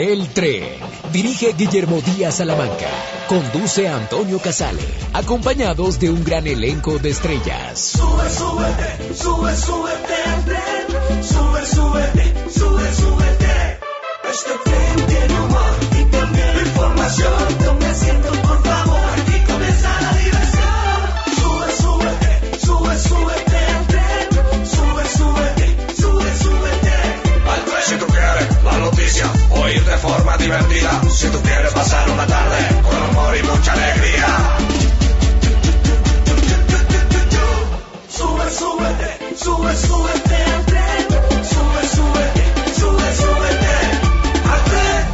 El 0.00 0.28
tren. 0.32 0.78
Dirige 1.12 1.52
Guillermo 1.52 2.00
Díaz 2.00 2.36
Salamanca. 2.36 2.88
Conduce 3.28 3.86
Antonio 3.86 4.38
Casale. 4.38 4.80
Acompañados 5.12 6.00
de 6.00 6.08
un 6.08 6.24
gran 6.24 6.46
elenco 6.46 6.98
de 6.98 7.10
estrellas. 7.10 7.78
Sube, 7.78 8.30
súbete, 8.30 9.14
sube, 9.14 9.54
súbete 9.54 10.14
al 10.24 10.44
tren. 10.46 11.22
Sube, 11.22 11.66
súbete, 11.66 12.50
sube, 12.50 12.94
súbete. 12.94 13.78
Este 14.32 14.50
tren 14.64 15.06
tiene 15.06 15.38
humor 15.38 15.74
y 16.00 16.04
también 16.10 16.58
información. 16.64 17.69
Si 30.40 31.28
tú 31.28 31.38
quieres 31.42 31.70
pasar 31.74 32.08
una 32.08 32.26
tarde 32.26 32.80
con 32.82 32.96
amor 32.96 33.36
y 33.36 33.42
mucha 33.42 33.74
alegría. 33.74 34.56
Sube, 38.08 38.50
súbete, 38.50 39.36
sube, 39.36 39.76
súbete 39.76 40.34
al. 40.34 40.64
Sube, 41.44 41.88
súbete, 41.88 42.44
sube, 42.74 43.14
súbete 43.16 43.76
al 44.50 44.64
tren. 44.64 45.04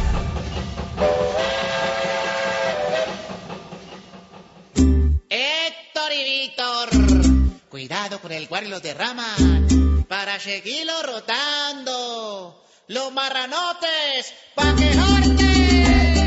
Héctor 5.29 6.11
y 6.13 6.23
Víctor, 6.23 6.89
cuidado 7.69 8.21
con 8.21 8.31
el 8.31 8.47
cual 8.47 8.69
los 8.69 8.81
derraman 8.81 10.05
para 10.07 10.39
seguirlo 10.39 11.03
rotando. 11.03 12.66
Los 12.89 13.11
marranotes, 13.11 14.33
pa' 14.55 14.73
quejarte. 14.77 16.26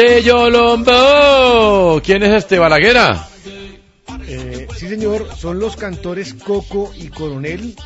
De 0.00 0.22
Yolombo. 0.22 2.00
¿Quién 2.02 2.22
es 2.22 2.32
este 2.32 2.58
Balaguera? 2.58 3.28
Eh, 4.26 4.66
sí, 4.74 4.88
señor, 4.88 5.28
son 5.36 5.58
los 5.58 5.76
cantores 5.76 6.32
Coco 6.32 6.90
y 6.96 7.08
Coronel, 7.08 7.76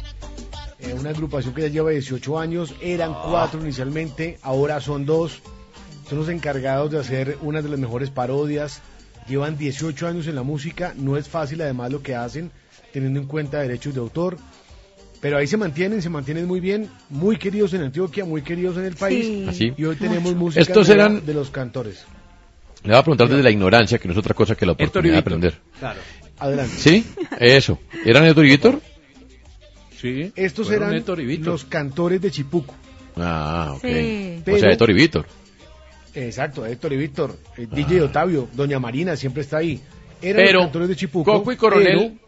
eh, 0.78 0.94
una 0.96 1.10
agrupación 1.10 1.54
que 1.54 1.62
ya 1.62 1.68
lleva 1.68 1.90
18 1.90 2.38
años, 2.38 2.72
eran 2.80 3.14
cuatro 3.14 3.60
inicialmente, 3.60 4.38
ahora 4.42 4.80
son 4.80 5.06
dos, 5.06 5.42
son 6.08 6.18
los 6.18 6.28
encargados 6.28 6.92
de 6.92 7.00
hacer 7.00 7.36
una 7.42 7.62
de 7.62 7.68
las 7.68 7.80
mejores 7.80 8.10
parodias, 8.10 8.80
llevan 9.26 9.58
18 9.58 10.06
años 10.06 10.28
en 10.28 10.36
la 10.36 10.44
música, 10.44 10.94
no 10.96 11.16
es 11.16 11.28
fácil 11.28 11.62
además 11.62 11.90
lo 11.90 12.00
que 12.00 12.14
hacen, 12.14 12.52
teniendo 12.92 13.18
en 13.18 13.26
cuenta 13.26 13.58
derechos 13.58 13.92
de 13.92 13.98
autor, 13.98 14.36
pero 15.24 15.38
ahí 15.38 15.46
se 15.46 15.56
mantienen, 15.56 16.02
se 16.02 16.10
mantienen 16.10 16.46
muy 16.46 16.60
bien, 16.60 16.86
muy 17.08 17.38
queridos 17.38 17.72
en 17.72 17.80
Antioquia, 17.80 18.26
muy 18.26 18.42
queridos 18.42 18.76
en 18.76 18.84
el 18.84 18.94
país, 18.94 19.24
Sí. 19.24 19.46
Así. 19.48 19.72
y 19.74 19.84
hoy 19.86 19.96
tenemos 19.96 20.34
música 20.34 20.60
Estos 20.60 20.86
nueva 20.86 21.02
eran- 21.04 21.24
de 21.24 21.32
los 21.32 21.48
cantores. 21.48 22.04
Le 22.82 22.90
voy 22.90 22.98
a 22.98 23.02
preguntar 23.02 23.28
desde 23.30 23.42
la 23.42 23.50
ignorancia, 23.50 23.96
que 23.96 24.06
no 24.06 24.12
es 24.12 24.18
otra 24.18 24.34
cosa 24.34 24.54
que 24.54 24.66
la 24.66 24.72
oportunidad 24.72 25.14
de 25.14 25.18
aprender. 25.20 25.54
Claro. 25.78 25.98
Adelante. 26.38 26.74
¿Sí? 26.76 27.06
Eso. 27.40 27.78
¿Eran 28.04 28.26
Héctor 28.26 28.44
y 28.44 28.48
Víctor? 28.50 28.82
Sí. 29.98 30.30
Estos 30.36 30.70
eran 30.70 30.94
y 30.94 31.36
los 31.38 31.64
cantores 31.64 32.20
de 32.20 32.30
Chipuco. 32.30 32.74
Ah, 33.16 33.72
ok. 33.76 33.80
Sí. 33.80 34.36
O 34.40 34.44
Pero- 34.44 34.58
sea, 34.58 34.70
Héctor 34.72 34.90
y 34.90 34.92
Víctor. 34.92 35.26
Exacto, 36.14 36.66
Héctor 36.66 36.92
y 36.92 36.96
Víctor, 36.98 37.38
eh, 37.56 37.66
DJ 37.74 38.02
Otavio, 38.02 38.46
Doña 38.52 38.78
Marina 38.78 39.16
siempre 39.16 39.40
está 39.40 39.56
ahí. 39.56 39.80
Eran 40.20 40.42
Pero 40.44 40.52
los 40.58 40.64
cantores 40.66 40.88
de 40.88 40.96
Chipuco. 40.96 41.32
Coco 41.32 41.50
y 41.50 41.56
Coronel. 41.56 42.18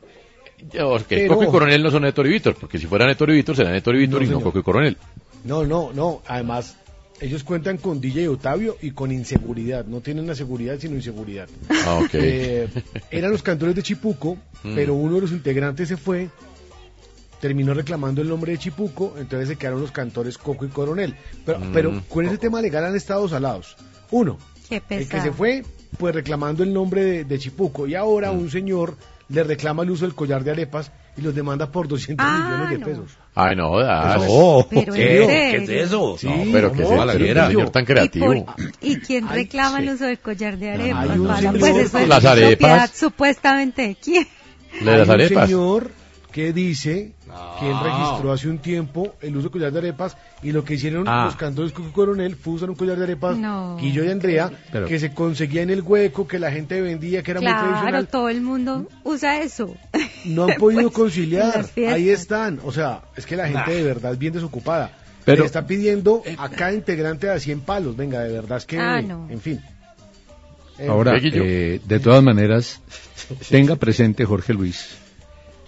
Pero- 1.08 1.28
Coco 1.28 1.44
y 1.44 1.46
Coronel 1.48 1.82
no 1.82 1.90
son 1.90 2.04
Héctor 2.04 2.26
y 2.26 2.30
Víctor, 2.30 2.56
porque 2.60 2.78
si 2.78 2.86
fueran 2.86 3.08
Héctor 3.10 3.30
y 3.30 3.34
Víctor 3.34 3.56
serán 3.56 3.74
Héctor 3.74 3.94
y 3.96 3.98
Víctor 3.98 4.20
No, 4.20 4.24
y 4.24 4.28
no 4.28 4.32
señor. 4.36 4.42
Coco 4.44 4.58
y 4.58 4.62
Coronel. 4.62 4.96
no, 5.44 5.64
no, 5.64 5.92
no. 5.92 6.22
Además, 6.26 6.76
ellos 7.20 7.44
cuentan 7.44 7.76
con 7.78 8.00
DJ 8.00 8.28
Otavio 8.28 8.76
y 8.82 8.90
con 8.90 9.12
inseguridad. 9.12 9.84
No 9.86 10.00
tienen 10.00 10.26
la 10.26 10.34
seguridad, 10.34 10.76
sino 10.78 10.96
inseguridad. 10.96 11.48
Ah, 11.86 12.00
ok. 12.02 12.10
Eh, 12.14 12.68
eran 13.10 13.30
los 13.32 13.42
cantores 13.42 13.74
de 13.74 13.82
Chipuco, 13.82 14.36
Mm. 14.64 14.74
pero 14.74 14.94
uno 14.94 15.14
de 15.16 15.20
los 15.22 15.32
integrantes 15.32 15.88
se 15.88 15.96
fue, 15.96 16.28
terminó 17.40 17.74
reclamando 17.74 18.22
el 18.22 18.28
nombre 18.28 18.52
de 18.52 18.58
Chipuco, 18.58 19.14
entonces 19.18 19.48
se 19.48 19.56
quedaron 19.56 19.80
los 19.80 19.92
cantores 19.92 20.38
Coco 20.38 20.64
y 20.64 20.68
Coronel. 20.68 21.14
Pero, 21.44 21.58
Mm. 21.60 21.72
pero 21.72 22.02
con 22.08 22.24
ese 22.26 22.38
tema 22.38 22.60
legal 22.62 22.84
han 22.84 22.96
estado 22.96 23.28
salados. 23.28 23.76
Uno, 24.10 24.38
Qué 24.68 24.82
El 24.90 25.08
que 25.08 25.20
se 25.20 25.30
fue, 25.30 25.62
pues 25.96 26.12
reclamando 26.12 26.64
el 26.64 26.72
nombre 26.74 27.04
de, 27.04 27.24
de 27.24 27.38
Chipuco. 27.38 27.86
Y 27.86 27.94
ahora 27.94 28.32
Mm. 28.32 28.38
un 28.38 28.50
señor 28.50 28.96
le 29.28 29.42
reclama 29.42 29.82
el 29.82 29.90
uso 29.90 30.04
del 30.04 30.14
collar 30.14 30.44
de 30.44 30.52
arepas 30.52 30.90
y 31.16 31.20
los 31.22 31.34
demanda 31.34 31.70
por 31.72 31.88
200 31.88 32.24
Ah, 32.28 32.38
millones 32.44 32.70
de 32.70 32.78
no. 32.78 32.86
pesos. 32.86 33.18
Ay, 33.34 33.56
no, 33.56 33.72
Pero 34.70 34.80
en 34.80 34.92
¿Serio? 34.92 35.26
serio. 35.26 35.26
¿Qué 35.26 35.56
es 35.64 35.86
eso? 35.86 36.16
Sí, 36.18 36.26
No, 36.28 36.52
pero 36.52 36.70
que 36.72 36.76
¿cómo? 36.82 36.88
se 36.90 36.96
Balaguera. 36.96 37.46
señor 37.48 37.70
tan 37.70 37.82
¿Y, 37.82 37.86
creativo. 37.86 38.44
por- 38.44 38.54
¿Y 38.80 38.96
quién 39.00 39.26
Ay, 39.28 39.34
reclama 39.44 39.78
sí. 39.78 39.82
el 39.88 39.94
uso 39.94 40.04
del 40.04 40.18
collar 40.20 40.56
de 40.58 40.70
arepas? 40.70 41.08
Señor- 41.08 41.58
pues 41.58 41.76
eso 41.76 41.98
es 41.98 42.08
Las 42.08 42.24
arepas. 42.24 42.56
propiedad 42.58 42.90
supuestamente 42.94 43.82
de 43.82 43.94
quién. 43.96 44.26
Le 44.82 44.96
das 44.98 45.08
arepas. 45.08 45.48
señor 45.48 45.90
que 46.36 46.52
dice 46.52 47.12
que 47.58 47.66
él 47.66 47.72
No. 47.72 47.82
registró 47.82 48.30
hace 48.30 48.46
un 48.50 48.58
tiempo 48.58 49.14
el 49.22 49.34
uso 49.38 49.44
del 49.44 49.52
collar 49.52 49.72
de 49.72 49.78
arepas 49.78 50.18
y 50.42 50.52
lo 50.52 50.64
que 50.64 50.74
hicieron 50.74 51.08
Ah. 51.08 51.24
los 51.24 51.34
cantores 51.36 51.72
y 51.72 51.82
Coronel 51.92 52.36
fue 52.36 52.52
usar 52.52 52.68
un 52.68 52.76
collar 52.76 52.98
de 52.98 53.04
arepas 53.04 53.38
No. 53.38 53.78
Guillo 53.80 54.04
y 54.04 54.10
Andrea 54.10 54.50
Pero- 54.70 54.86
que 54.86 54.98
se 54.98 55.14
conseguía 55.14 55.62
en 55.62 55.70
el 55.70 55.80
hueco, 55.80 56.28
que 56.28 56.38
la 56.38 56.52
gente 56.52 56.78
vendía, 56.82 57.22
que 57.22 57.30
era 57.30 57.40
muy 57.40 57.48
Claro, 57.50 58.04
todo 58.04 58.28
el 58.28 58.42
mundo 58.42 58.86
usa 59.02 59.40
eso. 59.40 59.74
No 60.26 60.44
han 60.44 60.56
podido 60.58 60.82
Pues, 60.90 60.92
conciliar. 60.92 61.64
Ahí 61.88 62.10
están. 62.10 62.60
O 62.64 62.70
sea, 62.70 63.00
es 63.16 63.24
que 63.24 63.34
la 63.34 63.48
gente 63.48 63.70
de 63.74 63.82
verdad 63.82 64.12
es 64.12 64.18
bien 64.18 64.34
desocupada. 64.34 64.90
Pero- 65.24 65.40
Le 65.40 65.46
está 65.46 65.66
pidiendo 65.66 66.22
a 66.36 66.50
cada 66.50 66.74
integrante 66.74 67.30
a 67.30 67.40
100 67.40 67.60
palos. 67.62 67.96
Venga, 67.96 68.20
de 68.20 68.32
verdad 68.34 68.58
es 68.58 68.66
que, 68.66 68.78
Ah, 68.78 69.00
no. 69.00 69.26
en 69.30 69.40
fin. 69.40 69.58
Eh, 70.78 70.86
Ahora, 70.86 71.14
eh, 71.16 71.80
de 71.82 71.98
todas 72.00 72.22
maneras, 72.22 72.82
tenga 73.48 73.76
presente 73.76 74.26
Jorge 74.26 74.52
Luis. 74.52 74.98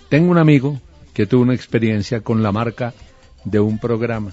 Tengo 0.08 0.30
un 0.30 0.38
amigo 0.38 0.80
que 1.14 1.26
tuvo 1.26 1.42
una 1.42 1.54
experiencia 1.54 2.20
con 2.20 2.42
la 2.42 2.52
marca 2.52 2.92
de 3.44 3.60
un 3.60 3.78
programa. 3.78 4.32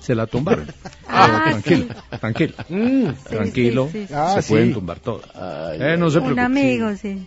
Se 0.00 0.14
la 0.14 0.26
tumbaron. 0.26 0.66
Ah, 1.14 1.42
tranquilo, 1.50 1.86
tranquilo, 2.20 2.54
mm, 2.70 3.06
tranquilo. 3.28 3.88
sí, 3.92 4.06
sí. 4.08 4.14
Se 4.40 4.42
pueden 4.48 4.72
tumbar 4.72 4.98
todas. 4.98 5.28
Ay, 5.36 5.78
Eh, 5.80 5.96
no 5.98 6.08
se 6.10 6.18
Un 6.18 6.24
preocupe. 6.24 6.40
amigo, 6.40 6.96
sí. 6.96 7.26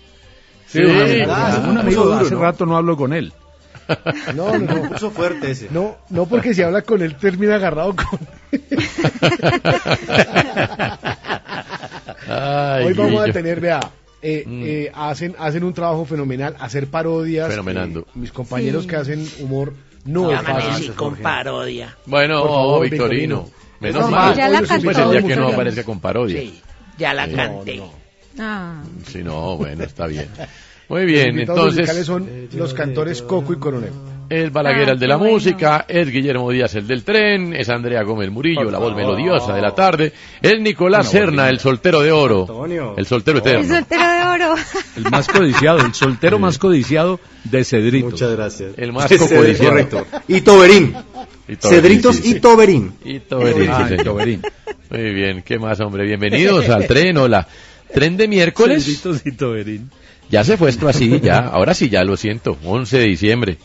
Sí, 0.66 0.80
un 0.80 1.78
amigo, 1.78 2.02
un 2.02 2.10
duro, 2.10 2.14
hace 2.16 2.34
¿no? 2.34 2.42
rato 2.42 2.66
no 2.66 2.76
hablo 2.76 2.98
con 2.98 3.14
él. 3.14 3.32
No, 4.36 4.58
no, 4.58 4.74
no. 4.82 4.90
Puso 4.90 5.12
fuerte 5.12 5.52
ese. 5.52 5.68
No, 5.70 5.98
no 6.10 6.26
porque 6.26 6.56
si 6.56 6.64
habla 6.64 6.82
con 6.82 7.04
él 7.04 7.16
termina 7.16 7.56
agarrado 7.56 7.96
con... 7.96 8.20
Ay, 12.28 12.86
Hoy 12.86 12.94
vamos 12.94 13.30
a 13.30 13.32
tener, 13.32 13.60
vea, 13.62 13.80
eh, 14.28 14.44
Mm. 14.46 14.64
eh, 14.66 14.92
hacen, 14.96 15.36
hacen 15.38 15.64
un 15.64 15.74
trabajo 15.74 16.04
fenomenal, 16.06 16.56
hacer 16.60 16.88
parodias. 16.88 17.50
Fenomenando. 17.50 18.00
eh, 18.02 18.06
mis 18.16 18.32
compañeros 18.32 18.84
Sí. 18.84 18.90
que 18.90 18.96
hacen 18.96 19.28
humor 19.40 19.74
no 20.06 20.32
Ya 20.32 20.38
es 20.38 20.42
fácil. 20.44 20.94
con 20.94 21.16
parodia. 21.18 21.96
Bueno, 22.08 22.42
favor, 22.50 22.82
Victorino. 22.90 23.44
Victorino. 23.44 23.66
Menos 23.80 24.02
No, 24.02 24.10
mal. 24.10 24.36
ya 24.36 24.50
la 24.50 24.62
los. 24.62 24.84
Pues 24.84 24.98
el 24.98 25.12
día 25.12 25.22
que 25.24 25.36
no 25.36 25.48
aparezca 25.50 25.84
con 25.84 26.00
parodia. 26.00 26.40
Sí, 26.42 26.62
ya 26.98 27.14
la 27.14 27.26
Sí. 27.28 27.34
canté. 27.34 27.82
Ah, 28.40 28.82
Si 29.08 29.24
no, 29.24 29.58
bueno, 29.58 29.84
está 29.84 30.08
bien. 30.08 30.28
Muy 30.90 31.06
bien, 31.06 31.28
Los 31.28 31.34
invitados 31.34 31.66
musicales 31.76 32.08
entonces, 32.10 32.50
son 32.52 32.60
los 32.60 32.74
cantores 32.74 33.22
Coco 33.22 33.54
y 33.54 33.58
Coronel. 33.58 33.92
Es 34.30 34.52
Balaguer 34.52 34.90
Ah, 34.90 34.92
el 34.94 35.00
de 35.00 35.08
la 35.08 35.16
bueno. 35.18 35.34
música, 35.34 35.86
es 35.88 36.10
Guillermo 36.12 36.50
Díaz 36.52 36.76
el 36.76 36.88
del 36.88 37.04
tren, 37.04 37.54
es 37.54 37.70
Andrea 37.70 38.04
Gómez 38.04 38.30
Murillo, 38.32 38.70
la 38.72 38.80
voz 38.80 38.96
melodiosa 38.96 39.54
de 39.54 39.62
la 39.62 39.74
tarde, 39.76 40.14
es 40.42 40.60
Nicolás 40.60 41.10
Serna, 41.10 41.50
el 41.50 41.60
soltero 41.60 42.02
de 42.02 42.12
oro, 42.12 42.66
el 42.98 43.06
soltero 43.06 43.38
el 43.40 43.44
eterno. 43.48 43.76
soltero 43.76 44.04
de 44.04 44.24
oro. 44.24 44.56
El 44.98 45.04
más 45.12 45.28
codiciado, 45.28 45.80
el 45.86 45.94
soltero 45.94 46.40
más 46.40 46.58
codiciado 46.58 47.20
de 47.44 47.64
Cedritos. 47.64 48.14
Muchas 48.14 48.32
gracias. 48.36 48.72
El 48.78 48.94
más 48.94 49.08
Sí, 49.10 49.18
cocodiciado. 49.18 49.70
Correcto. 49.72 50.06
Y 50.28 50.42
Toberín. 50.42 50.96
Y 51.48 51.56
todo- 51.58 51.72
Cedritos 51.72 52.16
sí, 52.16 52.22
sí, 52.24 52.30
sí. 52.32 52.38
y 52.38 52.40
Toberín. 52.40 52.94
Y 53.04 53.20
Toberín, 53.20 53.70
Ah, 53.70 53.86
sí, 53.88 53.94
el. 53.94 54.04
Toberín. 54.04 54.42
Muy 54.90 55.14
bien, 55.14 55.42
¿qué 55.44 55.60
más, 55.60 55.80
hombre? 55.82 56.06
Bienvenidos 56.06 56.68
al 56.70 56.88
tren, 56.88 57.18
hola. 57.18 57.48
Tren 57.94 58.18
de 58.18 58.28
miércoles. 58.28 58.84
Cedritos 58.84 59.22
y 59.26 59.32
Toberín. 59.34 59.92
Ya 60.30 60.44
se 60.44 60.58
fue 60.58 60.72
esto 60.72 60.88
así, 60.88 61.20
ya. 61.22 61.38
Ahora 61.40 61.76
sí, 61.76 61.88
ya 61.90 62.04
lo 62.04 62.18
siento. 62.18 62.58
11 62.64 62.98
de 62.98 63.04
diciembre. 63.06 63.58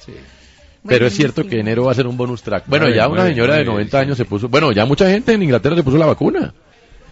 Pero 0.87 1.06
es 1.06 1.15
cierto 1.15 1.47
que 1.47 1.61
enero 1.61 1.85
va 1.85 1.93
a 1.93 1.94
ser 1.94 2.06
un 2.06 2.17
bonus 2.17 2.43
track. 2.43 2.65
Bueno, 2.67 2.88
ya 2.88 3.06
una 3.09 3.27
señora 3.27 3.55
de 3.56 3.65
nueve, 3.65 3.73
90 3.85 3.99
sí. 3.99 4.03
años 4.05 4.17
se 4.17 4.25
puso. 4.25 4.49
Bueno, 4.49 4.73
ya 4.73 4.87
mucha 4.87 5.09
gente 5.11 5.32
en 5.32 5.43
Inglaterra 5.43 5.77
se 5.77 5.82
puso 5.82 5.99
la 5.99 6.06
vacuna. 6.06 6.55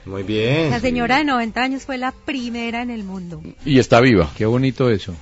Muy 0.07 0.23
bien. 0.23 0.71
La 0.71 0.81
señora 0.81 1.19
de 1.19 1.25
90 1.25 1.63
años 1.63 1.83
fue 1.85 1.99
la 1.99 2.13
primera 2.13 2.81
en 2.83 2.91
el 2.91 3.05
mundo. 3.05 3.43
Y 3.67 3.79
está 3.79 4.01
viva. 4.01 4.31
Qué 4.37 4.47
bonito 4.47 4.89
eso. 4.91 5.13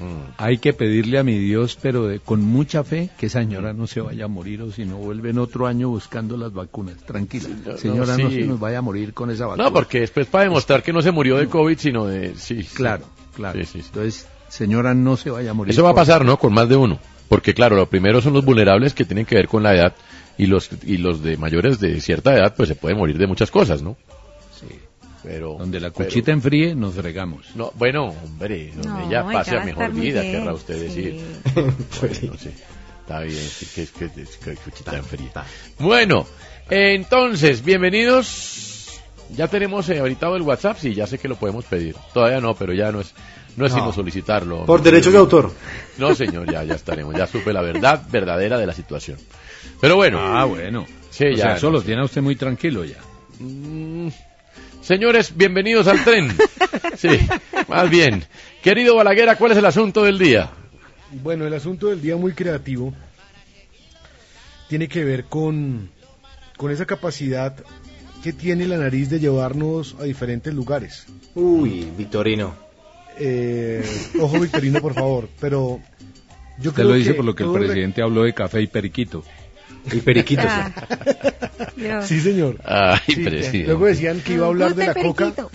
Mm. 0.00 0.32
Hay 0.36 0.58
que 0.58 0.72
pedirle 0.72 1.18
a 1.18 1.22
mi 1.22 1.38
Dios, 1.38 1.78
pero 1.80 2.08
de- 2.08 2.18
con 2.18 2.40
mucha 2.42 2.82
fe, 2.82 3.10
que 3.18 3.26
esa 3.26 3.38
señora 3.40 3.72
no 3.72 3.86
se 3.86 4.00
vaya 4.00 4.24
a 4.24 4.28
morir 4.28 4.62
o 4.62 4.72
si 4.72 4.84
no 4.84 4.96
vuelve 4.96 5.30
en 5.30 5.38
otro 5.38 5.68
año 5.68 5.90
buscando 5.90 6.36
las 6.36 6.52
vacunas. 6.52 6.96
Tranquila, 7.06 7.50
no, 7.64 7.76
señora, 7.76 8.16
no, 8.16 8.30
sí. 8.30 8.34
se 8.40 8.46
nos 8.46 8.58
vaya 8.58 8.78
a 8.78 8.82
morir 8.82 9.14
con 9.14 9.30
esa 9.30 9.46
vacuna. 9.46 9.64
No, 9.64 9.72
porque 9.72 10.00
después 10.00 10.26
para 10.26 10.44
demostrar 10.44 10.82
que 10.82 10.92
no 10.92 11.02
se 11.02 11.12
murió 11.12 11.36
de 11.36 11.46
COVID, 11.46 11.78
sino 11.78 12.06
de... 12.06 12.34
Sí, 12.34 12.64
sí. 12.64 12.74
Claro, 12.74 13.04
claro. 13.36 13.60
Sí, 13.60 13.64
sí, 13.66 13.80
sí. 13.82 13.86
Entonces, 13.88 14.26
señora, 14.48 14.92
no 14.92 15.16
se 15.16 15.30
vaya 15.30 15.52
a 15.52 15.54
morir. 15.54 15.70
Eso 15.72 15.84
va 15.84 15.90
a 15.90 15.94
pasar, 15.94 16.24
¿no? 16.24 16.36
Con 16.36 16.52
más 16.52 16.68
de 16.68 16.74
uno. 16.76 16.98
Porque 17.32 17.54
claro, 17.54 17.76
lo 17.76 17.88
primero 17.88 18.20
son 18.20 18.34
los 18.34 18.44
vulnerables 18.44 18.92
que 18.92 19.06
tienen 19.06 19.24
que 19.24 19.34
ver 19.36 19.48
con 19.48 19.62
la 19.62 19.74
edad 19.74 19.94
y 20.36 20.44
los 20.44 20.68
y 20.84 20.98
los 20.98 21.22
de 21.22 21.38
mayores 21.38 21.80
de 21.80 21.98
cierta 22.02 22.34
edad 22.34 22.52
pues 22.54 22.68
se 22.68 22.74
pueden 22.74 22.98
morir 22.98 23.16
de 23.16 23.26
muchas 23.26 23.50
cosas, 23.50 23.80
¿no? 23.80 23.96
Sí. 24.60 24.66
Pero 25.22 25.56
Donde 25.58 25.80
la 25.80 25.88
pero- 25.90 26.04
cuchita 26.10 26.30
enfríe, 26.30 26.74
nos 26.74 26.92
fregamos. 26.94 27.46
No, 27.56 27.72
bueno, 27.76 28.08
hombre, 28.22 28.70
donde 28.74 28.86
No, 28.86 29.08
ella 29.08 29.24
pase 29.24 29.56
a 29.56 29.64
mejor 29.64 29.92
vida, 29.92 30.20
bien, 30.20 30.40
querrá 30.40 30.52
usted 30.52 30.74
sí. 30.74 30.82
decir. 30.84 31.20
Bueno, 32.02 32.34
sí. 32.38 32.50
Está 33.00 33.20
bien, 33.20 33.40
sí, 33.40 33.66
que 33.74 33.82
es 33.84 33.90
que, 33.92 34.04
es 34.20 34.36
que 34.36 34.54
cuchita 34.56 34.94
en 34.98 35.04
fría. 35.04 35.32
Bueno, 35.78 36.26
entonces, 36.68 37.64
bienvenidos. 37.64 39.00
Ya 39.34 39.48
tenemos 39.48 39.88
eh, 39.88 39.98
habilitado 40.00 40.36
el 40.36 40.42
WhatsApp, 40.42 40.76
sí, 40.78 40.92
ya 40.92 41.06
sé 41.06 41.16
que 41.16 41.28
lo 41.28 41.36
podemos 41.36 41.64
pedir. 41.64 41.96
Todavía 42.12 42.42
no, 42.42 42.54
pero 42.54 42.74
ya 42.74 42.92
no 42.92 43.00
es, 43.00 43.14
no 43.56 43.66
es 43.66 43.72
No. 43.72 43.78
sino 43.78 43.92
solicitarlo. 43.92 44.64
Por 44.64 44.82
derechos 44.82 45.12
de 45.12 45.18
autor. 45.18 45.52
No, 45.98 46.14
señor, 46.14 46.50
ya, 46.50 46.64
ya 46.64 46.74
estaremos. 46.74 47.14
Ya 47.16 47.26
supe 47.26 47.52
la 47.52 47.62
verdad 47.62 48.02
verdadera 48.10 48.58
de 48.58 48.66
la 48.66 48.72
situación. 48.74 49.18
Pero 49.80 49.96
bueno. 49.96 50.18
Ah, 50.20 50.44
bueno. 50.44 50.86
Sí, 51.10 51.24
O 51.26 51.30
ya. 51.30 51.36
sea, 51.36 51.56
eso 51.56 51.70
lo 51.70 51.82
tiene 51.82 52.02
a 52.02 52.04
usted 52.04 52.22
muy 52.22 52.36
tranquilo 52.36 52.84
ya. 52.84 52.98
Mm, 53.38 54.08
Señores, 54.80 55.36
bienvenidos 55.36 55.86
al 55.86 56.02
tren. 56.04 56.36
Sí, 56.96 57.08
más 57.68 57.88
bien. 57.90 58.24
Querido 58.62 58.94
Balaguera, 58.96 59.36
¿cuál 59.36 59.52
es 59.52 59.58
el 59.58 59.64
asunto 59.66 60.02
del 60.04 60.18
día? 60.18 60.50
Bueno, 61.22 61.46
el 61.46 61.54
asunto 61.54 61.88
del 61.88 62.00
día 62.00 62.16
muy 62.16 62.32
creativo 62.32 62.92
tiene 64.68 64.88
que 64.88 65.04
ver 65.04 65.24
con, 65.24 65.90
con 66.56 66.70
esa 66.70 66.86
capacidad 66.86 67.54
que 68.22 68.32
tiene 68.32 68.66
la 68.66 68.76
nariz 68.78 69.10
de 69.10 69.20
llevarnos 69.20 69.96
a 70.00 70.04
diferentes 70.04 70.52
lugares. 70.54 71.06
Uy, 71.34 71.88
Victorino. 71.96 72.54
Eh, 73.18 73.84
ojo, 74.20 74.38
Victorino, 74.40 74.80
por 74.80 74.94
favor, 74.94 75.28
pero 75.40 75.80
yo 76.58 76.70
Usted 76.70 76.82
creo 76.82 76.88
lo 76.88 76.94
dice 76.94 77.10
que 77.10 77.14
por 77.16 77.24
lo 77.24 77.34
que 77.34 77.42
el 77.44 77.54
re- 77.54 77.66
presidente 77.66 78.02
habló 78.02 78.22
de 78.24 78.32
café 78.34 78.62
y 78.62 78.66
periquito. 78.66 79.22
Y 79.90 80.00
periquitos. 80.00 80.46
Ah. 80.48 80.72
Sí, 82.06 82.20
señor. 82.20 82.60
Ay, 82.64 82.98
Sí, 83.06 83.16
presidente. 83.16 83.66
luego 83.66 83.86
decían 83.86 84.20
que 84.20 84.34
iba 84.34 84.46
a 84.46 84.50
hablar 84.50 84.74
de 84.74 84.86
la 84.86 84.92
el 84.92 85.02
coca, 85.02 85.24
periquito. 85.32 85.50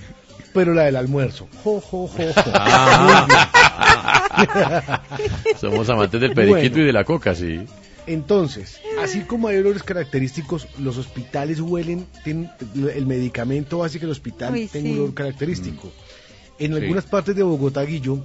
pero 0.53 0.73
la 0.73 0.83
del 0.83 0.95
almuerzo. 0.97 1.47
Jo, 1.63 1.79
jo, 1.79 2.07
jo, 2.07 2.33
jo. 2.33 2.51
Somos 5.59 5.89
amantes 5.89 6.19
del 6.21 6.33
periquito 6.33 6.75
Bueno. 6.75 6.83
y 6.83 6.87
de 6.87 6.93
la 6.93 7.03
coca, 7.03 7.35
sí. 7.35 7.61
Entonces, 8.05 8.79
así 9.01 9.21
como 9.21 9.47
hay 9.49 9.57
olores 9.57 9.83
característicos, 9.83 10.67
los 10.79 10.97
hospitales 10.97 11.59
huelen, 11.59 12.05
tienen- 12.23 12.49
el 12.95 13.05
medicamento 13.05 13.83
hace 13.83 13.99
que 13.99 14.05
el 14.05 14.11
hospital 14.11 14.53
Uy, 14.53 14.67
tenga 14.67 14.87
sí. 14.89 14.93
un 14.93 14.99
olor 14.99 15.13
característico. 15.13 15.91
En 16.59 16.71
Sí. 16.73 16.77
algunas 16.81 17.05
partes 17.05 17.35
de 17.35 17.43
Bogotá, 17.43 17.83
Guillo, 17.83 18.19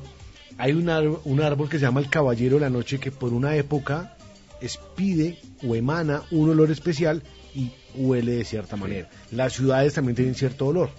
hay 0.58 0.72
un 0.72 0.88
árbol, 0.88 1.20
un 1.24 1.40
árbol 1.40 1.68
que 1.68 1.78
se 1.78 1.82
llama 1.84 2.00
el 2.00 2.08
caballero 2.08 2.56
de 2.56 2.60
la 2.62 2.70
noche 2.70 2.98
que 2.98 3.10
por 3.10 3.32
una 3.32 3.56
época 3.56 4.16
expide 4.60 5.38
o 5.66 5.74
emana 5.74 6.22
un 6.30 6.50
olor 6.50 6.70
especial 6.70 7.22
y 7.54 7.70
huele 7.94 8.32
de 8.32 8.44
cierta 8.44 8.76
manera. 8.76 9.10
Las 9.30 9.52
ciudades 9.54 9.94
también 9.94 10.16
tienen 10.16 10.34
cierto 10.34 10.66
olor. 10.66 10.90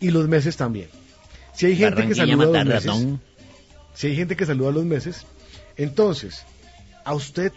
Y 0.00 0.10
los 0.10 0.28
meses 0.28 0.56
también. 0.56 0.88
Si 1.54 1.66
hay 1.66 1.76
gente 1.76 2.06
que 2.06 2.14
saluda 2.14 2.60
a 2.60 2.64
los 2.64 2.66
meses, 2.66 3.06
si 3.94 4.06
hay 4.08 4.16
gente 4.16 4.36
que 4.36 4.44
saluda 4.46 4.68
a 4.70 4.72
los 4.72 4.84
meses, 4.84 5.24
entonces, 5.76 6.44
¿a 7.04 7.14
usted 7.14 7.52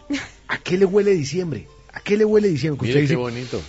a 0.48 0.58
qué 0.60 0.78
le 0.78 0.86
huele 0.86 1.12
diciembre? 1.14 1.68
¿A 1.92 2.00
qué 2.00 2.16
le 2.16 2.26
huele 2.26 2.48
diciembre? 2.48 2.88
Mire 2.88 2.94
qué 2.94 3.02
dice, 3.02 3.16
bonito. 3.16 3.60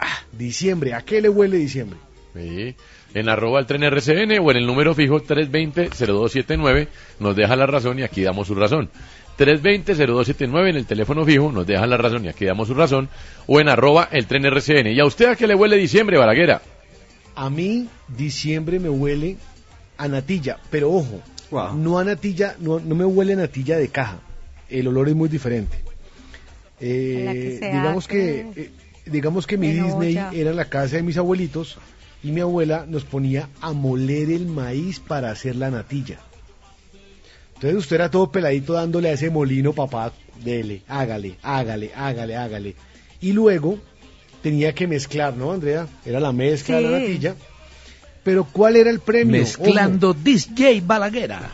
ah, 0.00 0.18
diciembre, 0.36 0.92
¿a 0.92 1.02
qué 1.02 1.20
le 1.20 1.28
huele 1.28 1.56
diciembre? 1.56 1.98
Sí. 2.34 2.74
En 3.16 3.30
arroba 3.30 3.58
el 3.60 3.64
tren 3.66 3.82
RCN 3.82 4.38
o 4.42 4.50
en 4.50 4.58
el 4.58 4.66
número 4.66 4.94
fijo 4.94 5.22
320-0279 5.22 6.88
nos 7.18 7.34
deja 7.34 7.56
la 7.56 7.64
razón 7.66 7.98
y 7.98 8.02
aquí 8.02 8.20
damos 8.22 8.46
su 8.46 8.54
razón. 8.54 8.90
320-0279 9.38 10.68
en 10.68 10.76
el 10.76 10.84
teléfono 10.84 11.24
fijo 11.24 11.50
nos 11.50 11.66
deja 11.66 11.86
la 11.86 11.96
razón 11.96 12.26
y 12.26 12.28
aquí 12.28 12.44
damos 12.44 12.68
su 12.68 12.74
razón. 12.74 13.08
O 13.46 13.58
en 13.58 13.70
arroba 13.70 14.10
el 14.12 14.26
tren 14.26 14.44
RCN. 14.44 14.88
¿Y 14.88 15.00
a 15.00 15.06
usted 15.06 15.30
a 15.30 15.34
qué 15.36 15.46
le 15.46 15.54
huele 15.54 15.76
diciembre, 15.78 16.18
Balaguera? 16.18 16.60
A 17.34 17.48
mí, 17.48 17.88
diciembre 18.08 18.78
me 18.80 18.90
huele 18.90 19.38
a 19.96 20.08
natilla, 20.08 20.58
pero 20.70 20.92
ojo, 20.92 21.22
Wow. 21.50 21.74
no 21.74 21.98
a 21.98 22.04
natilla, 22.04 22.56
no, 22.60 22.80
no 22.80 22.94
me 22.94 23.06
huele 23.06 23.32
a 23.32 23.36
natilla 23.36 23.78
de 23.78 23.88
caja. 23.88 24.18
El 24.68 24.88
olor 24.88 25.08
es 25.08 25.14
muy 25.14 25.30
diferente. 25.30 25.78
Eh, 26.80 27.30
que 27.32 27.58
se 27.60 27.72
digamos 27.72 28.04
hace 28.04 28.12
que 28.12 28.40
eh, 28.60 28.70
digamos 29.06 29.46
que 29.46 29.56
mi 29.56 29.72
Disney 29.72 30.18
olla. 30.18 30.30
era 30.34 30.52
la 30.52 30.66
casa 30.66 30.96
de 30.96 31.02
mis 31.02 31.16
abuelitos 31.16 31.78
y 32.22 32.32
mi 32.32 32.40
abuela 32.40 32.84
nos 32.88 33.04
ponía 33.04 33.48
a 33.60 33.72
moler 33.72 34.30
el 34.30 34.46
maíz 34.46 35.00
para 35.00 35.30
hacer 35.30 35.56
la 35.56 35.70
natilla. 35.70 36.18
Entonces 37.54 37.78
usted 37.78 37.96
era 37.96 38.10
todo 38.10 38.30
peladito 38.30 38.72
dándole 38.74 39.08
a 39.08 39.12
ese 39.12 39.30
molino, 39.30 39.72
papá, 39.72 40.12
dele, 40.44 40.82
hágale, 40.88 41.38
hágale, 41.42 41.92
hágale, 41.94 42.36
hágale. 42.36 42.76
Y 43.20 43.32
luego 43.32 43.78
tenía 44.42 44.74
que 44.74 44.86
mezclar, 44.86 45.36
¿no, 45.36 45.52
Andrea? 45.52 45.86
Era 46.04 46.20
la 46.20 46.32
mezcla 46.32 46.76
de 46.76 46.82
la 46.82 46.90
natilla. 46.98 47.34
Pero 48.22 48.44
¿cuál 48.44 48.76
era 48.76 48.90
el 48.90 49.00
premio? 49.00 49.40
Mezclando 49.40 50.12
DJ 50.12 50.82
Balaguera. 50.84 51.48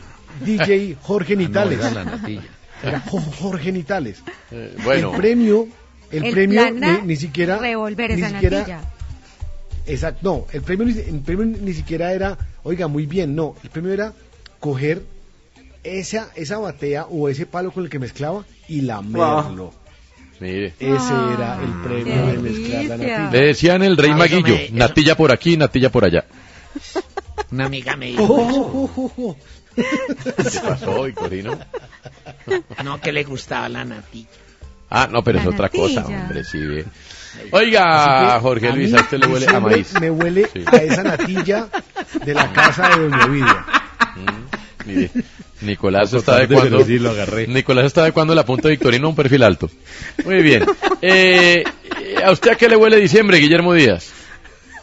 DJ 0.44 0.96
Jorge 1.02 1.36
Nitales. 1.36 1.78
No, 1.78 1.84
era 1.86 1.94
la 1.94 2.04
natilla. 2.04 2.42
Era 2.82 2.98
Jorge 2.98 3.70
Nitales. 3.70 4.24
Eh, 4.50 4.74
bueno, 4.82 5.12
El 5.12 5.16
premio, 5.20 5.68
el, 6.10 6.24
El 6.24 6.32
premio 6.32 6.68
ni, 6.72 7.06
ni 7.06 7.14
siquiera 7.16 7.56
revolver 7.58 8.10
ni 8.16 8.24
siquiera- 8.24 8.58
natilla. 8.58 8.80
Exacto, 9.86 10.20
no, 10.22 10.46
el 10.52 10.62
premio, 10.62 10.86
ni- 10.86 10.98
el 10.98 11.20
premio 11.20 11.44
ni 11.60 11.72
siquiera 11.74 12.12
era, 12.12 12.38
oiga, 12.62 12.86
muy 12.88 13.06
bien, 13.06 13.34
no, 13.34 13.56
el 13.64 13.70
premio 13.70 13.92
era 13.92 14.12
coger 14.60 15.02
esa, 15.82 16.28
esa 16.36 16.58
batea 16.58 17.06
o 17.06 17.28
ese 17.28 17.46
palo 17.46 17.72
con 17.72 17.84
el 17.84 17.90
que 17.90 17.98
mezclaba 17.98 18.44
y 18.68 18.82
lamerlo. 18.82 19.72
mire. 20.38 20.68
Ese 20.78 21.14
era 21.34 21.58
el 21.62 21.72
premio 21.82 22.26
de 22.26 22.38
mezclar 22.38 22.84
la 22.84 22.96
natilla. 22.96 23.30
Le 23.32 23.46
decían 23.46 23.82
el 23.82 23.96
rey 23.96 24.10
eso 24.10 24.18
maguillo. 24.18 24.54
me- 24.54 24.70
Natilla 24.70 25.16
por 25.16 25.32
aquí, 25.32 25.56
natilla 25.56 25.90
por 25.90 26.04
allá. 26.04 26.24
Una 27.50 27.66
amiga 27.66 27.96
me 27.96 28.06
dijo, 28.06 28.24
Oh, 28.24 28.90
oh, 28.96 29.12
oh. 29.18 29.36
¿Qué 29.74 30.60
pasó, 30.60 31.02
Victorino? 31.04 31.58
no, 32.84 33.00
que 33.00 33.10
le 33.12 33.24
gustaba 33.24 33.68
la 33.68 33.84
natilla. 33.84 34.28
Ah, 34.90 35.08
no, 35.10 35.22
pero 35.24 35.38
es 35.40 35.46
otra 35.46 35.68
cosa, 35.70 36.06
hombre, 36.06 36.44
sí. 36.44 36.58
Oiga, 37.50 38.38
Jorge 38.40 38.68
a 38.68 38.74
Luis, 38.74 38.92
a 38.94 39.00
usted 39.00 39.18
le 39.18 39.26
huele 39.26 39.46
a 39.46 39.60
maíz. 39.60 39.92
Me 40.00 40.10
huele 40.10 40.48
Sí. 40.52 40.64
a 40.66 40.76
esa 40.76 41.02
natilla 41.02 41.68
de 42.24 42.34
la 42.34 42.52
casa 42.52 42.88
de 42.90 43.02
Doña 43.08 43.24
Ovidia. 43.26 43.66
Mm, 44.16 44.88
mire, 44.88 45.10
Nicolás 45.62 46.12
está 46.12 46.36
adecuando. 46.36 46.84
Nicolás 47.48 47.86
está 47.86 48.02
adecuando 48.02 48.34
la 48.34 48.44
punta 48.44 48.68
de 48.68 48.74
Victorino 48.74 49.06
a 49.06 49.10
un 49.10 49.16
perfil 49.16 49.42
alto. 49.44 49.70
Muy 50.24 50.42
bien. 50.42 50.64
Eh, 51.00 51.64
¿A 52.24 52.30
usted 52.32 52.52
a 52.52 52.56
qué 52.56 52.68
le 52.68 52.76
huele 52.76 52.96
diciembre, 52.98 53.38
Guillermo 53.38 53.72
Díaz? 53.74 54.12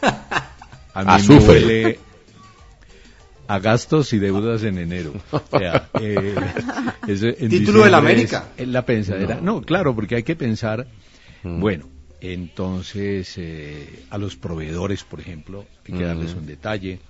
A 0.02 1.02
mí 1.04 1.04
A 1.04 1.04
me 1.04 1.12
azufre. 1.12 1.46
huele 1.64 1.98
a 3.46 3.58
gastos 3.58 4.12
y 4.12 4.18
deudas 4.18 4.62
en 4.64 4.78
enero. 4.78 5.12
O 5.30 5.42
sea, 5.58 5.88
eh, 6.00 6.34
es 7.08 7.22
en 7.22 7.48
Título 7.48 7.84
de 7.84 7.90
la 7.90 7.98
América. 7.98 8.46
es 8.56 8.68
la 8.68 8.84
pensadera. 8.86 9.38
No. 9.42 9.60
claro, 9.62 9.94
porque 9.94 10.16
hay 10.16 10.22
que 10.22 10.36
pensar, 10.36 10.86
Mm. 11.42 11.60
bueno, 11.60 11.88
entonces 12.20 13.34
eh, 13.36 14.04
a 14.10 14.18
los 14.18 14.36
proveedores, 14.36 15.04
por 15.04 15.20
ejemplo, 15.20 15.64
hay 15.86 15.98
que 15.98 16.04
darles 16.04 16.34
un 16.34 16.46
detalle. 16.46 17.00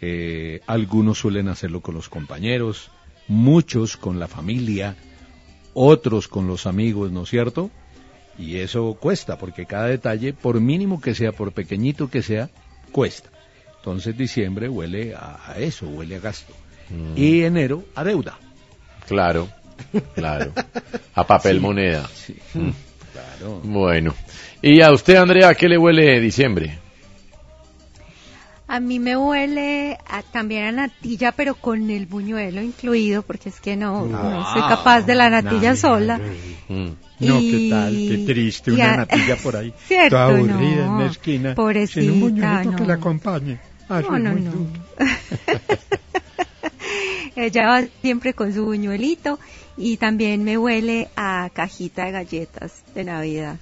Eh, 0.00 0.60
algunos 0.66 1.18
suelen 1.18 1.48
hacerlo 1.48 1.80
con 1.80 1.94
los 1.94 2.08
compañeros, 2.08 2.90
muchos 3.26 3.96
con 3.96 4.18
la 4.18 4.28
familia, 4.28 4.96
otros 5.74 6.28
con 6.28 6.46
los 6.46 6.66
amigos, 6.66 7.10
¿no 7.12 7.24
es 7.24 7.30
cierto? 7.30 7.70
Y 8.38 8.56
eso 8.58 8.94
cuesta, 8.94 9.36
porque 9.38 9.66
cada 9.66 9.86
detalle, 9.86 10.32
por 10.32 10.60
mínimo 10.60 11.00
que 11.00 11.14
sea, 11.14 11.32
por 11.32 11.52
pequeñito 11.52 12.08
que 12.08 12.22
sea, 12.22 12.48
cuesta. 12.92 13.30
Entonces 13.78 14.16
diciembre 14.16 14.68
huele 14.68 15.14
a, 15.14 15.38
a 15.52 15.58
eso, 15.58 15.88
huele 15.88 16.16
a 16.16 16.20
gasto. 16.20 16.52
Mm. 16.90 17.12
Y 17.16 17.42
enero 17.42 17.84
a 17.94 18.04
deuda. 18.04 18.38
Claro, 19.06 19.48
claro. 20.14 20.52
A 21.14 21.26
papel 21.26 21.56
Sí. 21.56 21.60
moneda. 21.60 22.08
Sí. 22.14 22.36
Mm. 22.54 22.70
Claro. 23.12 23.60
Bueno. 23.64 24.14
¿Y 24.62 24.80
a 24.80 24.90
usted, 24.92 25.16
Andrea, 25.16 25.48
a 25.50 25.54
qué 25.54 25.68
le 25.68 25.78
huele 25.78 26.20
diciembre? 26.20 26.78
A 28.66 28.80
mí 28.80 28.98
me 28.98 29.16
huele 29.16 29.96
a- 30.06 30.22
también 30.22 30.64
a 30.64 30.72
natilla, 30.72 31.32
pero 31.32 31.54
con 31.54 31.88
el 31.90 32.04
buñuelo 32.06 32.60
incluido, 32.60 33.22
porque 33.22 33.48
es 33.48 33.60
que 33.60 33.76
no, 33.76 34.04
no 34.04 34.52
soy 34.52 34.60
capaz 34.62 35.02
de 35.02 35.14
la 35.14 35.30
natilla 35.30 35.74
sola. 35.74 36.20
Mm. 36.68 36.88
No, 37.20 37.40
Y- 37.40 37.50
¿qué 37.50 37.70
tal? 37.70 37.92
Qué 37.96 38.24
triste, 38.26 38.72
una 38.72 38.92
a- 38.92 38.96
natilla 38.98 39.36
por 39.36 39.56
ahí. 39.56 39.72
Cierto, 39.86 40.16
toda 40.16 40.26
aburrida 40.26 40.86
no. 40.86 40.98
en 40.98 41.04
la 41.06 41.10
esquina. 41.10 41.54
Pobrecita, 41.54 42.00
sin 42.02 42.10
un 42.10 42.20
buñuelito 42.20 42.70
que 42.76 42.82
no. 42.82 42.86
la 42.88 42.94
acompañe. 42.94 43.58
Ay, 43.88 44.04
No, 44.10 44.18
no, 44.18 44.32
no. 44.34 44.50
duro. 44.50 44.66
Ella 47.36 47.66
va 47.68 47.82
siempre 48.02 48.34
con 48.34 48.52
su 48.52 48.64
buñuelito 48.64 49.38
y 49.76 49.96
también 49.96 50.44
me 50.44 50.58
huele 50.58 51.08
a 51.16 51.48
cajita 51.54 52.04
de 52.06 52.12
galletas 52.12 52.82
de 52.94 53.04
Navidad. 53.04 53.56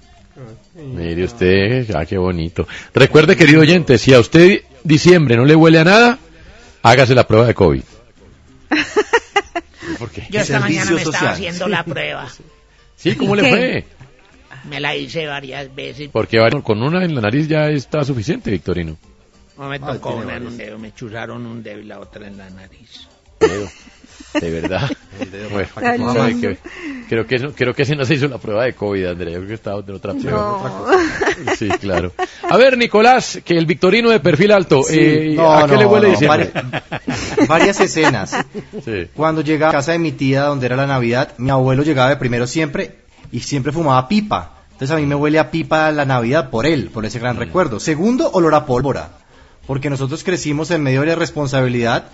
Mire 0.75 1.25
usted, 1.25 1.91
ah, 1.95 2.05
qué 2.05 2.19
bonito. 2.19 2.67
Recuerde, 2.95 3.37
querido 3.37 3.61
oyente, 3.63 3.97
si 3.99 4.13
a 4.13 4.21
usted 4.21 4.63
diciembre 4.85 5.37
no 5.37 5.45
le 5.45 5.55
huele 5.55 5.79
a 5.79 5.85
nada, 5.85 6.19
hágase 6.83 7.15
la 7.15 7.27
prueba 7.27 7.47
de 7.47 7.55
COVID. 7.55 7.83
¿Por 9.99 10.11
qué? 10.11 10.27
Yo 10.31 10.41
esta 10.41 10.61
mañana 10.61 10.91
me 10.91 10.97
estaba 10.99 11.13
social. 11.19 11.33
haciendo 11.35 11.69
la 11.69 11.85
prueba. 11.85 12.29
Sí, 12.97 13.15
¿cómo 13.15 13.35
le 13.37 13.43
¿Qué? 13.43 13.49
fue? 13.51 13.85
Me 14.69 14.81
la 14.81 14.97
hice 14.97 15.27
varias 15.27 15.73
veces. 15.75 16.11
Porque 16.13 16.39
bueno, 16.41 16.63
con 16.63 16.83
una 16.83 17.05
en 17.05 17.15
la 17.15 17.21
nariz 17.21 17.47
ya 17.49 17.69
está 17.71 18.05
suficiente, 18.05 18.51
Victorino. 18.51 18.97
No 19.57 19.69
me 19.69 19.77
Ah, 19.81 19.93
tocó 19.95 20.17
una 20.17 20.37
en 20.37 20.47
un 20.49 20.57
dedo, 20.57 20.79
me 20.79 20.93
chuzaron 20.93 21.47
un 21.47 21.63
dedo 21.63 21.81
y 21.81 21.85
la 21.85 22.01
otra 22.01 22.27
en 22.27 22.37
la 22.37 22.51
nariz. 22.51 23.07
De 24.41 24.51
verdad. 24.51 24.91
Bueno, 25.51 26.27
que 26.41 26.59
creo 27.09 27.27
que 27.27 27.37
creo 27.55 27.75
que 27.75 27.83
ese 27.83 27.97
no 27.97 28.05
se 28.05 28.15
hizo 28.15 28.29
la 28.29 28.39
prueba 28.39 28.65
de 28.65 28.75
COVID, 28.75 29.07
Andrea. 29.07 29.33
Yo 29.33 29.39
creo 29.39 29.49
que 29.49 29.55
estaba 29.55 29.81
en 29.87 29.95
otra 29.95 30.13
prueba. 30.15 30.39
No. 31.47 31.55
Sí, 31.57 31.69
claro. 31.81 32.13
A 32.49 32.57
ver, 32.57 32.77
Nicolás, 32.77 33.41
que 33.45 33.55
el 33.57 33.67
Victorino 33.67 34.11
de 34.11 34.21
perfil 34.21 34.53
alto, 34.53 34.83
Sí. 34.83 34.97
eh, 34.99 35.33
No, 35.37 35.53
¿a 35.53 35.67
qué 35.67 35.73
no, 35.75 35.79
le 35.81 35.87
huele 35.87 36.07
no, 36.09 36.13
diciembre? 36.13 36.51
vari- 36.53 37.47
varias 37.49 37.81
escenas. 37.81 38.37
Sí. 38.85 39.09
Cuando 39.15 39.41
llegaba 39.41 39.71
a 39.71 39.75
casa 39.77 39.93
de 39.93 39.99
mi 39.99 40.13
tía, 40.13 40.43
donde 40.43 40.67
era 40.67 40.77
la 40.77 40.87
Navidad, 40.87 41.33
mi 41.39 41.51
abuelo 41.51 41.83
llegaba 41.83 42.11
de 42.11 42.17
primero 42.17 42.47
siempre 42.47 42.97
y 43.33 43.41
siempre 43.41 43.73
fumaba 43.73 44.09
pipa. 44.09 44.53
Entonces 44.73 44.91
a 44.95 44.99
mí 45.01 45.07
me 45.07 45.15
huele 45.15 45.39
a 45.39 45.51
pipa 45.51 45.91
la 45.93 46.05
Navidad 46.05 46.51
por 46.51 46.67
él, 46.67 46.91
por 46.93 47.07
ese 47.07 47.19
Mm. 47.19 47.23
gran 47.23 47.37
recuerdo. 47.39 47.81
Segundo, 47.81 48.31
olor 48.33 48.55
a 48.55 48.67
pólvora. 48.67 49.11
Porque 49.67 49.91
nosotros 49.91 50.23
crecimos 50.23 50.71
en 50.71 50.83
medio 50.83 51.01
de 51.01 51.09
la 51.09 51.15
responsabilidad, 51.17 52.05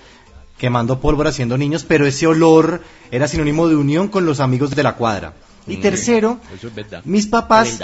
quemando 0.63 1.01
pólvora 1.01 1.33
siendo 1.33 1.59
niños, 1.59 1.83
pero 1.83 2.07
ese 2.07 2.25
olor 2.29 2.85
era 3.11 3.27
sinónimo 3.27 3.67
de 3.67 3.75
unión 3.75 4.07
con 4.07 4.25
los 4.25 4.39
amigos 4.39 4.71
de 4.71 4.85
la 4.85 4.95
cuadra. 4.95 5.33
Y 5.67 5.79
tercero, 5.79 6.39
es 6.55 6.73
verdad. 6.73 7.03
mis 7.05 7.27
papás, 7.27 7.81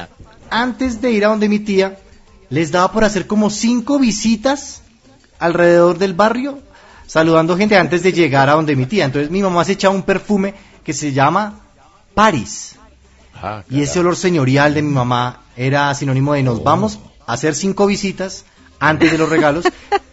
antes 0.48 1.00
de 1.00 1.10
ir 1.10 1.24
a 1.24 1.28
donde 1.30 1.48
mi 1.48 1.58
tía, 1.58 1.98
les 2.50 2.70
daba 2.70 2.92
por 2.92 3.02
hacer 3.02 3.26
como 3.26 3.50
cinco 3.50 3.98
visitas 3.98 4.82
alrededor 5.40 5.98
del 5.98 6.14
barrio, 6.14 6.60
saludando 7.08 7.56
gente 7.56 7.76
antes 7.76 8.04
de 8.04 8.12
llegar 8.12 8.48
a 8.48 8.52
donde 8.52 8.76
mi 8.76 8.86
tía. 8.86 9.06
Entonces 9.06 9.28
mi 9.28 9.42
mamá 9.42 9.64
se 9.64 9.72
echaba 9.72 9.92
un 9.92 10.04
perfume 10.04 10.54
que 10.84 10.92
se 10.92 11.12
llama 11.12 11.58
Paris. 12.14 12.76
Ah, 13.42 13.64
Y 13.68 13.82
ese 13.82 13.98
olor 13.98 14.14
señorial 14.14 14.74
de 14.74 14.82
mi 14.82 14.92
mamá 14.92 15.40
era 15.56 15.92
sinónimo 15.96 16.34
de 16.34 16.44
nos 16.44 16.62
vamos 16.62 17.00
a 17.26 17.32
hacer 17.32 17.56
cinco 17.56 17.86
visitas 17.88 18.44
antes 18.80 19.10
de 19.12 19.18
los 19.18 19.28
regalos 19.28 19.64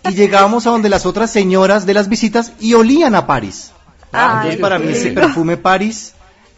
y 0.09 0.13
llegábamos 0.13 0.65
a 0.67 0.71
donde 0.71 0.89
las 0.89 1.05
otras 1.05 1.31
señoras 1.31 1.85
de 1.85 1.93
las 1.93 2.09
visitas 2.09 2.53
y 2.59 2.73
olían 2.73 3.15
a 3.15 3.27
Paris. 3.27 3.71
Ay, 4.11 4.35
Entonces 4.37 4.59
para 4.61 4.79
mí 4.79 4.87
ese 4.91 5.11
perfume 5.11 5.57
Paris 5.57 6.13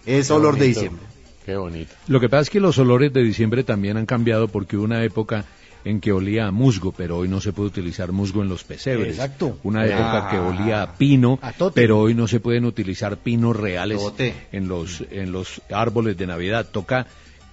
es 0.06 0.30
olor 0.32 0.58
de 0.58 0.66
diciembre. 0.68 1.06
Qué 1.46 1.56
bonito. 1.56 1.94
Lo 2.08 2.20
que 2.20 2.28
pasa 2.30 2.42
es 2.42 2.50
que 2.50 2.60
los 2.60 2.78
olores 2.78 3.14
de 3.14 3.24
diciembre 3.24 3.64
también 3.64 3.98
han 3.98 4.06
cambiado 4.06 4.48
porque 4.50 4.76
hubo 4.78 4.84
una 4.86 5.04
época 5.04 5.46
en 5.86 6.02
que 6.02 6.12
olía 6.12 6.48
a 6.48 6.52
musgo, 6.52 6.92
pero 6.92 7.18
hoy 7.18 7.30
no 7.30 7.40
se 7.40 7.54
puede 7.54 7.70
utilizar 7.70 8.12
musgo 8.12 8.42
en 8.42 8.50
los 8.50 8.66
pesebres. 8.66 9.14
Exacto. 9.16 9.58
Una 9.64 9.86
época 9.86 10.28
Ah. 10.28 10.30
que 10.30 10.38
olía 10.38 10.82
a 10.84 10.94
pino, 10.96 11.40
A 11.42 11.54
pero 11.74 12.00
hoy 12.00 12.14
no 12.14 12.28
se 12.28 12.42
pueden 12.42 12.66
utilizar 12.66 13.16
pinos 13.18 13.56
reales 13.56 14.00
Tote. 14.00 14.34
en 14.52 14.68
los 14.68 15.02
en 15.12 15.32
los 15.32 15.62
árboles 15.72 16.18
de 16.18 16.28
Navidad. 16.28 16.68
Toca 16.70 17.08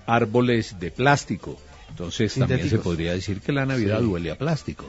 árboles 0.07 0.81
de 0.81 0.91
plástico. 0.91 1.57
Entonces 1.95 2.35
también 2.35 2.69
se 2.69 2.79
podría 2.79 3.13
decir 3.13 3.41
que 3.41 3.53
la 3.53 3.65
Navidad 3.65 4.05
huele 4.05 4.33
a 4.33 4.37
plástico. 4.37 4.85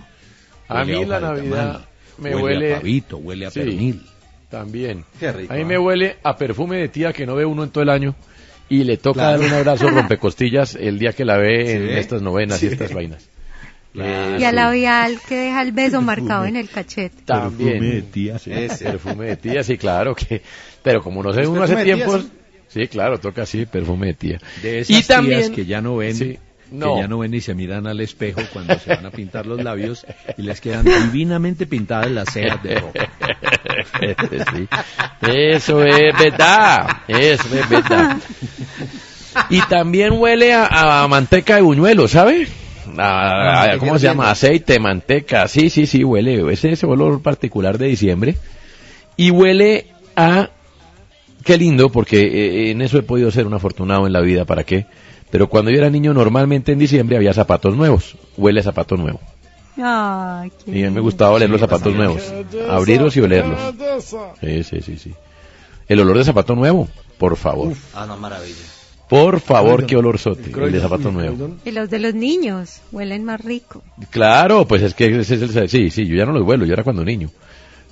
A 0.68 0.80
Huele 0.80 0.86
mí 0.92 0.98
hoja 1.04 1.08
la 1.08 1.20
Navidad 1.20 1.66
tamal, 1.74 1.86
me 2.18 2.36
huele, 2.36 2.44
huele- 2.44 2.74
a 2.74 2.78
pavito, 2.80 3.18
huele 3.18 3.46
a 3.46 3.52
Sí. 3.52 3.60
pernil. 3.60 4.02
También. 4.50 5.06
Qué 5.20 5.32
rico, 5.32 5.54
A 5.54 5.56
mí 5.56 5.62
¿eh? 5.62 5.66
me 5.66 5.78
huele 5.78 6.18
a 6.24 6.36
perfume 6.38 6.78
de 6.78 6.88
tía 6.90 7.14
que 7.14 7.26
no 7.28 7.36
ve 7.36 7.46
uno 7.46 7.64
en 7.64 7.70
todo 7.70 7.84
el 7.84 7.90
año 7.90 8.16
y 8.70 8.84
le 8.86 8.98
toca 8.98 9.20
Claro. 9.20 9.32
darle 9.42 9.48
un 9.48 9.54
abrazo 9.54 9.90
rompecostillas 10.18 10.76
el 10.76 10.98
día 10.98 11.14
que 11.14 11.26
la 11.26 11.38
ve 11.38 11.74
en 11.76 11.88
Sí. 11.90 11.94
estas 11.94 12.22
novenas 12.24 12.58
y 12.64 12.68
Sí. 12.68 12.74
estas 12.74 12.92
vainas. 12.94 13.30
Claro. 13.94 14.40
Y 14.40 14.44
a 14.44 14.52
labial 14.52 15.20
que 15.28 15.36
deja 15.36 15.62
el 15.62 15.72
beso 15.74 16.02
marcado 16.02 16.46
en 16.46 16.56
el 16.56 16.70
cachete. 16.70 17.22
También. 17.26 17.70
Perfume 17.80 17.94
de 17.96 18.02
tía. 18.02 18.36
Ese. 18.36 18.84
Perfume 18.86 19.26
de 19.28 19.38
tía, 19.38 19.64
sí, 19.64 19.78
claro 19.78 20.16
que. 20.16 20.42
Pero 20.84 21.02
como 21.04 21.22
no 21.24 21.32
sé 21.34 21.42
¿Es 21.42 21.48
uno 21.48 21.64
hace 21.64 21.76
perfume 21.76 21.92
de 21.92 21.96
tía, 21.98 22.06
tiempos. 22.08 22.32
Sí, 22.68 22.88
claro, 22.88 23.20
toca 23.20 23.44
así, 23.44 23.66
perfume 23.66 24.08
de 24.08 24.14
tía. 24.16 24.40
De 24.62 24.80
esas 24.80 24.90
y 24.90 24.94
tías 24.96 25.08
también. 25.08 25.54
que 25.54 25.66
ya 25.66 25.80
no 25.82 25.96
ven, 25.98 26.14
Sí, 26.16 26.38
no. 26.72 26.96
que 26.96 27.02
ya 27.02 27.08
no 27.08 27.20
ven 27.20 27.34
y 27.34 27.42
se 27.42 27.54
miran 27.54 27.88
al 27.88 28.00
espejo 28.02 28.42
cuando 28.54 28.78
se 28.80 28.90
van 28.96 29.06
a 29.06 29.12
pintar 29.12 29.46
los 29.46 29.64
labios 29.64 30.06
y 30.38 30.42
les 30.44 30.62
quedan 30.62 30.86
divinamente 30.86 31.66
pintadas 31.68 32.10
las 32.12 32.32
cejas 32.34 32.62
de 32.64 32.76
rojo. 32.76 32.94
Sí. 34.00 34.68
Eso 35.32 35.84
es 35.84 36.18
verdad. 36.18 36.88
Eso 37.08 37.44
es 37.58 37.70
verdad. 37.70 38.18
Y 39.50 39.62
también 39.64 40.14
huele 40.14 40.54
a, 40.54 41.04
a 41.04 41.08
manteca 41.08 41.56
de 41.56 41.62
buñuelo, 41.62 42.08
¿sabe? 42.08 42.48
A- 42.98 43.64
a- 43.74 43.78
¿Cómo 43.78 43.98
se 43.98 44.08
llama? 44.08 44.30
Aceite, 44.32 44.80
manteca. 44.80 45.48
Sí, 45.48 45.70
sí, 45.70 45.86
sí, 45.86 46.04
huele. 46.04 46.52
Ese 46.52 46.72
ese 46.72 46.86
olor 46.86 47.22
particular 47.22 47.78
de 47.78 47.88
diciembre. 47.88 48.36
Y 49.18 49.32
huele 49.32 49.88
a. 50.16 50.50
Qué 51.44 51.58
lindo, 51.58 51.90
porque 51.90 52.22
eh, 52.24 52.72
en 52.72 52.82
eso 52.82 52.98
he 52.98 53.04
podido 53.04 53.30
ser 53.32 53.46
un 53.48 53.54
afortunado 53.54 54.08
en 54.08 54.14
la 54.14 54.22
vida, 54.22 54.46
¿para 54.46 54.64
qué? 54.64 54.86
Pero 55.36 55.50
cuando 55.50 55.70
yo 55.70 55.80
era 55.80 55.90
niño, 55.90 56.14
normalmente 56.14 56.72
en 56.72 56.80
diciembre 56.80 57.18
había 57.18 57.34
zapatos 57.34 57.76
nuevos. 57.76 58.16
Huele 58.38 58.62
a 58.62 58.64
zapato 58.64 58.96
nuevo. 58.96 59.20
Ay, 59.76 60.50
qué 60.64 60.72
Y 60.72 60.84
a 60.86 60.88
mí 60.88 60.96
me 60.96 61.02
gustaba 61.02 61.32
oler 61.32 61.50
los 61.50 61.60
zapatos 61.60 61.94
nuevos. 61.94 62.24
Abrirlos 62.70 63.18
y 63.18 63.20
olerlos. 63.20 63.60
Sí, 64.40 64.64
sí, 64.64 64.80
sí, 64.80 64.98
sí. 64.98 65.14
El 65.90 66.00
olor 66.00 66.20
de 66.20 66.24
zapato 66.24 66.56
nuevo, 66.56 66.88
por 67.18 67.36
favor. 67.36 67.74
Ah, 67.94 68.06
no, 68.08 68.16
maravilla. 68.16 68.56
Por 69.10 69.42
favor, 69.42 69.72
Croydon. 69.72 69.88
qué 69.88 69.98
olorzote, 69.98 70.40
el 70.40 70.46
de 70.46 70.52
Croydon, 70.54 70.80
zapato 70.80 71.12
nuevo. 71.12 71.36
Croydon. 71.36 71.60
Y 71.66 71.72
los 71.72 71.90
de 71.90 72.00
los 72.00 72.16
niños 72.16 72.80
huelen 72.94 73.26
más 73.26 73.42
rico. 73.42 73.84
Claro, 74.12 74.66
pues 74.66 74.84
es 74.84 74.94
que 74.94 75.20
ese 75.20 75.36
es 75.36 75.54
el... 75.58 75.68
Sí, 75.68 75.90
sí, 75.90 76.08
yo 76.08 76.16
ya 76.16 76.26
no 76.26 76.32
los 76.32 76.46
vuelo, 76.46 76.66
yo 76.66 76.72
era 76.72 76.86
cuando 76.86 77.04
niño. 77.04 77.30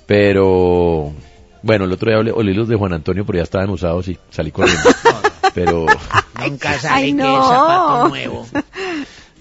Pero... 0.06 1.12
Bueno, 1.60 1.84
el 1.84 1.92
otro 1.92 2.10
día 2.10 2.20
olí, 2.20 2.30
olí 2.34 2.54
los 2.54 2.68
de 2.68 2.76
Juan 2.76 2.94
Antonio, 2.94 3.26
pero 3.26 3.36
ya 3.36 3.42
estaban 3.42 3.68
usados 3.68 4.08
y 4.08 4.16
salí 4.30 4.50
corriendo. 4.50 4.88
Pero... 5.54 5.86
Nunca 6.40 6.78
sale 6.78 6.94
Ay, 7.06 7.12
que 7.12 7.22
no. 7.22 7.38
es 7.38 7.44
zapato 7.48 8.08
nuevo. 8.08 8.46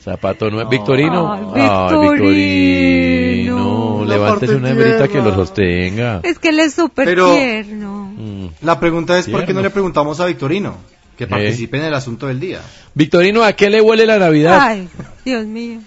Zapato 0.03 0.49
nuevo. 0.51 0.69
Victorino. 0.69 1.33
Ay, 1.33 1.39
Victorino. 1.63 2.01
Victorino. 2.11 4.05
La 4.05 4.13
Levántese 4.15 4.55
una 4.55 4.69
hembrita 4.71 5.07
que 5.07 5.21
lo 5.21 5.33
sostenga. 5.33 6.19
Es 6.23 6.39
que 6.39 6.49
él 6.49 6.59
es 6.59 6.73
súper 6.73 7.05
Pero- 7.05 7.33
tierno. 7.33 8.11
Mm. 8.15 8.47
La 8.61 8.79
pregunta 8.79 9.17
es, 9.17 9.25
¿por 9.27 9.39
qué 9.41 9.47
Tierno. 9.47 9.61
no 9.61 9.67
le 9.67 9.69
preguntamos 9.71 10.19
a 10.19 10.25
Victorino? 10.25 10.77
Que 11.17 11.23
¿Eh? 11.25 11.27
participe 11.27 11.77
en 11.77 11.85
el 11.85 11.93
asunto 11.93 12.27
del 12.27 12.39
día. 12.39 12.59
Victorino, 12.93 13.43
¿a 13.43 13.53
qué 13.53 13.69
le 13.69 13.81
huele 13.81 14.05
la 14.05 14.17
Navidad? 14.19 14.59
Ay, 14.61 14.89
Dios 15.25 15.45
mío. 15.45 15.79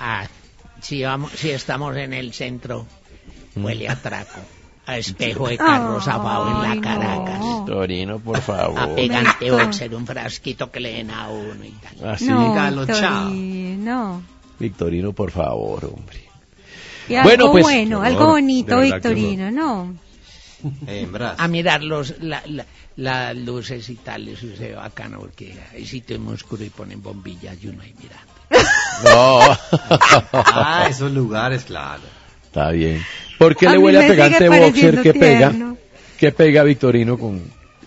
Ah, 0.00 0.26
si, 0.80 1.02
vamos, 1.02 1.30
si 1.32 1.50
estamos 1.50 1.96
en 1.96 2.12
el 2.12 2.32
centro, 2.32 2.86
huele 3.54 3.88
a 3.88 3.96
traco. 3.96 4.40
A 4.86 4.96
espejo 4.98 5.48
de 5.48 5.56
carro 5.58 6.00
zafado 6.00 6.64
en 6.64 6.76
la 6.76 6.80
Caracas. 6.82 7.38
no. 7.40 7.64
Torino, 7.66 8.18
por 8.18 8.40
favor. 8.40 8.78
A 8.78 8.94
pegante 8.94 9.50
boxer, 9.50 9.94
un 9.94 10.06
frasquito 10.06 10.70
que 10.70 10.80
le 10.80 10.92
den 10.94 11.10
a 11.10 11.28
uno 11.28 11.64
y 11.64 11.70
tal. 11.70 12.10
Así. 12.10 12.26
No, 12.26 12.52
Galo, 12.54 12.86
chao. 12.86 13.30
Victorino. 13.30 14.22
Victorino, 14.58 15.12
por 15.12 15.30
favor, 15.30 15.84
hombre. 15.84 16.22
Y 17.08 17.14
algo 17.14 17.28
Bueno, 17.28 17.50
pues, 17.52 17.62
bueno, 17.64 18.02
algo 18.02 18.26
bonito, 18.28 18.80
Victorino, 18.80 19.50
¿no? 19.50 19.94
Hembras. 20.86 21.34
A 21.38 21.48
mirar 21.48 21.82
los, 21.82 22.14
la- 22.20 22.42
la- 22.46 22.66
las 22.96 23.34
luces 23.36 23.88
y 23.88 23.96
tal, 23.96 24.28
eso 24.28 24.46
se 24.56 24.68
ve 24.68 24.74
bacano 24.74 25.18
porque 25.18 25.58
hay 25.72 25.84
sitio 25.86 26.20
muy 26.20 26.34
oscuro 26.34 26.62
y 26.64 26.70
ponen 26.70 27.02
bombillas 27.02 27.56
y 27.62 27.68
uno 27.68 27.82
ahí 27.82 27.94
mirando. 27.98 28.32
No. 29.04 29.40
Ah, 30.32 30.86
esos 30.88 31.10
lugares, 31.10 31.64
claro. 31.64 32.02
Está 32.44 32.70
bien. 32.70 33.02
¿Por 33.42 33.56
qué 33.56 33.68
le 33.68 33.78
huele 33.78 34.04
a 34.04 34.08
pegante 34.08 34.48
boxer 34.48 35.00
que 35.02 35.14
pega? 35.14 35.52
¿Qué 36.18 36.32
pega 36.32 36.62
Victorino 36.62 37.18
con.? 37.18 37.42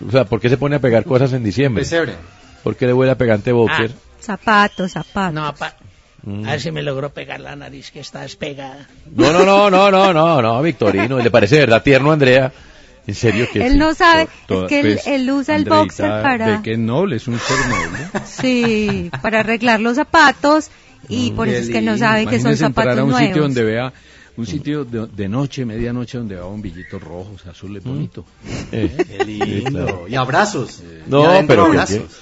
O 0.06 0.10
sea, 0.10 0.24
¿por 0.24 0.40
qué 0.40 0.48
se 0.48 0.56
pone 0.58 0.76
a 0.76 0.78
pegar 0.80 1.04
cosas 1.04 1.32
en 1.32 1.42
diciembre? 1.42 1.82
Pesebre. 1.82 2.12
¿Por 2.62 2.76
qué 2.76 2.86
le 2.86 2.92
huele 2.92 3.12
a 3.12 3.16
pegante 3.18 3.50
boxer? 3.52 3.92
Zapatos, 4.20 4.92
zapatos. 4.92 5.34
No, 5.34 5.54
pa- 5.54 5.74
Mm. 6.22 6.44
a 6.44 6.50
ver 6.52 6.60
si 6.60 6.72
me 6.72 6.82
logró 6.82 7.10
pegar 7.10 7.38
la 7.38 7.54
nariz 7.54 7.92
que 7.92 8.00
está 8.00 8.22
despegada. 8.22 8.88
No, 9.14 9.32
no, 9.32 9.44
no, 9.44 9.70
no, 9.70 9.90
no, 9.92 10.12
no, 10.12 10.42
no, 10.42 10.60
Victorino. 10.62 11.18
¿Le 11.20 11.30
parece 11.30 11.58
verdad 11.60 11.82
tierno, 11.84 12.10
Andrea? 12.10 12.52
En 13.06 13.14
serio 13.14 13.46
que 13.52 13.64
Él 13.64 13.72
sí? 13.74 13.78
no 13.78 13.94
sabe, 13.94 14.22
es 14.48 14.62
que 14.68 14.80
él, 14.80 14.92
pues, 14.94 15.06
él 15.06 15.30
usa 15.30 15.54
el 15.54 15.60
Andreita, 15.62 15.80
boxer 15.82 16.22
para, 16.22 16.56
De 16.56 16.62
que 16.62 16.72
es 16.72 16.78
noble, 16.80 17.16
es 17.16 17.28
un 17.28 17.38
ser 17.38 17.56
noble. 17.68 17.98
sí, 18.26 19.08
para 19.22 19.40
arreglar 19.40 19.78
los 19.80 19.94
zapatos 19.94 20.70
y 21.08 21.30
por 21.30 21.46
eso 21.48 21.62
es 21.62 21.68
que 21.70 21.80
no 21.82 21.96
sabe 21.96 22.22
que 22.26 22.40
son 22.40 22.50
Imagínese 22.50 22.64
entrar 22.66 22.86
zapatos 22.86 22.98
a 23.00 23.04
un 23.04 23.10
nuevos. 23.10 23.28
sitio 23.28 23.42
donde 23.42 23.62
vea, 23.62 23.92
un 24.36 24.46
sitio 24.46 24.84
de, 24.84 25.06
de 25.06 25.28
noche, 25.28 25.64
medianoche, 25.64 26.18
donde 26.18 26.34
vea 26.34 26.44
bombillitos 26.44 27.02
rojos, 27.02 27.46
azules, 27.46 27.82
bonito. 27.82 28.24
Eh, 28.72 28.96
Qué 29.18 29.24
lindo. 29.24 29.70
claro. 29.84 30.08
Y 30.08 30.14
abrazos. 30.14 30.82
No, 31.06 31.22
Y 31.22 31.26
adentro 31.26 31.46
pero 31.48 31.62
¿por 31.62 31.70
abrazos. 31.72 32.20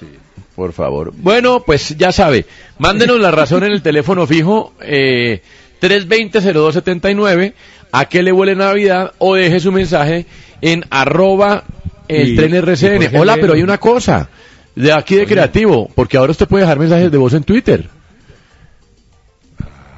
Por 0.55 0.73
favor. 0.73 1.13
Bueno, 1.17 1.65
pues 1.67 1.97
ya 1.99 2.13
sabe. 2.13 2.47
Mándenos 2.79 3.19
la 3.19 3.31
razón 3.33 3.65
en 3.65 3.73
el 3.73 3.83
teléfono 3.83 4.27
fijo 4.27 4.73
eh, 4.81 5.43
320-0279. 5.81 7.53
¿A 7.93 8.05
qué 8.07 8.23
le 8.23 8.33
huele 8.33 8.55
Navidad? 8.57 9.13
O 9.19 9.35
deje 9.35 9.61
su 9.61 9.71
mensaje 9.73 10.27
en 10.61 10.85
arroba 10.91 11.65
el 12.09 12.31
Y- 12.31 12.37
tren 12.37 12.55
RCN. 12.55 13.17
Hola, 13.17 13.37
pero 13.41 13.55
hay 13.55 13.63
una 13.63 13.79
cosa. 13.79 14.29
De 14.75 14.93
aquí 14.93 15.15
de 15.17 15.27
creativo. 15.27 15.89
Porque 15.95 16.17
ahora 16.17 16.33
usted 16.33 16.49
puede 16.49 16.63
dejar 16.65 16.79
mensajes 16.79 17.11
de 17.11 17.19
voz 17.19 17.35
en 17.35 17.45
Twitter. 17.45 17.89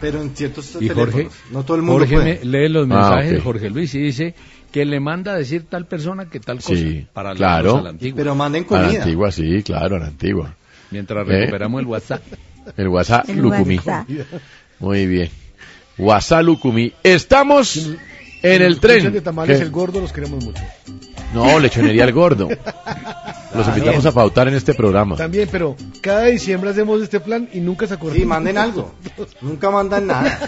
Pero 0.00 0.20
en 0.20 0.36
ciertos 0.36 0.76
Y 0.80 0.88
Jorge, 0.88 1.12
teléfonos. 1.12 1.32
No 1.52 1.64
todo 1.64 1.76
el 1.76 1.82
mundo 1.82 2.00
Jorge 2.00 2.14
puede. 2.14 2.38
me- 2.40 2.44
lee 2.44 2.68
los 2.68 2.84
Ah, 2.90 2.94
mensajes 2.94 3.30
de 3.30 3.36
ok. 3.38 3.42
Jorge 3.44 3.70
Luis 3.70 3.94
y 3.94 3.98
dice 4.00 4.34
que 4.72 4.84
le 4.84 5.00
manda 5.00 5.32
a 5.32 5.36
decir 5.38 5.64
tal 5.68 5.86
persona 5.86 6.28
que 6.28 6.38
tal 6.40 6.56
cosa 6.58 6.74
Sí, 6.74 7.06
para 7.12 7.34
claro. 7.34 7.62
leerlos 7.62 7.80
a 7.80 7.84
la 7.84 7.90
antigua. 7.90 8.16
Pero 8.18 8.34
manden 8.34 8.66
A 8.68 8.72
la 8.74 8.82
comida. 8.84 9.02
antigua, 9.02 9.32
sí, 9.32 9.62
claro, 9.62 9.96
a 9.96 9.98
la 10.00 10.06
antigua. 10.08 10.54
Mientras 10.90 11.26
¿Eh? 11.28 11.30
recuperamos 11.32 11.80
el 11.80 11.86
WhatsApp. 11.86 12.22
El 12.76 12.88
WhatsApp 12.88 13.28
El 13.30 13.38
Lucumí. 13.38 13.76
WhatsApp. 13.76 14.08
Muy 14.80 15.06
bien. 15.06 15.30
WhatsApp 15.98 16.42
Lucumí. 16.42 16.92
Estamos 17.04 17.90
en 18.42 18.62
el 18.62 18.80
tren. 18.80 19.12
de 19.12 19.20
tamales 19.20 19.58
¿Qué? 19.58 19.64
el 19.64 19.70
gordo 19.70 20.00
los 20.00 20.12
queremos 20.12 20.44
mucho. 20.44 20.62
No, 21.34 21.58
lechonería 21.58 22.04
el 22.04 22.12
gordo. 22.12 22.48
Los 23.54 23.68
invitamos 23.68 24.04
a 24.04 24.12
pautar 24.12 24.48
en 24.48 24.54
este 24.54 24.74
programa. 24.74 25.16
También, 25.16 25.48
pero 25.50 25.76
cada 26.02 26.24
diciembre 26.24 26.70
hacemos 26.70 27.00
este 27.02 27.20
plan 27.20 27.48
y 27.54 27.60
nunca 27.60 27.86
se 27.86 27.94
acuerdan. 27.94 28.20
Sí, 28.20 28.26
manden 28.26 28.58
algo. 28.58 28.92
Nunca 29.40 29.70
mandan 29.70 30.06
nada. 30.06 30.38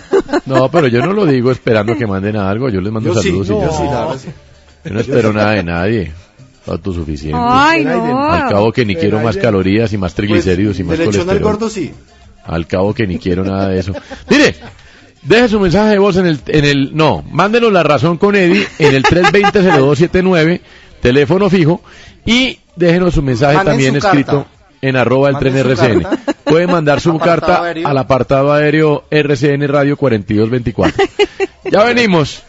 No, 0.45 0.71
pero 0.71 0.89
yo 0.89 1.01
no 1.01 1.13
lo 1.15 1.25
digo 1.25 1.51
esperando 1.51 1.97
que 1.97 2.07
manden 2.07 2.37
algo. 2.37 2.69
Yo 2.69 2.81
les 2.81 2.93
mando 2.93 3.15
Yo 3.15 3.21
sí, 3.23 3.29
saludos 3.29 3.47
y 3.47 3.51
yo 3.51 3.61
ya. 3.63 3.71
sí, 3.71 3.83
la 3.85 4.01
verdad 4.05 4.19
sí. 4.19 4.29
Yo 4.85 4.91
no 4.93 5.01
espero 5.01 5.33
nada 5.33 5.53
de 5.53 5.63
nadie. 5.63 6.13
Autosuficiente. 6.67 7.39
Ay, 7.41 7.85
no. 7.85 8.31
Al 8.31 8.51
cabo 8.51 8.73
que 8.73 8.85
ni 8.85 8.95
quiero 8.95 9.21
más 9.21 9.37
calorías 9.39 9.91
y 9.95 9.99
más 9.99 10.13
triglicéridos 10.15 10.79
y 10.79 10.85
más 10.85 10.97
Pues, 10.97 10.99
de 10.99 11.05
lechón 11.07 11.21
al 11.23 11.27
colesterol. 11.41 11.53
gordo 11.53 11.71
sí. 11.71 11.93
Al 12.45 12.67
cabo 12.67 12.93
que 12.93 13.07
ni 13.07 13.19
quiero 13.19 13.43
nada 13.45 13.69
de 13.69 13.81
eso. 13.81 13.93
Mire, 14.29 14.55
deje 15.29 15.49
su 15.49 15.61
mensaje 15.61 15.91
de 15.91 15.99
voz 15.99 16.17
en 16.17 16.27
el, 16.27 16.41
en 16.47 16.65
el, 16.65 16.97
no, 16.97 17.23
mándenos 17.31 17.73
la 17.73 17.83
razón 17.83 18.17
con 18.19 18.35
Eddie 18.37 18.67
en 18.79 18.95
el 18.95 19.03
320-0279, 19.05 20.61
teléfono 21.03 21.49
fijo, 21.51 21.81
y 22.27 22.59
déjenos 22.77 23.15
su 23.15 23.23
mensaje 23.23 23.57
Manden 23.57 23.73
también 23.73 23.93
su 24.01 24.07
escrito 24.07 24.45
carta. 24.45 24.51
en 24.83 24.97
arroba 24.97 25.29
el 25.29 25.35
Manden 25.35 25.53
tren 25.53 25.67
RCN. 25.73 26.03
carta. 26.03 26.33
Puede 26.45 26.67
mandar 26.67 27.01
su 27.01 27.11
Apartado 27.17 27.41
carta 27.41 27.65
aéreo. 27.65 27.89
al 27.89 27.99
apartado 27.99 28.53
aéreo 28.53 29.05
RCN 29.11 29.69
Radio 29.69 29.97
4224. 29.97 31.05
ya 31.71 31.85
venimos. 31.85 32.43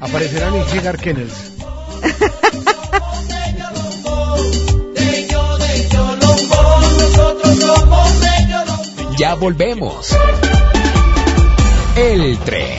Aparecerán 0.00 0.54
Cigar 0.70 0.98
Kennels. 0.98 1.52
Ya 9.18 9.34
volvemos. 9.34 10.16
El 12.00 12.38
tren. 12.38 12.78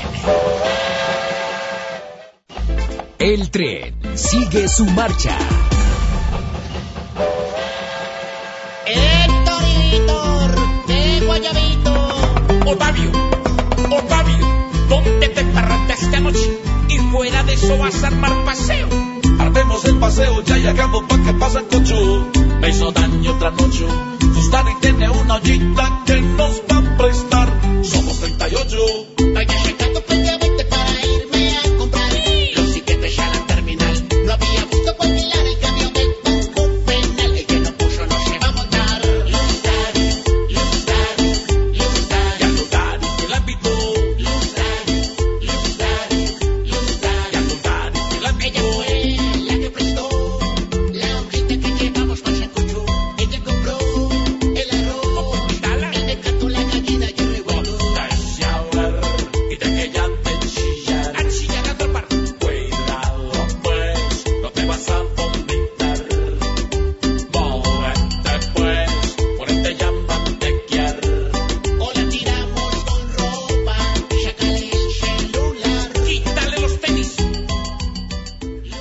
El 3.20 3.52
tren 3.52 3.94
sigue 4.16 4.70
su 4.70 4.86
marcha. 4.86 5.38
Héctor 8.88 9.64
y 9.68 9.92
Víctor, 9.92 10.88
de 10.88 11.26
Guayabito. 11.26 11.94
Otavio, 12.66 13.12
Otavio, 13.92 14.48
¿dónde 14.88 15.28
te 15.28 15.44
paraste 15.44 15.94
esta 15.96 16.20
noche? 16.22 16.62
Y 16.88 16.98
fuera 17.12 17.44
de 17.44 17.56
eso 17.56 17.78
vas 17.78 18.02
a 18.02 18.08
armar 18.08 18.46
paseo. 18.46 18.88
Armemos 19.38 19.84
el 19.84 20.00
paseo, 20.00 20.42
ya 20.44 20.56
llegamos 20.60 21.04
pa' 21.10 21.22
que 21.22 21.34
pasen 21.34 21.66
cocho. 21.66 22.32
Me 22.62 22.70
hizo 22.70 22.90
daño 22.94 23.38
trasnocho. 23.38 23.88
Fustani 24.34 24.76
tiene 24.80 25.10
una 25.10 25.36
ollita 25.36 26.04
que 26.06 26.22
nos 26.22 26.62
va 26.72 26.78
a 26.78 26.98
prestar. 26.98 27.69
Somos 28.50 28.68
38. 28.68 29.06
Vaya 29.34 29.64
llegando 29.64 30.02
previamente 30.02 30.59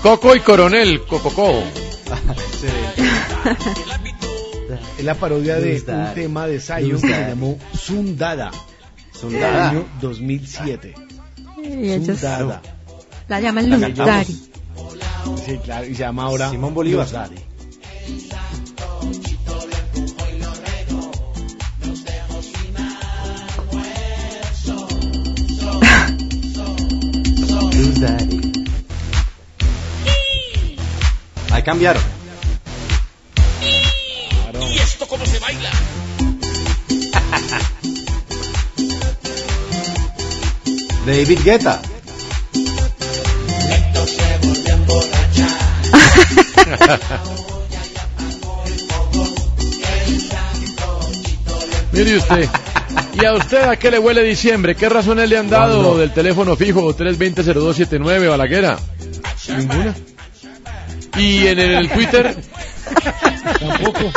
Coco 0.08 0.34
y 0.34 0.40
Coronel, 0.40 1.02
Cococo. 1.02 1.62
Es 4.98 5.04
la 5.04 5.14
parodia 5.14 5.56
de 5.56 5.82
un 5.86 6.14
tema 6.14 6.46
de 6.46 6.60
Zion 6.60 6.88
Luz 6.88 7.02
que 7.02 7.08
se 7.08 7.28
llamó 7.28 7.58
Sundada, 7.78 8.50
Sundada. 9.12 9.68
año 9.68 9.84
2007. 10.00 10.94
Y 11.62 11.90
ellos 11.90 12.06
Sundada. 12.06 12.62
la 13.28 13.40
llaman. 13.40 13.68
Daddy. 13.94 14.50
Sí, 15.44 15.58
claro, 15.62 15.84
y 15.84 15.94
se 15.94 16.00
llama 16.00 16.22
ahora 16.22 16.48
Simón 16.48 16.72
Bolívar. 16.72 17.06
Luz 17.06 17.28
Ahí 31.58 31.64
cambiaron. 31.64 32.00
¿Y 34.70 34.78
esto 34.78 35.08
cómo 35.08 35.26
se 35.26 35.40
baila? 35.40 35.68
David 41.04 41.40
Guetta. 41.44 41.82
Mire 51.90 52.18
usted. 52.18 52.48
¿Y 53.20 53.24
a 53.24 53.32
usted 53.32 53.64
a 53.64 53.74
qué 53.74 53.90
le 53.90 53.98
huele 53.98 54.22
diciembre? 54.22 54.76
¿Qué 54.76 54.88
razones 54.88 55.28
le 55.28 55.38
han 55.38 55.50
dado 55.50 55.80
¿Cuándo? 55.82 55.98
del 55.98 56.12
teléfono 56.12 56.54
fijo 56.54 56.96
320-0279, 56.96 58.28
Balaguera? 58.28 58.78
Ninguna. 59.48 59.92
Y 61.18 61.46
en 61.46 61.58
el 61.58 61.88
Twitter, 61.90 62.36
Tampoco. 63.58 64.12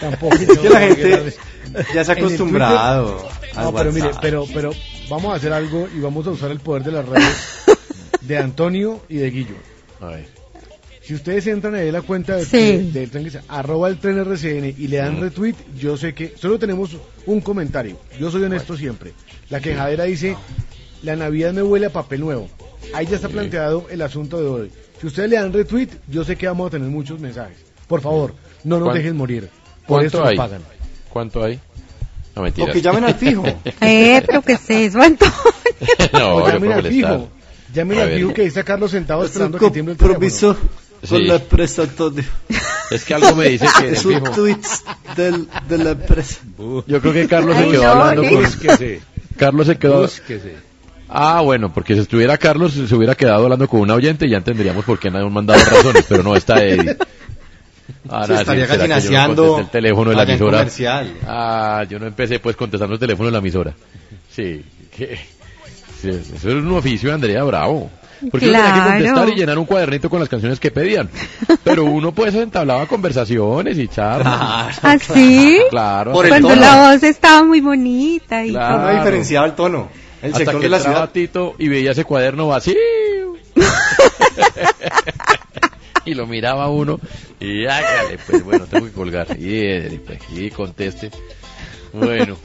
Tampoco. 0.00 0.34
Es 0.36 0.58
que 0.58 0.68
la 0.70 0.80
gente 0.80 1.14
En 1.14 1.34
ya 1.94 2.04
se 2.04 2.12
ha 2.12 2.14
acostumbrado 2.14 3.28
No, 3.54 3.74
pero 3.74 3.92
mire, 3.92 4.10
pero, 4.20 4.46
pero 4.52 4.70
vamos 5.08 5.32
a 5.32 5.36
hacer 5.36 5.52
algo 5.52 5.88
y 5.94 6.00
vamos 6.00 6.26
a 6.26 6.30
usar 6.30 6.50
el 6.50 6.60
poder 6.60 6.84
de 6.84 6.92
las 6.92 7.06
redes 7.06 7.36
de 8.22 8.38
Antonio 8.38 9.02
y 9.08 9.16
de 9.16 9.30
Guillo. 9.30 9.54
a 10.00 10.06
ver, 10.06 10.26
Si 11.02 11.14
ustedes 11.14 11.46
entran 11.46 11.74
ahí 11.74 11.88
a 11.88 11.92
la 11.92 12.02
cuenta 12.02 12.36
de, 12.36 12.44
Sí. 12.44 12.56
de- 12.58 12.82
del 13.00 13.10
tren 13.10 13.24
que 13.24 13.30
dice, 13.30 13.40
arroba 13.48 13.88
el 13.88 13.98
tren 13.98 14.18
RCN 14.18 14.74
y 14.76 14.88
le 14.88 14.98
dan 14.98 15.16
Mm. 15.18 15.20
retweet, 15.22 15.54
yo 15.78 15.96
sé 15.96 16.12
que 16.14 16.34
solo 16.38 16.58
tenemos 16.58 16.90
un 17.26 17.40
comentario. 17.40 17.98
Yo 18.20 18.30
soy 18.30 18.42
honesto 18.44 18.76
siempre. 18.76 19.12
La 19.48 19.60
quejadera 19.60 20.04
dice, 20.04 20.36
la 21.02 21.16
Navidad 21.16 21.52
me 21.54 21.62
huele 21.62 21.86
a 21.86 21.90
papel 21.90 22.20
nuevo. 22.20 22.48
Ahí 22.94 23.06
ya 23.06 23.16
está 23.16 23.28
planteado 23.28 23.86
el 23.90 24.02
asunto 24.02 24.40
de 24.40 24.46
hoy. 24.46 24.72
Si 25.00 25.06
ustedes 25.06 25.30
le 25.30 25.36
dan 25.36 25.52
retweet, 25.52 25.88
yo 26.08 26.24
sé 26.24 26.36
que 26.36 26.46
vamos 26.46 26.68
a 26.68 26.70
tener 26.70 26.88
muchos 26.88 27.20
mensajes. 27.20 27.56
Por 27.86 28.00
favor, 28.00 28.34
no 28.64 28.76
nos 28.78 28.86
¿Cuán- 28.88 28.96
dejen 28.98 29.16
morir. 29.16 29.48
Por 29.86 30.00
¿cuánto 30.00 30.06
eso 30.08 30.18
nos 30.20 30.28
hay? 30.28 30.36
pagan. 30.36 30.62
¿Cuánto 31.10 31.44
hay? 31.44 31.60
No, 32.36 32.42
mentira. 32.42 32.68
O 32.68 32.72
que 32.72 32.82
llamen 32.82 33.04
al 33.04 33.14
fijo. 33.14 33.44
Eh, 33.80 34.22
pero 34.26 34.42
¿qué 34.42 34.52
es 34.52 34.70
eso, 34.70 34.98
no, 36.12 36.34
o 36.36 36.40
no 36.40 36.52
llamen 36.52 36.72
al 36.72 36.86
fijo. 36.86 37.28
Llamen 37.74 37.98
al 37.98 38.10
fijo 38.14 38.32
que 38.34 38.40
ahí 38.42 38.46
está 38.48 38.62
Carlos 38.64 38.90
sentado 38.90 39.20
Es 39.22 39.26
un 39.28 39.32
esperando 39.32 39.58
que 39.58 39.70
tiemble 39.70 39.92
el 39.92 39.98
teléfono. 39.98 40.18
compromiso 40.20 40.56
Sí. 41.02 41.08
con 41.10 41.28
la 41.28 41.34
empresa, 41.36 41.82
Antonio. 41.82 42.24
Es 42.90 43.04
que 43.04 43.14
algo 43.14 43.36
me 43.36 43.50
dice 43.50 43.66
que 43.80 43.88
Es 43.92 44.02
fijo. 44.02 44.24
un 44.24 44.32
tweet 44.34 44.56
del, 45.16 45.46
de 45.68 45.78
la 45.78 45.90
empresa. 45.90 46.40
Yo 46.86 47.00
creo 47.00 47.12
que 47.12 47.28
Carlos 47.28 47.54
se 47.56 47.62
Ay, 47.64 47.70
quedó 47.70 47.82
no, 47.82 47.90
hablando 47.90 48.22
con... 48.22 48.98
Carlos 49.36 49.66
se 49.66 49.76
quedó... 49.76 50.00
búsquese. 50.02 50.56
Ah, 51.08 51.40
bueno, 51.40 51.72
porque 51.72 51.94
si 51.94 52.00
estuviera 52.00 52.36
Carlos 52.36 52.72
se 52.72 52.94
hubiera 52.94 53.14
quedado 53.14 53.44
hablando 53.44 53.66
con 53.68 53.80
un 53.80 53.90
oyente 53.90 54.26
y 54.26 54.30
ya 54.30 54.36
entenderíamos 54.38 54.84
por 54.84 54.98
qué 54.98 55.10
no 55.10 55.18
han 55.18 55.32
mandado 55.32 55.58
razones, 55.64 56.04
pero 56.08 56.22
no 56.22 56.36
está 56.36 56.62
Eddie. 56.62 56.96
Ah, 58.10 58.26
Se 58.26 58.34
estaría 58.34 58.66
sí, 58.66 58.72
será 59.08 59.28
no 59.28 59.58
el 59.60 59.68
teléfono 59.68 60.10
de 60.10 60.16
la 60.16 60.22
emisora. 60.24 60.58
comercial. 60.58 61.14
Ah, 61.26 61.84
yo 61.88 61.98
no 61.98 62.06
empecé 62.06 62.38
pues 62.38 62.54
contestando 62.54 62.94
el 62.94 63.00
teléfono 63.00 63.26
de 63.28 63.32
la 63.32 63.38
emisora. 63.38 63.72
Sí, 64.30 64.62
que 64.94 65.18
sí, 66.00 66.08
eso 66.10 66.34
es 66.36 66.44
un 66.54 66.72
oficio 66.72 67.08
de 67.08 67.14
Andrea 67.14 67.42
Bravo. 67.44 67.90
Porque 68.30 68.48
uno 68.48 68.58
tenía 68.58 68.72
que 68.74 68.80
Claro. 68.80 68.92
contestar 68.92 69.28
y 69.28 69.34
llenar 69.34 69.58
un 69.58 69.64
cuadernito 69.64 70.10
con 70.10 70.20
las 70.20 70.28
canciones 70.28 70.60
que 70.60 70.70
pedían. 70.70 71.08
Pero 71.64 71.84
uno 71.84 72.12
pues 72.12 72.34
entablaba 72.34 72.84
conversaciones 72.86 73.78
y 73.78 73.88
charlas. 73.88 74.78
¿Así? 74.82 75.58
Claro. 75.70 76.12
Por 76.12 76.26
el 76.26 76.30
Cuando 76.30 76.48
tono. 76.48 76.60
la 76.60 76.90
voz 76.92 77.02
estaba 77.02 77.42
muy 77.44 77.60
bonita 77.60 78.44
y 78.44 78.50
Claro. 78.50 78.82
No 78.82 78.98
diferenciaba 78.98 79.46
el 79.46 79.54
tono. 79.54 79.88
El 80.22 80.32
Hasta 80.32 80.38
sector 80.38 80.56
que 80.56 80.66
de 80.66 80.70
la 80.70 80.80
ciudad. 80.80 81.10
Tito 81.10 81.54
y 81.58 81.68
veía 81.68 81.92
ese 81.92 82.04
cuaderno 82.04 82.48
vacío. 82.48 82.74
y 86.04 86.14
lo 86.14 86.26
miraba 86.26 86.70
uno 86.70 86.98
y 87.40 87.66
hágale, 87.66 88.18
pues 88.26 88.44
bueno, 88.44 88.66
tengo 88.66 88.86
que 88.86 88.92
colgar. 88.92 89.26
Y, 89.38 89.98
pues, 89.98 90.18
y 90.32 90.50
conteste. 90.50 91.10
Bueno. 91.92 92.36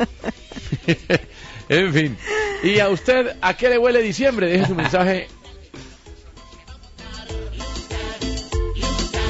en 1.69 1.93
fin. 1.93 2.17
¿Y 2.63 2.79
a 2.79 2.89
usted 2.89 3.35
a 3.41 3.55
qué 3.55 3.69
le 3.69 3.77
huele 3.77 4.01
diciembre? 4.01 4.47
Deje 4.47 4.67
su 4.67 4.75
mensaje. 4.75 5.27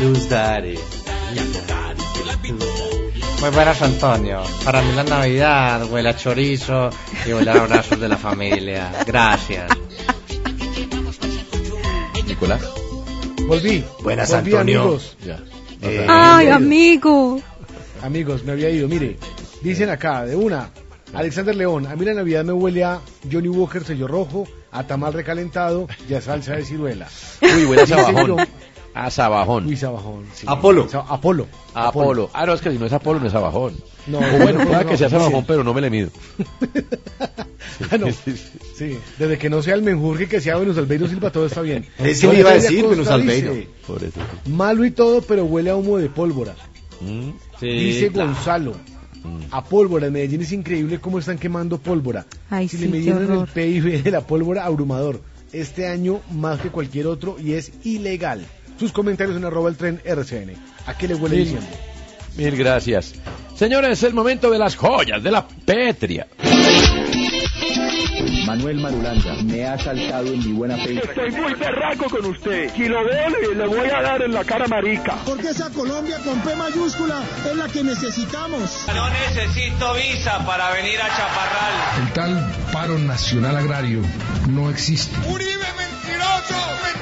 Luz 0.01 0.29
Daddy. 0.29 0.77
Muy 3.39 3.49
buenas, 3.51 3.81
Antonio. 3.81 4.43
Para 4.65 4.81
mí 4.81 4.93
la 4.95 5.03
Navidad 5.03 5.85
huele 5.89 6.09
a 6.09 6.15
chorizo 6.15 6.89
a 7.31 7.53
abrazos 7.53 7.99
de 7.99 8.09
la 8.09 8.17
familia. 8.17 8.91
Gracias. 9.05 9.71
Nicolás. 12.27 12.61
Volví. 13.47 13.83
Buenas, 14.03 14.29
Volví, 14.29 14.51
Antonio. 14.51 14.81
amigos. 14.81 15.17
Ya. 15.25 15.39
Eh, 15.81 16.05
Ay, 16.09 16.47
amigo. 16.49 17.39
Amigos, 18.01 18.43
me 18.43 18.51
había 18.53 18.69
ido. 18.69 18.87
Mire, 18.87 19.17
dicen 19.61 19.89
acá, 19.89 20.25
de 20.25 20.35
una, 20.35 20.69
Alexander 21.13 21.55
León, 21.55 21.87
a 21.87 21.95
mí 21.95 22.05
la 22.05 22.13
Navidad 22.13 22.43
me 22.43 22.53
huele 22.53 22.83
a 22.83 22.99
Johnny 23.31 23.47
Walker 23.49 23.83
sello 23.83 24.07
rojo, 24.07 24.45
a 24.71 24.85
tamal 24.85 25.13
recalentado 25.13 25.87
y 26.09 26.13
a 26.15 26.21
salsa 26.21 26.55
de 26.55 26.65
ciruela. 26.65 27.07
Uy, 27.41 27.65
huele 27.65 27.83
a 27.83 28.47
Sabajón. 28.93 29.05
A 29.05 29.09
sabajón. 29.11 29.65
Uy, 29.67 29.77
sabajón. 29.77 30.25
sí. 30.33 30.45
Apolo. 30.47 30.87
Apolo. 31.07 31.47
Apolo. 31.73 32.29
Ah, 32.33 32.45
no, 32.45 32.53
es 32.53 32.61
que 32.61 32.71
si 32.71 32.77
no 32.77 32.85
es 32.85 32.93
Apolo, 32.93 33.19
no 33.19 33.25
es 33.27 33.31
sabajón. 33.31 33.75
No, 34.07 34.19
O 34.19 34.21
bueno, 34.39 34.59
no, 34.59 34.65
pueda 34.65 34.83
no, 34.83 34.89
que 34.89 34.97
sea 34.97 35.09
no, 35.09 35.17
sabajón, 35.17 35.41
sí. 35.41 35.45
pero 35.47 35.63
no 35.63 35.73
me 35.73 35.81
le 35.81 35.89
mido. 35.89 36.09
Ah, 37.91 37.97
no. 37.97 38.07
Sí, 38.11 38.97
desde 39.17 39.37
que 39.37 39.49
no 39.49 39.61
sea 39.63 39.73
el 39.73 39.81
menjurje 39.81 40.27
que 40.27 40.39
sea 40.39 40.57
Venus 40.57 40.77
Albeiro 40.77 41.07
Silva, 41.07 41.31
todo 41.31 41.47
está 41.47 41.61
bien. 41.61 41.85
Eso 41.97 42.31
le 42.31 42.39
iba 42.39 42.51
a 42.51 42.53
decir, 42.53 42.85
Venus 42.85 43.07
Albeiro. 43.07 43.53
dice, 43.53 43.69
Por 43.87 44.03
eso. 44.03 44.19
Malo 44.47 44.85
y 44.85 44.91
todo, 44.91 45.21
pero 45.21 45.45
huele 45.45 45.71
a 45.71 45.75
humo 45.75 45.97
de 45.97 46.09
pólvora. 46.09 46.55
Mm. 47.01 47.31
dice 47.61 48.09
Gonzalo. 48.09 48.73
Mm. 49.23 49.43
A 49.51 49.63
pólvora, 49.63 50.07
en 50.07 50.13
Medellín 50.13 50.41
es 50.41 50.51
increíble 50.51 50.99
cómo 50.99 51.17
están 51.19 51.37
quemando 51.37 51.77
pólvora. 51.79 52.25
Ay, 52.49 52.67
si 52.67 52.77
sí, 52.77 52.83
le 52.85 52.89
midieron 52.89 53.31
el. 53.31 53.47
PIB 53.47 54.03
de 54.03 54.11
la 54.11 54.21
pólvora, 54.21 54.65
abrumador. 54.65 55.21
Este 55.51 55.87
año 55.87 56.19
más 56.31 56.59
que 56.59 56.69
cualquier 56.69 57.07
otro 57.07 57.37
y 57.39 57.53
es 57.53 57.71
ilegal. 57.85 58.45
Sus 58.79 58.91
comentarios 58.91 59.37
en 59.37 59.45
arroba 59.45 59.69
el 59.69 59.75
tren 59.77 60.01
RCN. 60.03 60.53
¿A 60.87 60.97
qué 60.97 61.07
le 61.07 61.15
huele 61.15 61.35
Mil- 61.37 61.45
diciembre? 61.45 61.71
Mil 62.35 62.55
gracias. 62.57 63.13
Señores, 63.55 63.91
es 63.99 64.03
el 64.03 64.13
momento 64.13 64.49
de 64.49 64.57
las 64.59 64.75
joyas 64.75 65.21
de 65.21 65.31
la 65.31 65.47
Petria. 65.47 66.27
Manuel 68.53 68.77
Marulanda 68.81 69.33
me 69.45 69.65
ha 69.65 69.79
saltado 69.79 70.27
en 70.27 70.37
mi 70.37 70.51
buena 70.53 70.77
fe. 70.77 70.99
Estoy 70.99 71.31
muy 71.31 71.55
berraco 71.55 72.07
con 72.07 72.23
usted. 72.25 72.71
Si 72.75 72.87
lo 72.87 73.03
veo, 73.03 73.29
le, 73.29 73.55
le 73.55 73.65
voy 73.65 73.89
a 73.89 73.99
dar 73.99 74.21
en 74.21 74.31
la 74.31 74.43
cara 74.43 74.67
marica. 74.67 75.15
Porque 75.25 75.47
esa 75.49 75.71
Colombia 75.71 76.19
con 76.23 76.39
P 76.41 76.55
mayúscula 76.55 77.23
es 77.49 77.55
la 77.55 77.67
que 77.67 77.83
necesitamos. 77.83 78.85
No 78.93 79.09
necesito 79.09 79.95
visa 79.95 80.45
para 80.45 80.69
venir 80.69 81.01
a 81.01 81.07
Chaparral. 81.07 82.05
El 82.05 82.13
tal 82.13 82.51
paro 82.71 82.99
nacional 82.99 83.57
agrario 83.57 84.01
no 84.49 84.69
existe. 84.69 85.17
¡Uribe, 85.27 85.65
mentiroso! 85.75 86.53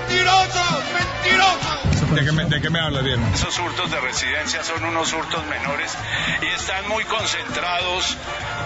¡Mentiroso! 0.08 0.64
¡Mentiroso! 0.94 2.16
¿De 2.16 2.26
qué 2.26 2.32
me, 2.32 2.46
de 2.46 2.62
qué 2.62 2.70
me 2.70 2.80
habla 2.80 3.02
bien? 3.02 3.22
Esos 3.34 3.58
hurtos 3.60 3.92
de 3.92 4.00
residencia 4.00 4.64
son 4.64 4.84
unos 4.86 5.12
hurtos 5.14 5.46
menores 5.48 5.98
y 6.42 6.46
están 6.46 6.88
muy 6.90 7.04
concentrados 7.06 8.18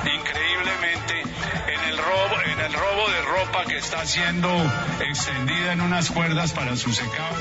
increíblemente 0.04 1.22
en 1.65 1.65
el 1.96 2.02
robo, 2.04 2.42
en 2.52 2.60
el 2.60 2.74
robo 2.74 3.10
de 3.10 3.22
ropa 3.22 3.66
que 3.68 3.78
está 3.78 4.06
siendo 4.06 4.50
extendida 5.10 5.74
en 5.74 5.82
unas 5.82 6.12
cuerdas 6.12 6.52
para 6.52 6.76
su 6.76 6.92
secado. 6.92 7.36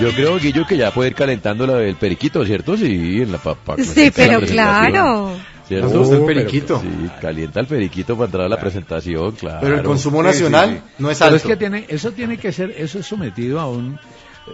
Yo 0.00 0.12
creo, 0.12 0.38
Guillo, 0.38 0.66
que 0.66 0.76
ya 0.76 0.90
puede 0.92 1.10
ir 1.10 1.14
calentando 1.16 1.66
la 1.66 1.74
del 1.76 1.96
periquito, 1.96 2.44
¿cierto? 2.44 2.76
Sí, 2.76 3.20
en 3.22 3.32
la 3.32 3.38
papa. 3.38 3.76
Sí, 3.82 4.10
pero 4.14 4.40
claro. 4.40 5.36
¿Cierto? 5.68 6.02
El 6.02 6.08
pero- 6.10 6.26
periquito. 6.26 6.80
sí, 6.80 7.10
calienta 7.20 7.60
el 7.60 7.66
periquito 7.66 8.14
para 8.16 8.26
entrar 8.26 8.44
a 8.46 8.48
la 8.48 8.58
presentación, 8.60 9.32
claro. 9.32 9.60
Pero 9.62 9.76
el 9.76 9.82
consumo 9.82 10.22
nacional 10.22 10.70
sí, 10.70 10.76
sí. 10.76 10.94
no 10.98 11.10
es 11.10 11.18
Pero 11.18 11.26
alto. 11.34 11.36
es 11.36 11.42
que 11.52 11.56
tiene, 11.56 11.84
eso 11.88 12.12
tiene 12.12 12.38
que 12.38 12.52
ser, 12.52 12.70
eso 12.76 12.98
es 12.98 13.06
sometido 13.06 13.60
a 13.60 13.68
un, 13.70 13.98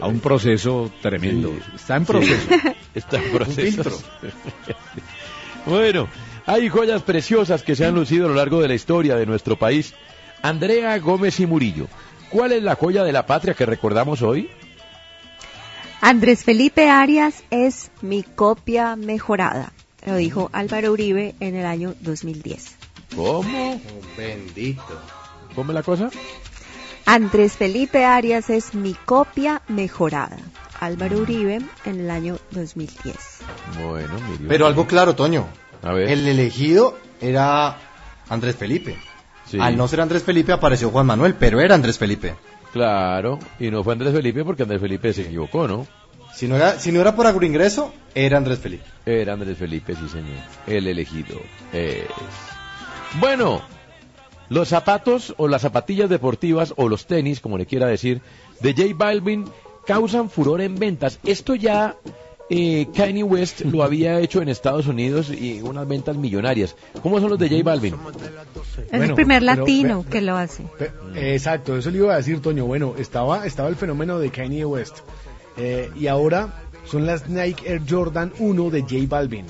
a 0.01 0.07
un 0.07 0.21
proceso 0.21 0.91
tremendo. 1.01 1.51
Sí. 1.51 1.73
Está 1.77 1.97
en 1.97 2.05
proceso. 2.07 2.49
Está 2.95 3.17
en 3.19 3.31
proceso. 3.33 4.03
bueno, 5.67 6.09
hay 6.49 6.71
joyas 6.71 7.03
preciosas 7.03 7.63
que 7.63 7.77
se 7.77 7.85
han 7.85 7.95
lucido 7.95 8.25
a 8.25 8.29
lo 8.31 8.35
largo 8.35 8.63
de 8.63 8.69
la 8.69 8.75
historia 8.75 9.17
de 9.17 9.27
nuestro 9.27 9.59
país. 9.59 9.93
Andrea 10.41 10.99
Gómez 10.99 11.41
y 11.41 11.47
Murillo, 11.47 11.89
¿cuál 12.31 12.53
es 12.53 12.63
la 12.63 12.75
joya 12.75 13.05
de 13.05 13.13
la 13.13 13.27
patria 13.27 13.53
que 13.53 13.67
recordamos 13.67 14.23
hoy? 14.23 14.49
Andrés 16.01 16.45
Felipe 16.45 16.89
Arias 16.89 17.45
es 17.51 17.91
mi 18.01 18.23
copia 18.23 18.97
mejorada. 18.97 19.73
Lo 20.07 20.17
dijo 20.17 20.49
Álvaro 20.53 20.93
Uribe 20.93 21.35
en 21.41 21.55
el 21.55 21.67
año 21.67 21.95
2010. 22.01 22.77
¿Cómo? 23.15 23.81
Bendito. 24.17 25.03
¿Cómo 25.55 25.73
es 25.73 25.75
la 25.75 25.83
cosa? 25.83 26.09
Andrés 27.05 27.59
Felipe 27.59 28.07
Arias 28.07 28.49
es 28.49 28.73
mi 28.73 28.95
copia 28.95 29.61
mejorada. 29.69 30.39
Álvaro 30.81 31.19
Uribe 31.19 31.61
en 31.85 32.01
el 32.01 32.11
año 32.11 32.39
2010. 32.53 33.17
Bueno. 33.83 34.15
Pero 34.49 34.67
algo 34.67 34.87
claro, 34.87 35.15
Toño. 35.15 35.47
A 35.83 35.93
ver. 35.93 36.11
El 36.11 36.27
elegido 36.27 36.99
era 37.21 37.77
Andrés 38.29 38.57
Felipe. 38.57 38.97
Sí. 39.47 39.59
Al 39.61 39.77
no 39.77 39.89
ser 39.89 40.01
Andrés 40.01 40.23
Felipe 40.23 40.53
apareció 40.53 40.91
Juan 40.91 41.07
Manuel, 41.07 41.35
pero 41.35 41.61
era 41.61 41.75
Andrés 41.75 41.99
Felipe. 41.99 42.35
Claro, 42.73 43.39
y 43.59 43.71
no 43.71 43.83
fue 43.83 43.95
Andrés 43.95 44.13
Felipe 44.13 44.45
porque 44.45 44.63
Andrés 44.63 44.81
Felipe 44.81 45.13
se 45.13 45.23
equivocó, 45.23 45.67
¿no? 45.67 45.87
Si 46.35 46.47
no 46.47 46.57
era, 46.57 46.79
si 46.79 46.93
no 46.93 47.01
era 47.01 47.17
por 47.17 47.27
agroingreso, 47.27 47.93
era 48.15 48.37
Andrés 48.37 48.59
Felipe. 48.59 48.85
Era 49.07 49.33
Andrés 49.33 49.57
Felipe, 49.57 49.95
sí 49.95 50.09
señor. 50.09 50.37
El 50.67 50.87
elegido 50.87 51.41
es... 51.73 52.05
Bueno, 53.19 53.63
los 54.51 54.69
zapatos 54.69 55.35
o 55.39 55.49
las 55.49 55.63
zapatillas 55.63 56.11
deportivas 56.11 56.75
o 56.77 56.89
los 56.89 57.07
tenis, 57.07 57.41
como 57.41 57.59
le 57.59 57.67
quiera 57.67 57.87
decir, 57.87 58.21
de 58.61 58.75
J 58.75 58.95
Balvin 58.95 59.47
causan 59.87 60.29
furor 60.29 60.61
en 60.61 60.77
ventas. 60.77 61.19
Esto 61.25 61.55
ya 61.55 61.97
eh, 62.51 62.89
Kanye 62.95 63.23
West 63.23 63.61
lo 63.61 63.83
había 63.83 64.21
hecho 64.21 64.41
en 64.41 64.49
Estados 64.49 64.87
Unidos 64.87 65.31
y 65.31 65.61
unas 65.61 65.87
ventas 65.87 66.17
millonarias. 66.17 66.77
¿Cómo 67.03 67.21
son 67.21 67.31
los 67.31 67.39
de 67.39 67.49
J 67.49 67.63
Balvin? 67.63 67.95
Es 67.95 68.91
Bueno, 68.91 69.05
el 69.05 69.15
primer 69.15 69.43
latino 69.43 70.05
que 70.09 70.21
lo 70.21 70.37
hace. 70.37 70.65
Exacto, 71.15 71.77
eso 71.77 71.91
le 71.91 71.99
iba 71.99 72.15
a 72.15 72.17
decir, 72.17 72.41
Toño. 72.41 72.67
Bueno, 72.67 72.95
estaba, 72.99 73.47
estaba 73.47 73.69
el 73.69 73.77
fenómeno 73.77 74.19
de 74.19 74.31
Kanye 74.31 74.65
West. 74.65 74.99
Eh, 75.57 75.91
y 75.97 76.07
ahora 76.07 76.63
son 76.85 77.05
las 77.05 77.29
Nike 77.29 77.69
Air 77.71 77.83
Jordan 77.89 78.33
1 78.39 78.71
de 78.71 78.81
J 78.83 78.95
Balvin. 79.09 79.45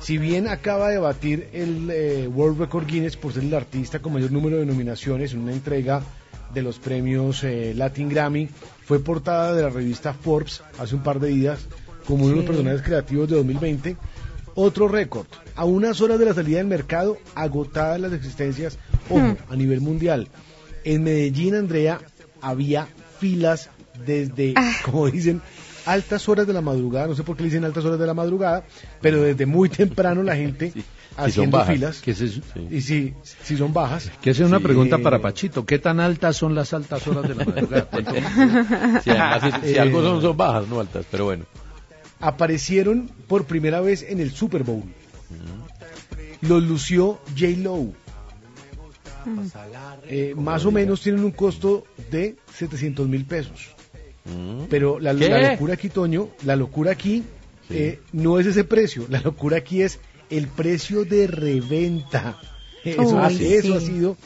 Si 0.00 0.16
bien 0.16 0.48
acaba 0.48 0.88
de 0.88 0.98
batir 0.98 1.48
el 1.52 1.90
eh, 1.90 2.26
World 2.26 2.58
Record 2.58 2.86
Guinness 2.86 3.16
por 3.16 3.34
ser 3.34 3.44
el 3.44 3.54
artista 3.54 3.98
con 3.98 4.14
mayor 4.14 4.32
número 4.32 4.56
de 4.56 4.64
nominaciones 4.64 5.34
en 5.34 5.40
una 5.40 5.52
entrega 5.52 6.02
de 6.54 6.62
los 6.62 6.78
premios 6.78 7.44
eh, 7.44 7.74
Latin 7.76 8.08
Grammy, 8.08 8.48
fue 8.84 8.98
portada 9.00 9.54
de 9.54 9.62
la 9.62 9.68
revista 9.68 10.14
Forbes 10.14 10.62
hace 10.78 10.94
un 10.94 11.02
par 11.02 11.20
de 11.20 11.28
días 11.28 11.68
como 12.10 12.24
uno 12.26 12.30
de 12.32 12.36
los 12.36 12.44
Sí. 12.44 12.48
personajes 12.48 12.82
creativos 12.82 13.28
de 13.28 13.36
2020. 13.36 13.96
Otro 14.54 14.88
récord, 14.88 15.26
a 15.56 15.64
unas 15.64 16.00
horas 16.00 16.18
de 16.18 16.24
la 16.26 16.34
salida 16.34 16.58
del 16.58 16.66
mercado, 16.66 17.16
agotadas 17.34 18.00
las 18.00 18.12
existencias, 18.12 18.78
ojo, 19.08 19.20
Hmm. 19.20 19.36
a 19.52 19.56
nivel 19.56 19.80
mundial. 19.80 20.28
En 20.84 21.04
Medellín, 21.04 21.54
Andrea, 21.54 22.00
había 22.42 22.88
filas 23.20 23.70
desde, 24.06 24.54
Ah. 24.56 24.72
como 24.84 25.08
dicen, 25.10 25.40
altas 25.86 26.28
horas 26.28 26.46
de 26.46 26.52
la 26.52 26.60
madrugada, 26.60 27.06
no 27.06 27.14
sé 27.14 27.22
por 27.22 27.36
qué 27.36 27.44
le 27.44 27.48
dicen 27.50 27.64
altas 27.64 27.84
horas 27.84 27.98
de 27.98 28.06
la 28.06 28.14
madrugada, 28.14 28.64
pero 29.00 29.22
desde 29.22 29.46
muy 29.46 29.68
temprano 29.68 30.22
la 30.22 30.34
gente 30.36 30.72
haciendo 31.16 31.58
bajas. 31.58 31.74
filas. 31.74 32.00
¿Qué 32.00 32.10
es 32.10 32.20
eso? 32.20 32.40
Y 32.70 32.80
si, 32.80 33.14
si 33.42 33.56
son 33.56 33.72
bajas. 33.72 34.10
Que 34.20 34.30
es 34.30 34.40
una 34.40 34.58
Sí. 34.58 34.64
pregunta 34.64 34.98
para 34.98 35.20
Pachito. 35.20 35.64
¿Qué 35.64 35.78
tan 35.78 36.00
altas 36.00 36.36
son 36.36 36.54
las 36.54 36.72
altas 36.74 37.06
horas 37.06 37.22
de 37.28 37.34
la 37.36 37.44
madrugada? 37.44 37.84
¿Cuánto- 37.90 38.14
Si, 39.04 39.10
además, 39.10 39.42
si- 39.62 39.68
si 39.68 39.74
Eh, 39.76 39.80
algo 39.80 40.02
son, 40.02 40.20
son 40.22 40.36
bajas, 40.36 40.66
no 40.68 40.80
altas, 40.80 41.04
pero 41.10 41.26
bueno. 41.26 41.44
Aparecieron 42.20 43.10
por 43.28 43.44
primera 43.44 43.80
vez 43.80 44.02
en 44.08 44.20
el 44.20 44.30
Super 44.30 44.62
Bowl. 44.64 44.82
Los 46.42 46.62
lució 46.62 47.20
J. 47.38 47.48
Lo. 47.58 47.92
Eh, 50.08 50.34
más 50.36 50.64
o 50.64 50.70
menos 50.72 51.02
tienen 51.02 51.24
un 51.24 51.30
costo 51.32 51.84
de 52.10 52.36
700 52.54 53.06
mil 53.08 53.24
pesos. 53.24 53.74
Pero 54.68 55.00
la, 55.00 55.12
locura 55.12 55.74
aquí, 55.74 55.88
Toño, 55.88 56.28
la 56.44 56.54
locura 56.56 56.92
aquí 56.92 57.24
eh, 57.68 58.00
no 58.12 58.38
es 58.38 58.46
ese 58.46 58.64
precio. 58.64 59.06
La 59.08 59.20
locura 59.20 59.58
aquí 59.58 59.82
es 59.82 59.98
el 60.30 60.46
precio 60.46 61.04
de 61.04 61.26
reventa. 61.26 62.38
Eso, 62.84 63.02
Uy, 63.02 63.44
eso 63.52 63.62
sí. 63.68 63.72
ha 63.74 63.80
sido. 63.80 64.16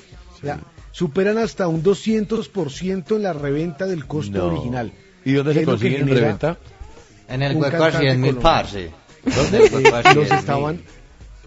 la- 0.42 0.60
superan 0.92 1.38
hasta 1.38 1.66
un 1.66 1.82
200% 1.82 3.16
en 3.16 3.22
la 3.24 3.32
reventa 3.32 3.84
del 3.86 4.06
costo 4.06 4.38
No. 4.38 4.44
original. 4.46 4.92
¿Y 5.24 5.32
dónde 5.32 5.52
¿Qué 5.54 5.60
se 5.60 5.64
consiguen 5.64 6.02
en 6.02 6.08
reventa? 6.14 6.58
En 7.28 7.42
el 7.42 7.56
hueco 7.56 7.84
de 7.84 7.92
100 7.92 8.20
mil 8.20 8.34
de 8.34 8.40
Eh, 8.84 8.90
los 9.24 9.50
100.000. 9.52 10.32
estaban 10.38 10.80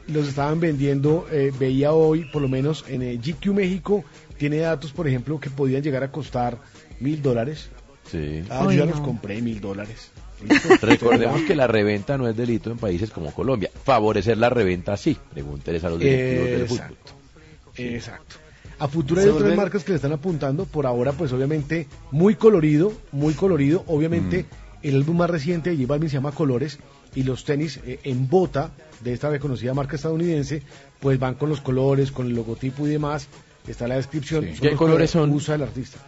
los 0.08 0.28
estaban 0.28 0.60
vendiendo 0.60 1.28
eh, 1.32 1.52
veía 1.60 1.92
hoy 1.92 2.26
por 2.32 2.42
lo 2.42 2.48
menos 2.48 2.86
en 2.88 3.02
eh, 3.02 3.18
GQ 3.18 3.48
México 3.54 4.06
tiene 4.38 4.58
datos 4.58 4.92
por 4.94 5.08
ejemplo 5.08 5.38
que 5.40 5.50
podían 5.50 5.84
llegar 5.84 6.02
a 6.04 6.12
costar 6.12 6.58
mil 7.00 7.22
dólares 7.22 7.70
Sí. 8.10 8.42
ah, 8.50 8.62
yo 8.64 8.68
Uy, 8.70 8.78
ya 8.78 8.86
no. 8.86 8.92
los 8.92 9.02
compré 9.02 9.42
mil 9.42 9.60
dólares 9.60 10.12
Recordemos 10.82 11.42
que 11.42 11.56
la 11.56 11.68
reventa 11.68 12.18
no 12.18 12.28
es 12.28 12.38
delito 12.38 12.70
en 12.72 12.78
países 12.78 13.10
como 13.10 13.34
Colombia. 13.34 13.72
Favorecer 13.84 14.38
la 14.38 14.50
reventa 14.52 14.96
sí. 14.96 15.18
Pregúnteles 15.34 15.84
a 15.84 15.90
los 15.90 16.00
directivos 16.00 16.46
del 16.46 16.62
Exacto. 16.62 16.96
fútbol. 16.96 17.86
Exacto. 17.88 18.36
A 18.78 18.88
futuro 18.88 19.20
hay 19.22 19.28
otras 19.30 19.56
marcas 19.56 19.84
que 19.84 19.90
le 19.94 19.96
están 19.96 20.12
apuntando. 20.12 20.66
Por 20.66 20.86
ahora, 20.86 21.12
pues 21.14 21.34
obviamente, 21.34 21.88
muy 22.12 22.36
colorido, 22.36 22.94
muy 23.12 23.34
colorido. 23.34 23.84
Obviamente, 23.88 24.46
el 24.84 24.96
álbum 24.96 25.18
más 25.18 25.30
reciente 25.30 25.70
de 25.72 25.76
J 25.78 25.88
Balvin 25.88 26.10
se 26.10 26.16
llama 26.16 26.32
Colores 26.32 26.80
y 27.16 27.24
los 27.24 27.44
tenis 27.44 27.80
eh, 27.86 28.00
en 28.04 28.30
bota 28.30 28.72
de 29.02 29.14
esta 29.14 29.30
reconocida 29.30 29.74
marca 29.74 29.96
estadounidense, 29.96 30.62
pues 31.00 31.20
van 31.20 31.36
con 31.36 31.50
los 31.50 31.62
colores, 31.62 32.12
con 32.12 32.28
el 32.28 32.34
logotipo 32.34 32.88
y 32.88 32.92
demás. 32.92 33.28
Está 33.68 33.88
la 33.88 33.96
descripción. 33.96 34.44
Sí. 34.44 34.52
Son 34.52 34.62
¿Qué 34.62 34.70
los 34.70 34.78
colores 34.78 35.12
son? 35.12 35.32
Usa 35.32 35.56
el 35.56 35.64
artista. 35.64 36.00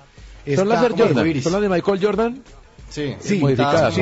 ¿Son 0.56 0.70
las 0.70 1.62
de 1.62 1.70
Michael 1.70 2.00
Jordan? 2.02 2.42
Sí, 2.90 3.16
Sí, 3.20 3.38
modificadas. 3.40 3.94
sí, 3.94 4.02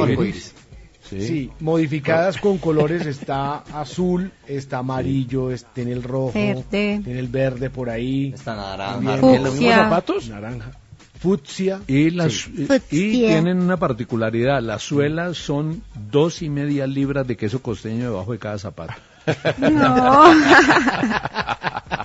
sí. 1.10 1.21
Sí, 1.21 1.51
modificadas 1.62 2.38
con 2.38 2.58
colores, 2.58 3.06
está 3.06 3.60
azul, 3.73 4.32
está 4.45 4.80
amarillo, 4.80 5.49
tiene 5.73 5.93
el 5.93 6.03
rojo, 6.03 6.34
Verde. 6.34 7.01
tiene 7.03 7.19
el 7.19 7.27
verde 7.27 7.69
por 7.69 7.89
ahí. 7.89 8.34
Está 8.34 8.56
naranja. 8.56 9.19
¿Tiene 9.19 9.39
los 9.39 9.53
mismos 9.53 9.73
zapatos? 9.75 10.30
Naranja. 10.30 10.71
Fucsia. 11.19 11.82
Y, 11.88 12.10
las, 12.12 12.34
Sí. 12.34 12.67
y 12.91 13.12
tienen 13.12 13.60
una 13.62 13.77
particularidad. 13.77 14.62
Las 14.62 14.84
suelas 14.84 15.38
son 15.38 15.82
dos 16.12 16.41
y 16.41 16.49
media 16.49 16.86
libras 16.88 17.25
de 17.27 17.38
queso 17.38 17.62
costeño 17.62 18.12
debajo 18.12 18.32
de 18.34 18.39
cada 18.39 18.58
zapato. 18.58 18.93
No. 19.58 20.34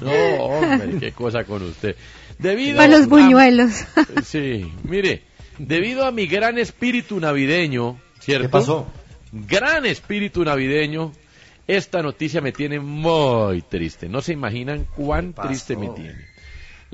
No, 0.00 0.44
hombre, 0.44 0.98
qué 1.00 1.12
cosa 1.12 1.44
con 1.44 1.62
usted. 1.62 1.96
Debido 2.38 2.76
Para 2.76 2.88
los 2.98 3.02
a- 3.02 3.06
buñuelos. 3.08 3.72
Sí, 4.24 4.70
mire, 4.84 5.22
debido 5.58 6.04
a 6.04 6.12
mi 6.12 6.26
gran 6.26 6.58
espíritu 6.58 7.18
navideño, 7.20 7.98
¿cierto? 8.20 8.46
¿Qué 8.46 8.48
pasó? 8.50 8.86
Gran 9.32 9.86
espíritu 9.86 10.44
navideño, 10.44 11.12
esta 11.66 12.02
noticia 12.02 12.40
me 12.40 12.52
tiene 12.52 12.78
muy 12.80 13.62
triste. 13.62 14.08
No 14.08 14.20
se 14.22 14.32
imaginan 14.32 14.86
cuán 14.96 15.32
triste 15.34 15.76
me 15.76 15.88
tiene. 15.90 16.24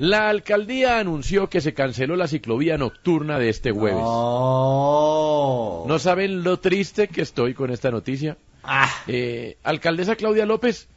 La 0.03 0.27
alcaldía 0.27 0.99
anunció 0.99 1.47
que 1.47 1.61
se 1.61 1.73
canceló 1.73 2.17
la 2.17 2.27
ciclovía 2.27 2.77
nocturna 2.77 3.39
de 3.39 3.47
este 3.47 3.71
jueves. 3.71 4.01
No. 4.01 5.85
¿No 5.87 5.97
saben 5.97 6.43
lo 6.43 6.59
triste 6.59 7.07
que 7.07 7.21
estoy 7.21 7.53
con 7.53 7.71
esta 7.71 7.89
noticia? 7.89 8.35
Ah. 8.65 8.89
Eh, 9.07 9.55
alcaldesa 9.63 10.17
Claudia 10.17 10.45
López, 10.45 10.89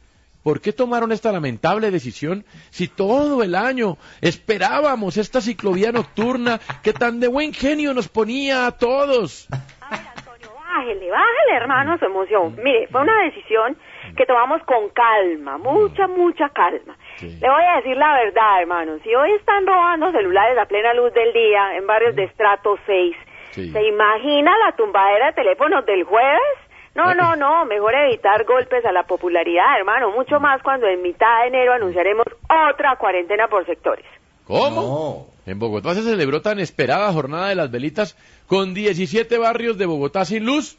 ¿por 0.43 0.59
qué 0.59 0.73
tomaron 0.73 1.13
esta 1.13 1.31
lamentable 1.31 1.89
decisión 1.89 2.43
si 2.69 2.89
todo 2.89 3.43
el 3.43 3.55
año 3.55 3.97
esperábamos 4.19 5.15
esta 5.15 5.39
ciclovía 5.39 5.93
nocturna 5.93 6.59
que 6.83 6.91
tan 6.91 7.21
de 7.21 7.29
buen 7.29 7.53
genio 7.53 7.93
nos 7.93 8.09
ponía 8.09 8.67
a 8.67 8.73
todos? 8.73 9.47
Bájele, 9.79 11.09
bájele, 11.09 11.55
hermano, 11.55 11.97
su 11.97 12.05
emoción. 12.05 12.57
Mire, 12.61 12.87
fue 12.91 13.01
una 13.01 13.23
decisión 13.23 13.77
que 14.17 14.25
tomamos 14.25 14.61
con 14.63 14.89
calma, 14.89 15.57
mucha, 15.57 16.07
mucha 16.07 16.49
calma. 16.49 16.97
Le 17.21 17.49
voy 17.49 17.63
a 17.63 17.77
decir 17.77 17.97
la 17.97 18.13
verdad, 18.13 18.61
hermano. 18.61 18.97
Si 19.03 19.13
hoy 19.15 19.31
están 19.33 19.65
robando 19.65 20.11
celulares 20.11 20.57
a 20.57 20.65
plena 20.65 20.93
luz 20.93 21.13
del 21.13 21.33
día 21.33 21.75
en 21.75 21.87
barrios 21.87 22.15
de 22.15 22.25
estrato 22.25 22.77
6, 22.85 23.15
Sí. 23.51 23.71
¿se 23.71 23.87
imagina 23.87 24.51
la 24.65 24.75
tumbadera 24.75 25.27
de 25.27 25.33
teléfonos 25.33 25.85
del 25.85 26.03
jueves? 26.03 26.41
No, 26.93 27.13
no, 27.15 27.35
no, 27.35 27.65
mejor 27.65 27.93
evitar 27.95 28.43
golpes 28.45 28.83
a 28.85 28.91
la 28.91 29.03
popularidad, 29.03 29.77
hermano, 29.79 30.11
mucho 30.11 30.39
más 30.39 30.61
cuando 30.63 30.87
en 30.87 31.01
mitad 31.01 31.41
de 31.41 31.47
enero 31.47 31.73
anunciaremos 31.73 32.25
otra 32.71 32.95
cuarentena 32.97 33.47
por 33.47 33.65
sectores. 33.65 34.05
¿Cómo? 34.45 35.27
En 35.45 35.59
Bogotá 35.59 35.93
se 35.93 36.01
celebró 36.03 36.41
tan 36.41 36.59
esperada 36.59 37.11
jornada 37.13 37.49
de 37.49 37.55
las 37.55 37.69
velitas 37.71 38.15
con 38.47 38.73
17 38.73 39.37
barrios 39.37 39.77
de 39.77 39.85
Bogotá 39.85 40.25
sin 40.25 40.45
luz. 40.45 40.77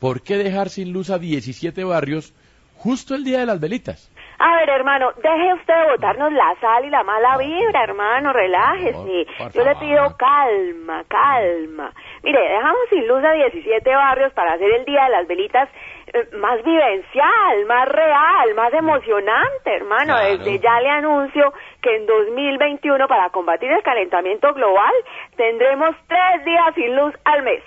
¿Por 0.00 0.22
qué 0.22 0.36
dejar 0.36 0.68
sin 0.68 0.92
luz 0.92 1.10
a 1.10 1.18
17 1.18 1.82
barrios 1.84 2.32
justo 2.76 3.14
el 3.14 3.24
día 3.24 3.40
de 3.40 3.46
las 3.46 3.58
velitas? 3.60 4.10
A 4.38 4.56
ver, 4.56 4.68
hermano, 4.68 5.12
deje 5.16 5.54
usted 5.54 5.74
de 5.74 5.90
botarnos 5.92 6.32
la 6.32 6.54
sal 6.60 6.84
y 6.84 6.90
la 6.90 7.02
mala 7.02 7.38
vibra, 7.38 7.84
hermano, 7.84 8.32
relájese. 8.32 9.26
Yo 9.54 9.64
le 9.64 9.74
pido 9.76 10.16
calma, 10.16 11.04
calma. 11.08 11.92
Mire, 12.22 12.40
dejamos 12.40 12.80
sin 12.90 13.06
luz 13.08 13.24
a 13.24 13.32
17 13.32 13.94
barrios 13.94 14.32
para 14.34 14.54
hacer 14.54 14.70
el 14.72 14.84
Día 14.84 15.04
de 15.04 15.10
las 15.10 15.26
Velitas 15.26 15.68
eh, 16.12 16.28
más 16.36 16.62
vivencial, 16.62 17.64
más 17.66 17.88
real, 17.88 18.54
más 18.54 18.72
emocionante, 18.74 19.74
hermano. 19.74 20.14
Claro. 20.14 20.38
Desde 20.38 20.58
ya 20.58 20.80
le 20.80 20.90
anuncio 20.90 21.52
que 21.80 21.96
en 21.96 22.06
2021, 22.06 23.08
para 23.08 23.30
combatir 23.30 23.70
el 23.72 23.82
calentamiento 23.82 24.52
global, 24.52 24.92
tendremos 25.36 25.96
tres 26.06 26.44
días 26.44 26.74
sin 26.74 26.94
luz 26.94 27.14
al 27.24 27.42
mes. 27.42 27.62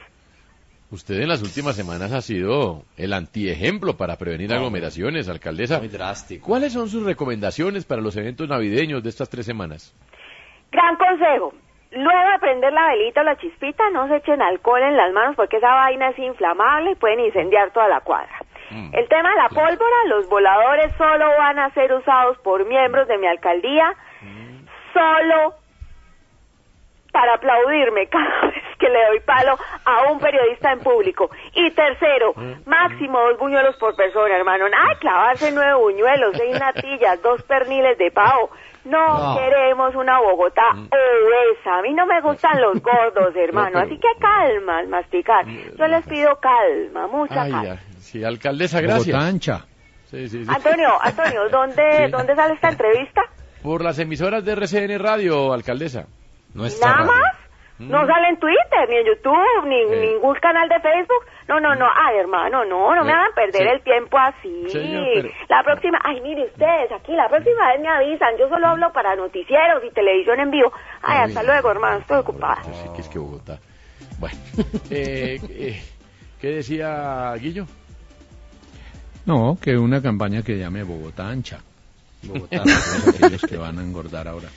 Usted 0.92 1.22
en 1.22 1.28
las 1.28 1.44
últimas 1.44 1.76
semanas 1.76 2.12
ha 2.14 2.22
sido 2.22 2.82
el 2.98 3.14
antiejemplo 3.14 3.96
para 3.96 4.16
prevenir 4.18 4.52
aglomeraciones, 4.52 5.30
alcaldesa. 5.30 5.78
Muy 5.78 5.88
drástico. 5.88 6.48
¿Cuáles 6.48 6.74
son 6.74 6.90
sus 6.90 7.06
recomendaciones 7.06 7.86
para 7.86 8.02
los 8.02 8.18
eventos 8.18 8.50
navideños 8.50 9.04
de 9.04 9.10
estas 9.10 9.30
tres 9.30 9.46
semanas? 9.46 9.96
Gran 10.72 10.96
consejo. 10.96 11.54
Luego 11.92 12.32
de 12.32 12.40
prender 12.40 12.74
la 12.74 12.88
velita 12.88 13.22
o 13.22 13.24
la 13.24 13.38
chispita, 13.38 13.84
no 13.92 14.08
se 14.08 14.18
echen 14.18 14.42
alcohol 14.42 14.82
en 14.82 14.98
las 14.98 15.14
manos 15.14 15.36
porque 15.36 15.58
esa 15.58 15.70
vaina 15.70 16.10
es 16.10 16.18
inflamable 16.18 16.92
y 16.92 16.96
pueden 16.96 17.20
incendiar 17.20 17.72
toda 17.72 17.88
la 17.88 18.02
cuadra. 18.02 18.40
El 18.72 19.08
tema 19.10 19.30
de 19.32 19.36
la 19.36 19.50
pólvora, 19.50 19.96
los 20.08 20.30
voladores 20.30 20.94
solo 20.96 21.26
van 21.40 21.58
a 21.58 21.74
ser 21.74 21.92
usados 21.92 22.38
por 22.40 22.68
miembros 22.68 23.08
de 23.08 23.18
mi 23.18 23.26
alcaldía, 23.26 23.96
solo 24.94 25.56
para 27.12 27.34
aplaudirme 27.34 28.08
cada 28.08 28.42
vez 28.48 28.59
que 28.80 28.90
le 28.90 29.06
doy 29.10 29.20
palo 29.20 29.58
a 29.86 30.12
un 30.12 30.20
periodista 30.20 30.72
en 30.72 30.80
público. 30.80 31.30
Y 31.54 31.70
tercero, 31.72 32.34
máximo 32.66 33.20
dos 33.30 33.38
buñuelos 33.38 33.76
por 33.78 33.96
persona, 33.96 34.36
hermano. 34.38 34.66
De 34.66 34.98
clavarse 35.00 35.52
nueve 35.52 35.74
buñuelos, 35.76 36.36
seis 36.38 36.58
natillas, 36.60 37.22
dos 37.22 37.44
perniles 37.44 37.98
de 37.98 38.10
pavo. 38.12 38.50
No, 38.86 39.36
No. 39.36 39.38
queremos 39.40 39.94
una 39.96 40.20
Bogotá 40.22 40.70
obesa. 40.74 41.78
A 41.80 41.82
mí 41.82 41.94
no 41.94 42.06
me 42.06 42.22
gustan 42.22 42.60
los 42.62 42.82
gordos, 42.82 43.36
hermano. 43.36 43.80
Así 43.80 43.98
que 44.00 44.08
calma 44.20 44.80
al 44.80 44.88
masticar. 44.88 45.46
Yo 45.46 45.86
les 45.88 46.06
pido 46.08 46.38
calma, 46.40 47.08
mucha 47.08 47.42
Ay, 47.44 47.52
calma. 47.52 47.76
Sí, 48.00 48.24
alcaldesa, 48.24 48.80
gracias. 48.82 49.08
Bogotá 49.16 49.28
ancha. 49.28 49.66
Sí, 50.06 50.28
sí, 50.30 50.44
sí. 50.46 50.52
Antonio, 50.52 50.90
Antonio, 51.02 51.50
¿dónde, 51.52 52.06
Sí. 52.06 52.12
¿dónde 52.12 52.36
sale 52.36 52.54
esta 52.56 52.70
entrevista? 52.70 53.22
Por 53.62 53.84
las 53.84 54.00
emisoras 54.00 54.44
de 54.46 54.54
RCN 54.54 54.98
Radio, 54.98 55.52
alcaldesa. 55.54 56.06
¿Nada 56.56 57.04
más? 57.04 57.36
No 57.80 58.06
sale 58.06 58.28
en 58.28 58.38
Twitter, 58.40 58.90
ni 58.90 58.98
en 58.98 59.06
YouTube, 59.08 59.66
ni 59.68 59.82
en 59.82 60.02
ningún 60.02 60.36
canal 60.36 60.68
de 60.68 60.80
Facebook. 60.82 61.24
No, 61.48 61.60
no, 61.62 61.74
no. 61.76 61.86
Ay, 61.86 62.18
hermano, 62.18 62.66
no, 62.66 62.94
no 62.94 63.06
me 63.06 63.14
hagan 63.14 63.32
perder 63.34 63.62
sí. 63.64 63.68
el 63.74 63.82
tiempo 63.84 64.18
así. 64.18 64.70
Señor, 64.70 65.06
pero- 65.16 65.30
La 65.48 65.64
próxima, 65.64 65.98
ay, 66.04 66.20
mire 66.22 66.44
ustedes, 66.46 66.92
aquí, 66.92 67.14
la 67.14 67.30
próxima 67.30 67.70
vez 67.72 67.80
me 67.82 67.88
avisan. 67.88 68.36
Yo 68.38 68.50
solo 68.50 68.68
hablo 68.68 68.92
para 68.92 69.16
noticieros 69.16 69.82
y 69.86 69.94
televisión 69.94 70.40
en 70.42 70.52
vivo. 70.52 70.74
Ay, 71.02 71.20
hasta 71.30 71.42
luego, 71.42 71.72
hermano, 71.72 72.00
estoy 72.00 72.18
ocupada. 72.20 72.62
Sí, 72.64 72.90
que 72.96 73.02
es 73.02 73.08
que 73.08 73.18
Bogotá. 73.20 73.60
Bueno, 74.20 74.38
eh, 74.92 75.40
eh, 75.50 75.82
¿qué 76.42 76.48
decía 76.48 77.34
Guillo? 77.40 77.66
No, 79.26 79.58
que 79.62 79.78
una 79.78 80.02
campaña 80.02 80.42
que 80.42 80.58
llame 80.58 80.84
Bogotá 80.84 81.30
ancha. 81.30 81.60
Bogotá, 82.24 82.62
aquellos 82.62 83.42
que 83.50 83.58
van 83.58 83.80
a 83.80 83.82
engordar 83.84 84.28
ahora. 84.28 84.50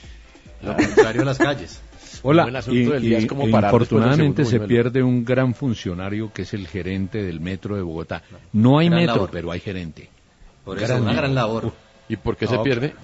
Lo 0.63 0.75
contrario 0.75 1.23
a 1.23 1.25
las 1.27 1.39
calles. 1.39 1.83
Hola, 2.25 2.45
buen 2.45 2.55
asunto 2.57 2.79
y, 2.79 2.85
del 2.85 3.03
día 3.03 3.19
y- 3.19 3.23
es 3.23 3.27
como 3.29 3.51
parar 3.51 3.73
después 3.73 3.89
del 3.91 3.99
infortunadamente 3.99 4.45
segundo 4.45 4.65
se 4.67 4.69
pierde 4.69 5.03
un 5.03 5.25
gran 5.25 5.55
funcionario 5.55 6.33
que 6.33 6.43
es 6.43 6.55
el 6.55 6.69
gerente 6.69 7.21
del 7.23 7.41
metro 7.41 7.75
de 7.77 7.83
Bogotá. 7.83 8.23
No 8.53 8.79
hay 8.79 8.89
Gran 8.89 9.01
metro, 9.01 9.15
labor. 9.17 9.31
pero 9.33 9.51
hay 9.51 9.61
gerente. 9.61 10.09
Por 10.65 10.81
eso, 10.81 10.97
una 10.97 11.13
gran 11.15 11.35
labor. 11.35 11.73
¿Y 12.09 12.17
por 12.17 12.37
qué 12.37 12.47
se 12.47 12.55
No, 12.55 12.63
pierde? 12.63 12.95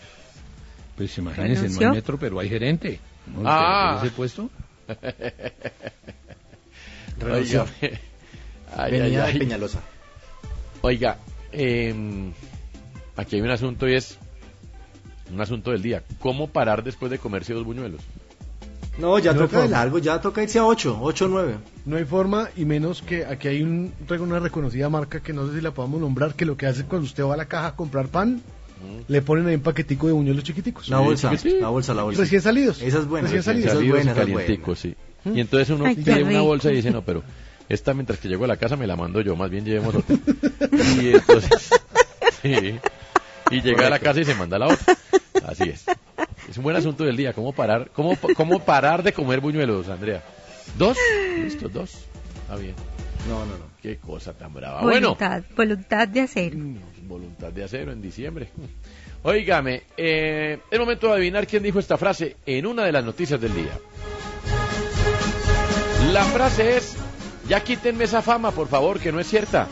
Pues 0.97 1.17
imagínense, 1.19 1.69
no 1.69 1.89
hay 1.91 1.97
metro, 1.97 2.17
pero 2.19 2.39
hay 2.39 2.49
gerente. 2.49 3.01
¿No? 3.27 3.43
Ah. 3.45 4.01
¿Ese 4.03 4.11
puesto? 4.13 4.49
Renunció. 7.19 7.67
Oiga, 7.83 7.99
ay, 8.77 8.91
Venía 8.93 9.05
ay, 9.05 9.11
de 9.13 9.23
ay. 9.23 9.39
Peñalosa. 9.39 9.81
Oiga, 10.83 11.19
em, 11.51 12.31
aquí 13.17 13.37
hay 13.37 13.43
un 13.43 13.51
asunto 13.51 13.89
y 13.89 13.95
es 13.95 14.17
un 15.33 15.41
asunto 15.41 15.73
del 15.73 15.83
día. 15.83 16.05
¿Cómo 16.21 16.47
parar 16.49 16.85
después 16.85 17.11
de 17.11 17.19
comerse 17.19 17.53
dos 17.55 17.65
buñuelos? 17.65 18.01
No, 18.99 19.19
ya 19.19 19.33
No 19.33 19.43
toca 19.43 19.63
de 19.63 19.69
largo, 19.69 19.99
ya 19.99 20.21
toca 20.21 20.43
irse 20.43 20.59
a 20.59 20.65
8, 20.67 20.99
8 21.01 21.29
9. 21.29 21.55
No 21.87 21.97
hay 21.97 22.05
forma, 22.05 22.49
y 22.57 22.65
menos 22.65 23.03
que 23.03 23.25
aquí 23.25 23.49
hay 23.49 23.63
un, 23.63 23.93
traigo 24.07 24.25
una 24.25 24.41
reconocida 24.41 24.89
marca 24.89 25.21
que 25.21 25.33
no 25.33 25.47
sé 25.49 25.55
si 25.55 25.61
la 25.61 25.71
podamos 25.71 26.01
nombrar, 26.01 26.35
que 26.35 26.45
lo 26.45 26.57
que 26.57 26.67
hace 26.67 26.85
cuando 26.85 27.07
usted 27.07 27.25
va 27.25 27.35
a 27.35 27.37
la 27.37 27.47
caja 27.47 27.69
a 27.69 27.77
comprar 27.77 28.09
pan, 28.09 28.43
le 29.07 29.23
ponen 29.23 29.47
ahí 29.47 29.55
un 29.55 29.63
paquetico 29.63 30.09
de 30.09 30.13
buñuelos 30.13 30.45
chiquiticos. 30.45 30.89
La 30.89 30.99
bolsa, 30.99 31.31
chiquitito. 31.31 31.61
la 31.61 31.69
bolsa, 31.69 31.95
la 31.95 32.03
bolsa. 32.03 32.21
Recién 32.23 32.43
salidos. 32.43 32.83
Esa 32.83 32.99
es 32.99 33.07
buena. 33.07 33.29
Recién 33.29 33.43
salidos. 33.43 33.75
buena, 33.75 33.99
esa 34.01 34.11
es 34.11 34.17
calienticos, 34.17 34.83
buena. 34.83 34.97
sí. 35.25 35.35
Y 35.35 35.41
entonces 35.41 35.71
uno 35.71 35.85
Ay, 35.87 35.97
pide 35.97 36.23
una 36.23 36.41
bolsa 36.43 36.73
y 36.73 36.77
dice, 36.77 36.91
no, 36.91 37.03
pero 37.03 37.23
esta 37.69 37.95
mientras 37.95 38.19
que 38.19 38.29
llego 38.29 38.45
a 38.45 38.49
la 38.49 38.57
casa 38.57 38.77
me 38.77 38.87
la 38.87 38.97
mando 38.97 39.21
yo, 39.21 39.37
más 39.37 39.51
bien 39.51 39.65
llevemos 39.65 39.95
otra. 39.95 40.17
Y 41.01 41.09
entonces, 41.09 41.71
sí. 42.43 42.79
Y 43.51 43.61
llega 43.63 43.87
a 43.87 43.91
la 43.91 43.99
casa 43.99 44.21
y 44.21 44.25
se 44.25 44.35
manda 44.35 44.59
la 44.59 44.67
otra. 44.67 44.97
Así 45.47 45.65
es. 45.65 45.85
Es 46.49 46.57
un 46.57 46.65
buen 46.65 46.77
asunto 46.77 47.05
del 47.05 47.17
día. 47.17 47.33
¿Cómo 47.33 47.53
parar, 47.53 47.91
cómo, 47.93 48.17
cómo 48.37 48.61
parar 48.65 49.03
de 49.03 49.13
comer 49.13 49.41
buñuelos, 49.41 49.89
Andrea? 49.89 50.23
¿Dos? 50.77 50.97
Listo, 51.43 51.69
dos. 51.69 52.05
Está 52.43 52.57
bien. 52.57 52.75
No, 53.29 53.41
no, 53.47 53.59
no. 53.59 53.65
Qué 53.83 53.97
cosa 53.99 54.33
tan 54.33 54.53
brava. 54.53 54.83
Bueno, 54.83 55.15
Voluntad, 55.15 55.43
voluntad 55.57 56.09
de 56.09 56.21
acero. 56.23 56.57
voluntad 57.03 57.53
de 57.53 57.65
acero 57.65 57.93
en 57.93 58.01
diciembre. 58.03 58.49
Óigame, 59.23 59.83
eh, 59.97 60.59
es 60.71 60.79
momento 60.79 61.09
de 61.09 61.15
adivinar 61.15 61.47
quién 61.47 61.63
dijo 61.63 61.79
esta 61.79 61.97
frase 61.99 62.37
en 62.47 62.67
una 62.67 62.85
de 62.85 62.93
las 62.93 63.05
noticias 63.05 63.41
del 63.41 63.55
día. 63.55 63.73
La 66.13 66.25
frase 66.25 66.77
es, 66.77 66.97
ya 67.49 67.63
quítenme 67.63 68.05
esa 68.05 68.23
fama, 68.23 68.51
por 68.53 68.69
favor, 68.69 68.99
que 69.01 69.13
no 69.13 69.21
es 69.21 69.27
cierta. 69.29 69.67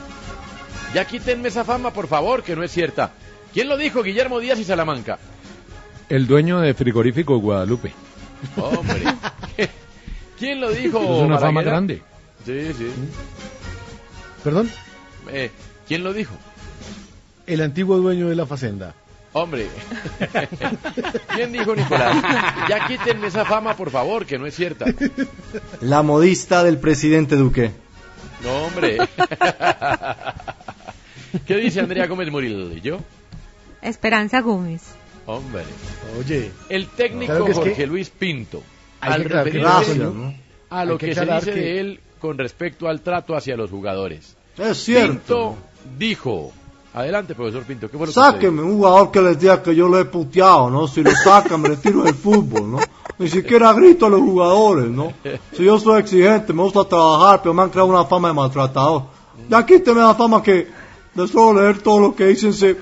Ya 0.95 1.05
quítenme 1.07 1.49
esa 1.49 1.65
fama, 1.65 1.93
por 1.93 2.09
favor, 2.09 2.43
que 2.43 2.57
no 2.57 2.63
es 2.63 2.71
cierta. 2.73 3.13
¿Quién 3.57 3.69
lo 3.71 3.79
dijo? 3.79 4.03
Guillermo 4.03 4.39
Díaz 4.39 4.59
y 4.59 4.65
Salamanca. 4.65 5.19
El 6.11 6.27
dueño 6.27 6.61
de 6.61 6.75
frigorífico 6.75 7.39
Guadalupe. 7.39 7.91
Hombre. 8.55 9.03
¿Quién 10.39 10.61
lo 10.61 10.71
dijo? 10.71 10.99
Es 11.01 11.09
una 11.23 11.39
fama 11.39 11.63
Balaguer? 11.63 11.73
grande. 11.73 12.03
Sí, 12.45 12.75
sí. 12.77 12.91
Perdón, 14.45 14.71
Eh, 15.33 15.51
¿Quién 15.89 16.05
lo 16.05 16.13
dijo? 16.13 16.35
el 17.47 17.63
antiguo 17.63 17.97
dueño 17.97 18.29
de 18.29 18.37
la 18.37 18.45
facenda. 18.45 18.93
Hombre. 19.33 19.69
¿Quién 21.35 21.51
dijo, 21.53 21.75
Nicolás? 21.75 22.23
Ya 22.69 22.87
quítenme 22.87 23.29
esa 23.29 23.47
fama, 23.47 23.75
por 23.75 23.91
favor, 23.91 24.27
que 24.27 24.39
no 24.39 24.45
es 24.47 24.55
cierta. 24.55 24.85
La 25.81 26.03
modista 26.03 26.63
del 26.63 26.77
presidente 26.77 27.37
Duque. 27.37 27.71
No, 28.45 28.67
hombre. 28.67 28.99
¿Qué 31.47 31.57
dice 31.57 31.81
Andrea 31.81 32.07
Gómez 32.07 32.31
Murillo? 32.31 33.01
Esperanza 33.83 34.41
Gómez. 34.41 34.83
Hombre. 35.27 35.65
Oye, 36.19 36.51
El 36.69 36.89
técnico 36.89 37.33
Claro 37.33 37.45
que 37.45 37.53
es 37.53 37.59
que 37.59 37.65
Jorge 37.71 37.87
Luis 37.87 38.11
Pinto. 38.11 38.63
Al 39.01 39.25
que 39.25 39.61
¿no? 39.61 40.35
a 40.71 40.85
lo 40.85 40.99
que 40.99 41.07
que, 41.07 41.15
se 41.15 41.27
dice 41.27 41.53
que- 41.53 41.61
de 41.61 41.81
él 41.81 42.01
con 42.21 42.39
respecto 42.39 42.89
al 42.89 43.01
trato 43.01 43.37
hacia 43.37 43.57
los 43.57 43.71
jugadores. 43.71 44.37
Es 44.57 44.79
cierto. 44.79 45.11
Pinto 45.13 45.57
dijo. 45.99 46.53
Adelante, 46.95 47.35
profesor 47.35 47.63
Pinto. 47.65 47.91
¿Qué 47.91 47.99
fue 47.99 48.07
lo 48.07 48.13
Sáquenme 48.13 48.63
un 48.63 48.77
jugador 48.77 49.11
que 49.11 49.21
les 49.21 49.39
diga 49.39 49.63
que 49.63 49.75
yo 49.77 49.87
lo 49.87 50.01
he 50.01 50.07
puteado, 50.07 50.71
¿no? 50.71 50.89
Si 50.89 51.03
lo 51.03 51.11
sacan, 51.11 51.61
me 51.61 51.69
retiro 51.69 52.03
del 52.05 52.15
fútbol, 52.15 52.71
¿no? 52.73 52.79
Ni 53.19 53.29
siquiera 53.29 53.73
grito 53.75 54.07
a 54.07 54.09
los 54.09 54.21
jugadores, 54.21 54.89
¿no? 54.89 55.13
Si 55.53 55.65
yo 55.65 55.79
soy 55.79 56.01
exigente, 56.01 56.55
me 56.55 56.63
gusta 56.63 56.85
trabajar, 56.85 57.43
pero 57.43 57.53
me 57.53 57.63
han 57.63 57.69
creado 57.69 57.91
una 57.91 58.07
fama 58.07 58.29
de 58.29 58.35
maltratador. 58.35 59.03
Ya 59.51 59.67
quíteme 59.67 60.01
la 60.01 60.15
fama 60.15 60.43
que 60.43 60.69
de 61.15 61.29
solo 61.29 61.61
leer 61.61 61.79
todo 61.79 62.01
lo 62.01 62.15
que 62.15 62.27
dicen 62.29 62.55
se, 62.55 62.77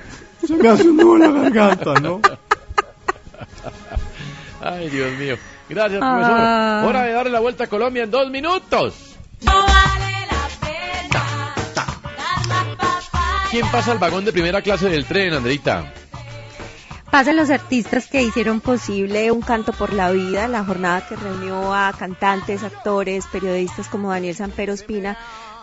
se 0.47 0.55
me 0.55 0.69
hace 0.69 0.89
un 0.89 0.97
nudo 0.97 1.17
en 1.17 1.35
la 1.35 1.43
garganta, 1.43 1.95
¿no? 2.01 2.21
Ay, 4.61 4.89
Dios 4.89 5.13
mío. 5.19 5.37
Gracias, 5.69 6.01
profesor. 6.01 6.39
Ah. 6.39 6.85
Hora 6.87 7.03
de 7.03 7.13
darle 7.13 7.31
la 7.31 7.41
vuelta 7.41 7.65
a 7.65 7.67
Colombia 7.67 8.05
en 8.05 8.11
dos 8.11 8.31
minutos. 8.31 8.95
¿Quién 13.51 13.71
pasa 13.71 13.93
al 13.93 13.99
vagón 13.99 14.25
de 14.25 14.33
primera 14.33 14.63
clase 14.63 14.89
del 14.89 15.05
tren, 15.05 15.35
Andreita? 15.35 15.93
Pasan 17.11 17.37
los 17.37 17.51
artistas 17.51 18.09
que 18.09 18.25
hicieron 18.25 18.61
posible 18.61 19.31
Un 19.31 19.41
Canto 19.41 19.73
por 19.73 19.93
la 19.93 20.11
Vida, 20.11 20.49
la 20.49 20.65
jornada 20.65 21.07
que 21.07 21.15
reunió 21.15 21.73
a 21.73 21.93
cantantes, 21.97 22.65
actores, 22.65 23.27
periodistas 23.29 23.87
como 23.87 24.11
Daniel 24.11 24.35
Sampero 24.35 24.73
Espina 24.73 25.17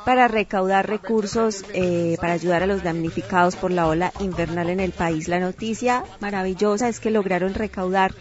para 0.06 0.28
recaudar 0.28 0.88
recursos 0.88 1.64
eh, 1.74 2.18
para 2.20 2.34
ayudar 2.34 2.64
a 2.64 2.68
los 2.68 2.84
damnificados 2.84 3.56
por 3.56 3.72
la 3.72 3.88
ola 3.88 4.12
invernal 4.20 4.70
en 4.70 4.80
el 4.80 4.92
país. 4.92 5.28
La 5.28 5.40
noticia 5.40 6.04
maravillosa 6.20 6.90
es 6.90 7.00
que 7.00 7.12
lograron 7.12 7.54
recaudar 7.54 8.14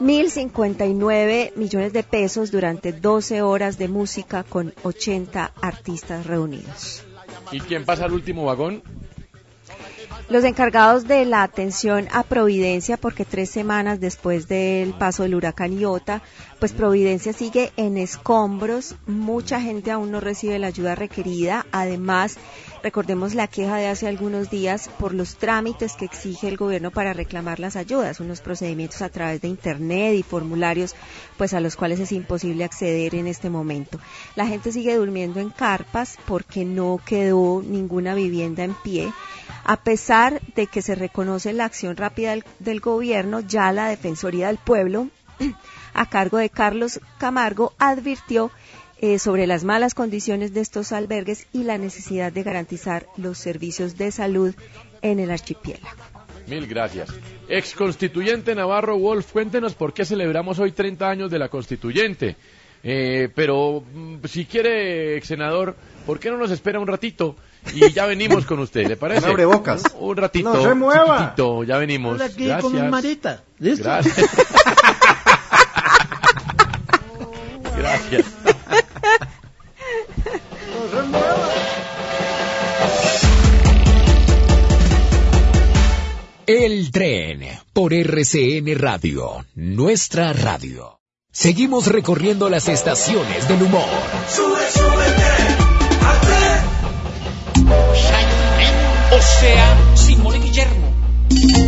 1.059 0.00 1.52
millones 1.56 1.92
de 1.92 2.02
pesos 2.02 2.50
durante 2.50 2.92
12 2.92 3.42
horas 3.42 3.76
de 3.76 3.88
música 3.88 4.44
con 4.44 4.72
80 4.82 5.52
artistas 5.60 6.26
reunidos. 6.26 7.04
¿Y 7.52 7.60
quién 7.60 7.84
pasa 7.84 8.06
al 8.06 8.12
último 8.12 8.44
vagón? 8.46 8.82
Los 10.30 10.44
encargados 10.44 11.08
de 11.08 11.24
la 11.24 11.42
atención 11.42 12.06
a 12.12 12.22
Providencia, 12.22 12.96
porque 12.96 13.24
tres 13.24 13.50
semanas 13.50 13.98
después 13.98 14.46
del 14.46 14.94
paso 14.94 15.24
del 15.24 15.34
huracán 15.34 15.76
Iota, 15.76 16.22
pues 16.60 16.70
Providencia 16.70 17.32
sigue 17.32 17.72
en 17.76 17.96
escombros, 17.96 18.94
mucha 19.08 19.60
gente 19.60 19.90
aún 19.90 20.12
no 20.12 20.20
recibe 20.20 20.60
la 20.60 20.68
ayuda 20.68 20.94
requerida, 20.94 21.66
además 21.72 22.36
recordemos 22.80 23.34
la 23.34 23.48
queja 23.48 23.78
de 23.78 23.88
hace 23.88 24.06
algunos 24.06 24.50
días 24.50 24.88
por 25.00 25.14
los 25.14 25.34
trámites 25.34 25.94
que 25.94 26.04
exige 26.04 26.46
el 26.46 26.56
gobierno 26.56 26.92
para 26.92 27.12
reclamar 27.12 27.58
las 27.58 27.74
ayudas, 27.74 28.20
unos 28.20 28.40
procedimientos 28.40 29.02
a 29.02 29.08
través 29.08 29.40
de 29.40 29.48
internet 29.48 30.14
y 30.14 30.22
formularios 30.22 30.94
pues 31.38 31.54
a 31.54 31.60
los 31.60 31.74
cuales 31.74 31.98
es 31.98 32.12
imposible 32.12 32.62
acceder 32.62 33.16
en 33.16 33.26
este 33.26 33.50
momento. 33.50 33.98
La 34.36 34.46
gente 34.46 34.70
sigue 34.70 34.94
durmiendo 34.94 35.40
en 35.40 35.50
carpas 35.50 36.18
porque 36.24 36.64
no 36.64 37.00
quedó 37.04 37.64
ninguna 37.66 38.14
vivienda 38.14 38.62
en 38.62 38.74
pie. 38.74 39.12
A 39.64 39.82
pesar 39.82 40.40
de 40.54 40.66
que 40.66 40.82
se 40.82 40.94
reconoce 40.94 41.52
la 41.52 41.64
acción 41.64 41.96
rápida 41.96 42.34
del, 42.58 42.80
gobierno, 42.80 43.40
ya 43.40 43.72
la 43.72 43.88
Defensoría 43.88 44.48
del 44.48 44.58
Pueblo, 44.58 45.08
a 45.94 46.06
cargo 46.06 46.38
de 46.38 46.50
Carlos 46.50 47.00
Camargo, 47.18 47.72
advirtió 47.78 48.50
eh, 49.00 49.18
sobre 49.18 49.46
las 49.46 49.64
malas 49.64 49.94
condiciones 49.94 50.52
de 50.52 50.60
estos 50.60 50.92
albergues 50.92 51.46
y 51.52 51.64
la 51.64 51.78
necesidad 51.78 52.32
de 52.32 52.42
garantizar 52.42 53.06
los 53.16 53.38
servicios 53.38 53.96
de 53.96 54.12
salud 54.12 54.54
en 55.02 55.20
el 55.20 55.30
archipiélago. 55.30 55.96
Mil 56.46 56.66
gracias. 56.66 57.10
Ex 57.48 57.74
constituyente 57.74 58.54
Navarro 58.54 58.98
Wolf, 58.98 59.32
cuéntenos 59.32 59.74
por 59.74 59.94
qué 59.94 60.04
celebramos 60.04 60.58
hoy 60.58 60.72
30 60.72 61.08
años 61.08 61.30
de 61.30 61.38
la 61.38 61.48
constituyente. 61.48 62.36
Eh, 62.82 63.28
pero 63.34 63.82
mm, 63.92 64.24
si 64.24 64.46
quiere, 64.46 65.16
ex 65.16 65.28
senador, 65.28 65.76
¿por 66.06 66.18
qué 66.18 66.30
no 66.30 66.38
nos 66.38 66.50
espera 66.50 66.80
un 66.80 66.86
ratito? 66.86 67.36
Y 67.74 67.92
ya 67.92 68.06
venimos 68.06 68.46
con 68.46 68.58
usted, 68.60 68.86
¿le 68.88 68.96
parece? 68.96 69.24
Un 69.26 69.32
abrebocas. 69.32 69.82
Un 69.98 70.16
ratito. 70.16 70.54
No 70.54 70.62
se 70.62 70.74
mueva. 70.74 71.18
chiquitito, 71.18 71.64
ya 71.64 71.76
venimos. 71.78 72.14
Hola, 72.14 72.24
aquí 72.26 72.46
Gracias. 72.46 72.62
con 72.62 72.72
mi 72.72 72.82
marita. 72.88 73.42
¿Listo? 73.58 73.84
Gracias. 73.84 74.16
Gracias. 77.76 78.26
El 86.46 86.90
tren 86.90 87.42
por 87.72 87.94
RCN 87.94 88.76
Radio, 88.76 89.46
nuestra 89.54 90.32
radio. 90.32 90.99
Seguimos 91.32 91.86
recorriendo 91.86 92.48
las 92.48 92.66
estaciones 92.66 93.46
del 93.46 93.62
humor. 93.62 93.86
Sube, 94.28 94.58
súbete. 94.72 95.70
O 99.12 99.22
sea, 99.22 99.76
Simón 99.94 100.36
y 100.36 100.38
Guillermo. 100.40 100.92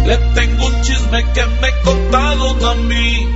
Le 0.04 0.16
tengo 0.34 0.66
un 0.66 0.82
chisme 0.82 1.24
que 1.32 1.46
me 1.46 1.70
contaron 1.84 2.64
a 2.64 2.74
mí. 2.74 3.28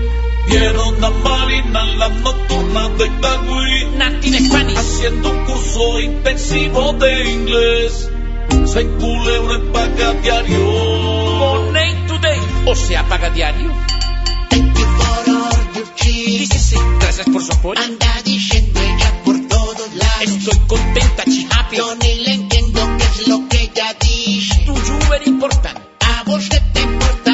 Vieron 0.48 1.04
a 1.04 1.10
Marina 1.10 1.82
en 1.82 1.98
la 1.98 2.08
nocturna 2.08 2.88
de 2.88 3.06
Itagüí. 3.06 3.84
Native 3.96 4.40
Spanish. 4.40 4.76
Haciendo 4.78 5.30
un 5.30 5.44
curso 5.44 6.00
intensivo 6.00 6.92
de 6.94 7.30
inglés. 7.30 8.10
Se 8.64 8.80
enculebra 8.80 9.54
en 9.54 9.72
paga 9.72 10.12
diario. 10.14 10.58
Money 11.38 11.94
Today. 12.08 12.40
O 12.66 12.74
sea, 12.74 13.08
paga 13.08 13.30
diario. 13.30 13.70
Gracias 17.00 17.26
por 17.32 17.42
su 17.42 17.52
apoyo. 17.52 17.80
Anda 17.80 18.22
diciendo 18.24 18.80
ella 18.80 19.22
por 19.24 19.40
todos 19.48 19.94
lados. 19.94 20.22
Estoy 20.22 20.59
contenta, 20.66 21.24
chihappy. 21.24 21.76
Yo 21.76 21.94
ni 21.96 22.14
le 22.24 22.34
entiendo 22.34 22.80
qué 22.98 23.04
es 23.04 23.28
lo 23.28 23.48
que 23.48 23.62
ella 23.62 23.96
dice. 24.00 24.62
Tu 24.66 24.74
you 24.74 24.98
very 25.11 25.26
important. 25.26 25.78
A 26.00 26.22
vos 26.24 26.48
te 26.48 26.80
importa, 26.80 27.25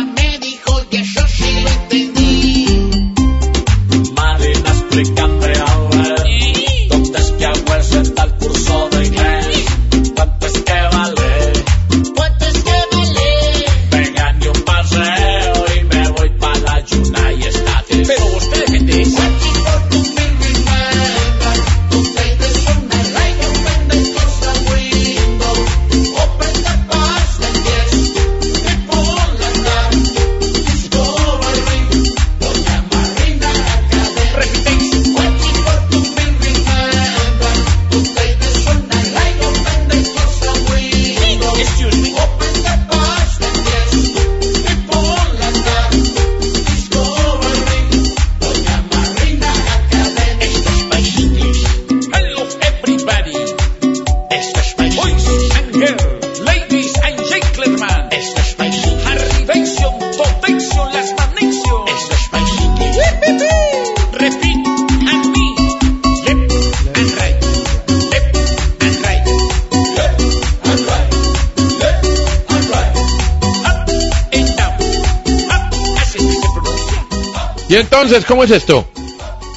Y 77.72 77.76
entonces, 77.76 78.26
¿cómo 78.26 78.44
es 78.44 78.50
esto? 78.50 78.86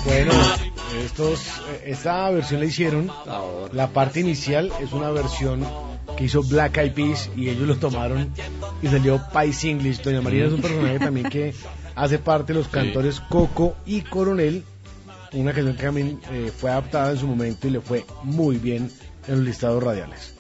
Bueno, 0.06 0.32
estos, 1.04 1.48
eh, 1.48 1.84
esta 1.88 2.30
versión 2.30 2.62
la 2.62 2.66
hicieron. 2.66 3.12
La 3.74 3.90
parte 3.90 4.22
inicial 4.22 4.72
es 4.80 4.94
una 4.94 5.12
versión 5.12 5.68
que 6.16 6.24
hizo 6.24 6.42
Black 6.42 6.78
Eyed 6.78 6.94
Peas 6.94 7.30
y 7.36 7.50
ellos 7.50 7.68
lo 7.68 7.76
tomaron 7.76 8.34
y 8.82 8.88
salió 8.88 9.22
Pies 9.34 9.66
English. 9.66 10.02
Doña 10.02 10.22
María 10.22 10.46
es 10.46 10.54
un 10.54 10.62
personaje 10.62 10.98
también 10.98 11.28
que 11.30 11.54
hace 11.94 12.18
parte 12.18 12.54
de 12.54 12.60
los 12.60 12.70
cantores 12.70 13.20
Coco 13.20 13.76
y 13.86 14.00
Coronel. 14.00 14.64
Una 15.34 15.52
canción 15.52 15.76
que 15.76 15.84
también 15.84 16.22
eh, 16.32 16.54
fue 16.58 16.72
adaptada 16.72 17.12
en 17.12 17.18
su 17.18 17.28
momento 17.28 17.68
y 17.68 17.72
le 17.72 17.82
fue 17.82 18.06
muy 18.24 18.56
bien 18.56 18.90
en 19.28 19.36
los 19.36 19.44
listados 19.44 19.84
radiales. 19.84 20.36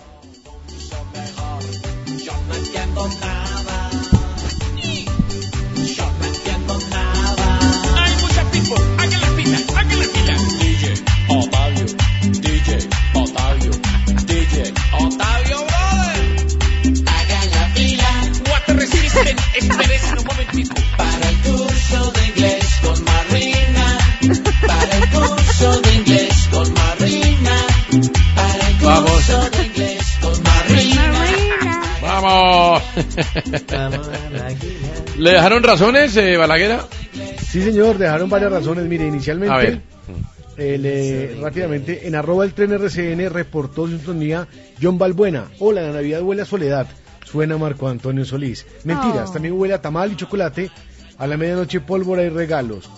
Water 19.16 19.36
resistant. 19.36 19.82
Espérense 19.82 20.16
un 20.20 20.26
momentito. 20.26 20.76
para 20.97 21.30
el 21.30 21.38
curso 21.38 22.11
de 22.11 22.26
inglés 22.28 22.66
con 22.84 23.03
Marina. 23.05 23.97
Para 24.68 24.97
el 24.97 25.09
curso 25.09 25.82
de 25.82 25.93
inglés 25.95 26.47
con 26.51 26.74
Marina. 26.74 27.55
Para 28.36 28.68
el 28.70 28.76
Vamos. 28.82 29.11
curso 29.11 29.49
de 29.49 29.66
inglés 29.66 30.03
con 30.22 30.43
Marina. 30.43 31.82
¡Vamos! 32.01 32.82
¿Le 35.18 35.32
dejaron 35.32 35.63
razones, 35.63 36.16
eh, 36.18 36.38
Balaguera? 36.38 36.86
Sí, 37.49 37.61
señor, 37.61 37.97
dejaron 37.97 38.30
varias 38.30 38.51
razones. 38.51 38.86
Mire, 38.86 39.07
inicialmente, 39.07 39.53
A 39.53 39.57
ver. 39.57 39.82
eh, 40.57 41.38
rápidamente, 41.41 42.07
en 42.07 42.16
arroba 42.16 42.43
el 42.45 42.53
tren 42.53 42.74
RCN 42.74 43.30
reportó 43.30 43.88
sintonía 43.88 44.47
John 44.82 44.97
Balbuena. 44.97 45.45
Hola, 45.59 45.82
la 45.82 45.91
Navidad 45.93 46.22
huele 46.22 46.41
a 46.43 46.45
soledad. 46.45 46.88
Suena 47.26 47.57
Marco 47.57 47.88
Antonio 47.88 48.23
Solís. 48.23 48.65
Mentiras, 48.86 49.30
Oh. 49.30 49.34
también 49.34 49.55
huele 49.59 49.73
a 49.73 49.82
tamal 49.82 50.11
y 50.11 50.15
chocolate. 50.15 50.71
A 51.17 51.28
la 51.28 51.38
medianoche 51.38 51.80
pólvora 51.82 52.23
y 52.23 52.30
regalos. 52.30 52.89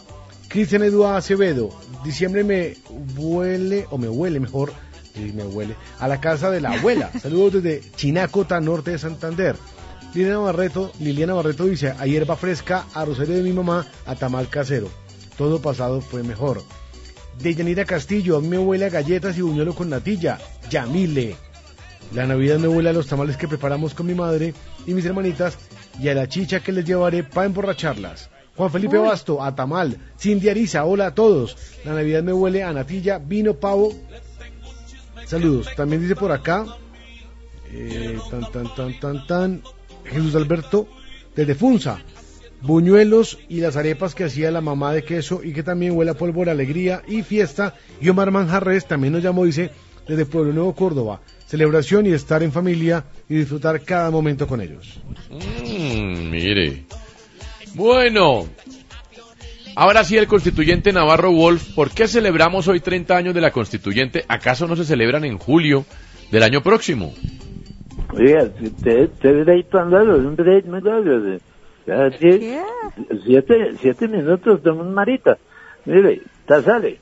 Cristian 0.47 0.83
Eduardo 0.83 1.17
Acevedo. 1.17 1.69
Diciembre 2.03 2.43
me 2.43 2.75
huele, 3.17 3.85
o 3.89 3.97
me 3.97 4.07
huele 4.09 4.39
mejor, 4.39 4.73
sí, 5.13 5.31
me 5.35 5.43
huele, 5.43 5.75
a 5.99 6.07
la 6.07 6.19
casa 6.19 6.49
de 6.49 6.61
la 6.61 6.71
abuela. 6.71 7.11
Saludos 7.21 7.61
desde 7.63 7.81
Chinacota, 7.95 8.59
norte 8.59 8.91
de 8.91 8.99
Santander. 8.99 9.55
Liliana 10.13 10.39
Barreto, 10.39 10.91
Liliana 10.99 11.33
Barreto 11.33 11.65
dice, 11.65 11.89
a 11.91 12.05
hierba 12.07 12.35
fresca, 12.37 12.85
a 12.93 13.05
rosario 13.05 13.35
de 13.35 13.43
mi 13.43 13.51
mamá, 13.53 13.85
a 14.05 14.15
tamal 14.15 14.47
casero. 14.49 14.89
Todo 15.37 15.61
pasado 15.61 16.01
fue 16.01 16.23
mejor. 16.23 16.63
De 17.39 17.53
Yanira 17.53 17.85
Castillo, 17.85 18.37
a 18.37 18.41
mí 18.41 18.47
me 18.47 18.57
huele 18.57 18.85
a 18.85 18.89
galletas 18.89 19.37
y 19.37 19.41
buñuelo 19.41 19.75
con 19.75 19.89
natilla. 19.89 20.39
Yamile. 20.71 21.35
La 22.13 22.25
Navidad 22.25 22.57
me 22.57 22.67
huele 22.67 22.89
a 22.89 22.93
los 22.93 23.07
tamales 23.07 23.37
que 23.37 23.47
preparamos 23.47 23.93
con 23.93 24.05
mi 24.05 24.13
madre 24.13 24.53
y 24.85 24.93
mis 24.93 25.05
hermanitas 25.05 25.57
y 25.99 26.07
a 26.07 26.13
la 26.13 26.27
chicha 26.27 26.61
que 26.61 26.71
les 26.71 26.85
llevaré 26.85 27.23
para 27.23 27.47
emborracharlas. 27.47 28.29
Juan 28.55 28.71
Felipe 28.71 28.97
Uy. 28.97 29.07
Basto, 29.07 29.43
a 29.43 29.53
tamal. 29.53 29.97
Cindy 30.17 30.49
Ariza, 30.49 30.85
hola 30.85 31.07
a 31.07 31.15
todos. 31.15 31.55
La 31.85 31.93
Navidad 31.93 32.23
me 32.23 32.33
huele 32.33 32.63
a 32.63 32.73
natilla, 32.73 33.19
vino, 33.19 33.53
pavo. 33.53 33.93
Saludos. 35.25 35.67
También 35.75 36.01
dice 36.01 36.15
por 36.15 36.31
acá, 36.31 36.65
eh, 37.71 38.17
tan, 38.31 38.51
tan, 38.51 38.75
tan, 38.75 38.99
tan, 38.99 39.27
tan, 39.27 39.61
Jesús 40.05 40.33
Alberto, 40.35 40.87
desde 41.35 41.53
Funza. 41.53 41.99
Buñuelos 42.61 43.37
y 43.49 43.59
las 43.59 43.75
arepas 43.75 44.15
que 44.15 44.23
hacía 44.23 44.49
la 44.49 44.61
mamá 44.61 44.91
de 44.91 45.03
queso 45.03 45.41
y 45.43 45.53
que 45.53 45.61
también 45.61 45.95
huele 45.95 46.11
a 46.11 46.15
pólvora, 46.15 46.53
alegría 46.53 47.03
y 47.07 47.21
fiesta. 47.21 47.75
Y 48.01 48.09
Omar 48.09 48.31
Manjarres 48.31 48.87
también 48.87 49.13
nos 49.13 49.21
llamó, 49.21 49.45
dice, 49.45 49.69
desde 50.07 50.25
Pueblo 50.25 50.53
Nuevo, 50.53 50.73
Córdoba. 50.73 51.21
Celebración 51.47 52.05
y 52.05 52.11
estar 52.11 52.43
en 52.43 52.51
familia 52.51 53.05
y 53.29 53.35
disfrutar 53.35 53.81
cada 53.81 54.11
momento 54.11 54.47
con 54.47 54.61
ellos. 54.61 54.99
Mm, 55.29 56.29
mire. 56.29 56.83
Bueno. 57.73 58.47
Ahora 59.75 60.03
sí, 60.03 60.17
el 60.17 60.27
constituyente 60.27 60.91
Navarro 60.91 61.31
Wolf, 61.31 61.73
¿por 61.73 61.91
qué 61.91 62.07
celebramos 62.07 62.67
hoy 62.67 62.81
30 62.81 63.15
años 63.15 63.33
de 63.33 63.41
la 63.41 63.51
constituyente? 63.51 64.25
¿Acaso 64.27 64.67
no 64.67 64.75
se 64.75 64.83
celebran 64.83 65.23
en 65.23 65.37
julio 65.37 65.85
del 66.31 66.43
año 66.43 66.61
próximo? 66.61 67.13
Oiga, 68.11 68.43
usted, 68.61 69.03
usted 69.03 69.39
es 69.39 69.47
ahí 69.47 69.65
andando, 69.71 70.17
es 70.17 70.25
un 70.25 70.35
derecho 70.35 70.67
muy 70.67 70.81
sí, 72.19 72.57
Siete, 73.25 73.71
siete 73.79 74.07
minutos 74.07 74.61
de 74.63 74.71
un 74.71 74.93
marita. 74.93 75.37
Mire, 75.85 76.21
ta 76.45 76.61
sale. 76.61 76.99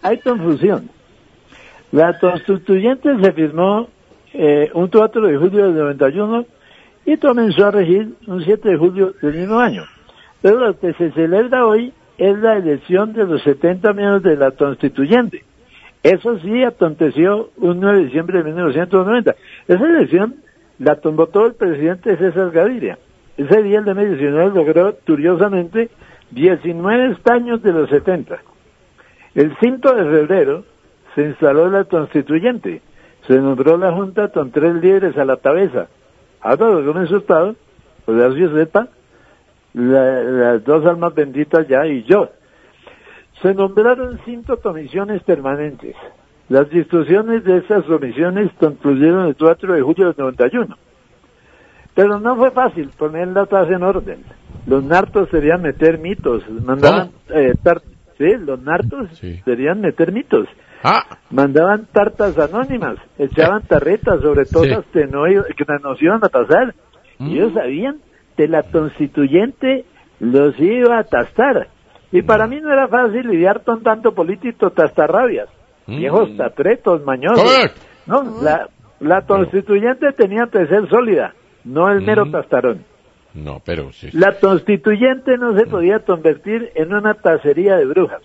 hay 0.00 0.18
confusión. 0.20 0.88
La 1.96 2.18
constituyente 2.18 3.08
se 3.22 3.32
firmó 3.32 3.88
eh, 4.34 4.70
un 4.74 4.88
4 4.88 5.28
de 5.28 5.38
julio 5.38 5.64
del 5.64 5.76
91 5.76 6.44
y 7.06 7.16
comenzó 7.16 7.64
a 7.64 7.70
regir 7.70 8.12
un 8.26 8.44
7 8.44 8.68
de 8.68 8.76
julio 8.76 9.14
del 9.22 9.32
mismo 9.32 9.58
año. 9.58 9.84
Pero 10.42 10.58
lo 10.58 10.78
que 10.78 10.92
se 10.92 11.10
celebra 11.12 11.66
hoy 11.66 11.94
es 12.18 12.36
la 12.36 12.58
elección 12.58 13.14
de 13.14 13.24
los 13.24 13.42
70 13.44 13.94
miembros 13.94 14.22
de 14.24 14.36
la 14.36 14.50
constituyente. 14.50 15.42
Eso 16.02 16.38
sí 16.40 16.64
aconteció 16.64 17.48
un 17.56 17.80
9 17.80 17.96
de 17.96 18.04
diciembre 18.04 18.42
de 18.42 18.44
1990. 18.44 19.34
Esa 19.66 19.86
elección 19.86 20.34
la 20.78 20.96
todo 20.96 21.46
el 21.46 21.54
presidente 21.54 22.18
César 22.18 22.50
Gaviria. 22.50 22.98
Ese 23.38 23.62
día 23.62 23.78
el 23.78 23.86
de 23.86 23.94
19 23.94 24.54
logró 24.54 24.94
curiosamente 25.06 25.88
19 26.30 27.12
escaños 27.12 27.62
de 27.62 27.72
los 27.72 27.88
70. 27.88 28.36
El 29.34 29.56
5 29.58 29.94
de 29.94 30.04
febrero 30.04 30.75
se 31.16 31.22
instaló 31.22 31.68
la 31.68 31.82
constituyente. 31.84 32.80
Se 33.26 33.40
nombró 33.40 33.76
la 33.76 33.90
Junta 33.92 34.28
con 34.28 34.52
tres 34.52 34.74
líderes 34.76 35.16
a 35.18 35.24
la 35.24 35.36
cabeza. 35.38 35.88
Ahora 36.40 36.68
lo 36.70 36.92
que 36.92 37.00
resultado, 37.00 37.56
pues 38.04 38.22
así 38.22 38.46
sepa, 38.54 38.86
la- 39.74 40.22
las 40.22 40.64
dos 40.64 40.86
almas 40.86 41.12
benditas 41.14 41.66
ya 41.66 41.84
y 41.86 42.04
yo. 42.04 42.28
Se 43.42 43.52
nombraron 43.54 44.20
cinco 44.24 44.58
comisiones 44.58 45.22
permanentes. 45.24 45.96
Las 46.48 46.70
discusiones 46.70 47.42
de 47.42 47.58
esas 47.58 47.82
comisiones 47.84 48.52
concluyeron 48.60 49.26
el 49.26 49.34
4 49.36 49.74
de 49.74 49.82
julio 49.82 50.06
del 50.06 50.14
91. 50.16 50.76
Pero 51.94 52.20
no 52.20 52.36
fue 52.36 52.50
fácil 52.52 52.90
poner 52.96 53.28
la 53.28 53.46
tasa 53.46 53.72
en 53.74 53.82
orden. 53.82 54.22
Los 54.66 54.84
narcos 54.84 55.28
querían 55.30 55.62
meter 55.62 55.98
mitos, 55.98 56.42
mandaban 56.64 57.10
eh, 57.30 57.52
tar- 57.62 57.82
sí, 58.18 58.34
los 58.38 58.60
narcos 58.62 59.08
querían 59.44 59.80
meter 59.80 60.12
mitos. 60.12 60.46
Mandaban 61.30 61.86
tartas 61.92 62.38
anónimas, 62.38 62.98
echaban 63.18 63.62
tarretas 63.62 64.20
sobre 64.20 64.46
cosas 64.46 64.84
que, 64.92 65.06
no, 65.06 65.24
que 65.24 65.64
nos 65.82 66.00
iban 66.02 66.24
a 66.24 66.28
pasar. 66.28 66.74
Y 67.18 67.38
ellos 67.38 67.54
sabían 67.54 68.00
que 68.36 68.46
la 68.46 68.62
constituyente 68.62 69.84
los 70.20 70.58
iba 70.60 70.98
a 70.98 71.04
tastar. 71.04 71.68
Y 72.12 72.22
para 72.22 72.46
mí 72.46 72.60
no 72.60 72.72
era 72.72 72.88
fácil 72.88 73.26
lidiar 73.26 73.64
con 73.64 73.82
tanto 73.82 74.14
político 74.14 74.70
tastarrabias, 74.70 75.48
viejos 75.86 76.36
tatretos, 76.36 77.04
mañosos. 77.04 77.44
No, 78.06 78.40
la, 78.42 78.68
la 79.00 79.22
constituyente 79.22 80.12
tenía 80.12 80.46
que 80.50 80.66
ser 80.66 80.88
sólida, 80.88 81.34
no 81.64 81.90
el 81.90 82.02
mero 82.02 82.30
tastarón. 82.30 82.84
No, 83.34 83.60
pero 83.64 83.92
sí. 83.92 84.08
La 84.12 84.38
constituyente 84.38 85.36
no 85.36 85.56
se 85.58 85.66
podía 85.66 85.98
convertir 86.00 86.70
en 86.74 86.94
una 86.94 87.14
tacería 87.14 87.76
de 87.76 87.84
brujas. 87.84 88.22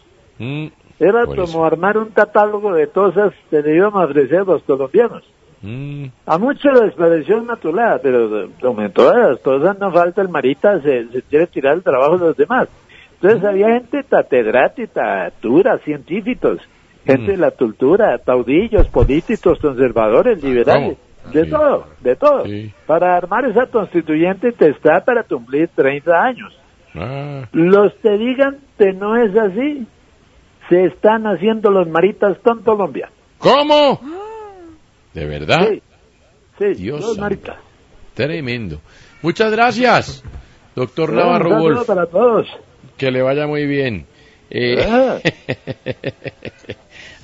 Mm, 1.02 1.04
Era 1.10 1.26
por 1.26 1.36
como 1.36 1.44
eso. 1.48 1.66
armar 1.66 1.98
un 1.98 2.10
catálogo 2.10 2.74
de 2.74 2.88
cosas 2.88 3.34
que 3.50 3.62
le 3.62 3.76
íbamos 3.76 4.02
a 4.02 4.06
ofrecer 4.06 4.40
a 4.40 4.44
los 4.44 4.64
colombianos. 4.64 5.24
mm, 5.62 6.06
A 6.26 6.38
muchos 6.38 6.82
les 6.82 6.94
pareció 6.94 7.38
una 7.38 7.56
tulada, 7.56 8.00
pero 8.02 8.50
como 8.62 8.82
en 8.82 8.92
todas 8.92 9.30
las 9.32 9.40
cosas 9.40 9.78
no 9.80 9.92
falta 9.92 10.22
el 10.22 10.30
marita, 10.30 10.80
se, 10.82 11.08
se 11.10 11.22
quiere 11.24 11.48
tirar 11.48 11.74
el 11.76 11.84
trabajo 11.84 12.18
de 12.18 12.26
los 12.28 12.38
demás. 12.38 12.68
Entonces 13.22 13.44
había 13.44 13.68
gente 13.74 14.04
catedrática, 14.10 15.32
dura, 15.42 15.78
científicos, 15.80 16.60
gente 17.06 17.32
de 17.32 17.38
la 17.38 17.52
cultura, 17.52 18.18
taudillos, 18.20 18.88
políticos, 18.88 19.60
conservadores, 19.60 20.44
liberales, 20.44 20.98
de 21.32 21.46
todo, 21.46 21.86
de 22.00 22.16
todo. 22.16 22.44
Para 22.88 23.16
armar 23.18 23.46
esa 23.46 23.68
constituyente 23.68 24.52
te 24.54 24.70
está 24.70 25.04
para 25.06 25.24
cumplir 25.24 25.70
30 25.76 26.24
años. 26.24 26.58
Ah, 26.96 27.44
Los 27.54 27.94
que 28.02 28.18
digan 28.18 28.58
que 28.78 28.92
no 28.94 29.16
es 29.16 29.36
así, 29.38 29.86
se 30.70 30.86
están 30.86 31.26
haciendo 31.28 31.70
los 31.72 31.88
maritas 31.88 32.38
con 32.44 32.62
Colombia. 32.64 33.10
¿Cómo? 33.38 34.00
¿De 35.14 35.26
verdad? 35.26 35.68
Sí, 35.70 35.82
sí, 36.60 36.84
Dios 36.84 37.02
los 37.02 37.18
maritas. 37.18 37.58
Tremendo. 38.14 38.80
Muchas 39.22 39.52
gracias, 39.52 40.24
doctor 40.76 41.12
Bueno, 41.12 41.26
Navarro 41.26 41.50
saludo 41.50 41.64
Wolf. 41.76 41.88
para 41.88 42.06
todos. 42.08 42.48
Que 42.98 43.12
le 43.12 43.22
vaya 43.22 43.48
muy 43.48 43.66
bien. 43.66 44.06
Eh, 44.50 44.86
Ah. 44.88 45.18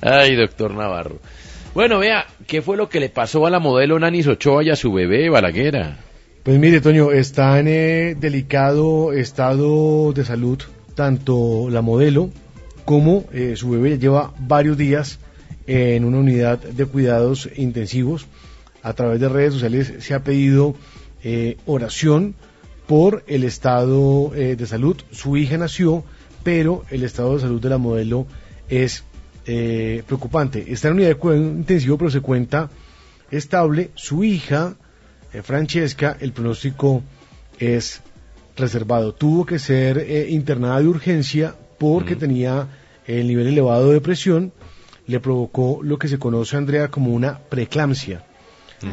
Ay, 0.00 0.36
doctor 0.36 0.72
Navarro. 0.72 1.18
Bueno, 1.74 1.98
vea, 1.98 2.26
¿qué 2.46 2.62
fue 2.62 2.76
lo 2.76 2.88
que 2.88 3.00
le 3.00 3.08
pasó 3.08 3.46
a 3.46 3.50
la 3.50 3.58
modelo 3.58 3.98
Nanis 3.98 4.26
Ochoa 4.26 4.64
y 4.64 4.70
a 4.70 4.76
su 4.76 4.92
bebé 4.92 5.28
Balaguera? 5.28 5.98
Pues 6.42 6.58
mire, 6.58 6.80
Toño, 6.80 7.12
está 7.12 7.58
en 7.58 7.68
eh, 7.68 8.14
delicado 8.18 9.12
estado 9.12 10.12
de 10.12 10.24
salud 10.24 10.58
tanto 10.94 11.68
la 11.70 11.82
modelo 11.82 12.30
como 12.88 13.26
eh, 13.34 13.54
su 13.54 13.68
bebé. 13.68 13.98
Lleva 13.98 14.32
varios 14.38 14.78
días 14.78 15.18
en 15.66 16.06
una 16.06 16.20
unidad 16.20 16.58
de 16.58 16.86
cuidados 16.86 17.46
intensivos. 17.54 18.26
A 18.82 18.94
través 18.94 19.20
de 19.20 19.28
redes 19.28 19.52
sociales 19.52 19.92
se 19.98 20.14
ha 20.14 20.24
pedido 20.24 20.74
eh, 21.22 21.58
oración 21.66 22.34
por 22.86 23.24
el 23.26 23.44
estado 23.44 24.34
eh, 24.34 24.56
de 24.56 24.66
salud. 24.66 24.96
Su 25.10 25.36
hija 25.36 25.58
nació, 25.58 26.02
pero 26.42 26.86
el 26.88 27.04
estado 27.04 27.34
de 27.34 27.42
salud 27.42 27.60
de 27.60 27.68
la 27.68 27.76
modelo 27.76 28.26
es 28.70 29.04
preocupante. 29.44 30.72
Está 30.72 30.88
en 30.88 30.94
unidad 30.94 31.08
de 31.08 31.14
cuidado 31.16 31.42
intensivo, 31.42 31.98
pero 31.98 32.10
se 32.10 32.22
cuenta 32.22 32.70
estable. 33.30 33.90
Su 33.96 34.24
hija, 34.24 34.76
Francesca, 35.42 36.16
el 36.20 36.32
pronóstico 36.32 37.02
es 37.58 38.00
reservado. 38.56 39.12
Tuvo 39.12 39.44
que 39.44 39.58
ser 39.58 40.30
internada 40.30 40.80
de 40.80 40.88
urgencia 40.88 41.54
porque 41.78 42.16
tenía 42.16 42.68
el 43.06 43.26
nivel 43.26 43.48
elevado 43.48 43.92
de 43.92 44.00
presión. 44.00 44.52
Le 45.06 45.20
provocó 45.20 45.80
lo 45.82 45.98
que 45.98 46.08
se 46.08 46.18
conoce, 46.18 46.56
Andrea, 46.56 46.88
como 46.88 47.14
una 47.14 47.38
preeclampsia. 47.38 48.24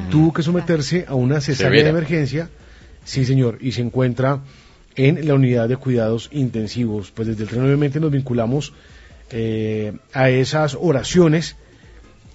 Tuvo 0.10 0.34
que 0.34 0.42
someterse 0.42 1.06
a 1.08 1.16
una 1.16 1.42
cesárea 1.42 1.84
de 1.84 1.90
emergencia. 1.90 2.50
Sí, 3.04 3.26
señor, 3.26 3.60
y 3.62 3.74
se 3.74 3.82
encuentra 3.82 4.42
en 4.96 5.28
la 5.28 5.36
unidad 5.36 5.70
de 5.70 5.78
cuidados 5.78 6.30
intensivos. 6.32 7.12
Pues 7.12 7.28
desde 7.28 7.44
el 7.44 7.50
tren 7.50 7.64
obviamente 7.64 8.00
nos 8.00 8.12
vinculamos 8.12 8.74
eh, 9.30 9.94
a 10.14 10.30
esas 10.30 10.78
oraciones. 10.80 11.56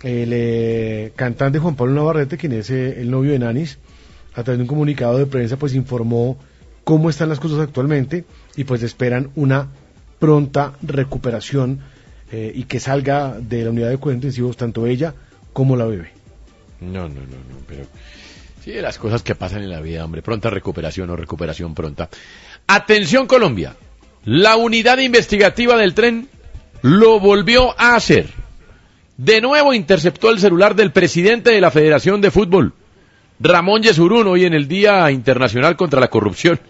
El 0.03 0.31
eh, 0.33 1.13
cantante 1.17 1.59
Juan 1.59 1.77
Pablo 1.77 1.95
Navarrete, 1.95 2.37
quien 2.37 2.53
es 2.53 2.71
eh, 2.71 3.01
el 3.01 3.11
novio 3.11 3.33
de 3.33 3.39
Nanis, 3.39 3.79
a 4.35 4.43
través 4.45 4.59
de 4.59 4.63
un 4.63 4.69
comunicado 4.69 5.19
de 5.19 5.27
prensa, 5.27 5.57
pues 5.57 5.75
informó 5.75 6.39
cómo 6.85 7.11
están 7.11 7.29
las 7.29 7.41
cosas 7.41 7.59
actualmente 7.61 8.25
y 8.57 8.65
pues 8.65 8.83
esperan 8.83 9.31
una 9.35 9.69
pronta 10.21 10.75
recuperación 10.83 11.81
eh, 12.31 12.53
y 12.55 12.65
que 12.65 12.79
salga 12.79 13.37
de 13.41 13.65
la 13.65 13.71
unidad 13.71 13.89
de 13.89 13.97
cuidados 13.97 14.19
intensivos 14.19 14.57
tanto 14.57 14.87
ella 14.87 15.15
como 15.53 15.75
la 15.75 15.87
bebé. 15.87 16.13
No, 16.81 17.09
no, 17.09 17.21
no, 17.21 17.37
no, 17.49 17.57
pero 17.67 17.87
sí, 18.65 18.71
de 18.71 18.83
las 18.83 18.99
cosas 18.99 19.23
que 19.23 19.35
pasan 19.35 19.63
en 19.63 19.71
la 19.71 19.81
vida, 19.81 20.05
hombre, 20.05 20.23
pronta 20.23 20.49
recuperación 20.49 21.11
o 21.11 21.17
recuperación 21.17 21.75
pronta. 21.75 22.09
Atención 22.69 23.27
Colombia, 23.27 23.75
la 24.25 24.57
unidad 24.57 24.99
investigativa 24.99 25.77
del 25.77 25.95
tren 25.95 26.29
lo 26.83 27.19
volvió 27.19 27.79
a 27.81 27.97
hacer. 27.97 28.29
De 29.17 29.41
nuevo 29.41 29.75
interceptó 29.75 30.31
el 30.31 30.39
celular 30.39 30.75
del 30.75 30.93
presidente 30.93 31.51
de 31.51 31.61
la 31.61 31.71
Federación 31.71 32.21
de 32.21 32.31
Fútbol, 32.31 32.75
Ramón 33.41 33.83
Yesurún, 33.83 34.27
hoy 34.29 34.45
en 34.45 34.55
el 34.55 34.69
Día 34.69 35.11
Internacional 35.11 35.77
contra 35.77 36.01
la 36.01 36.09
Corrupción. 36.09 36.61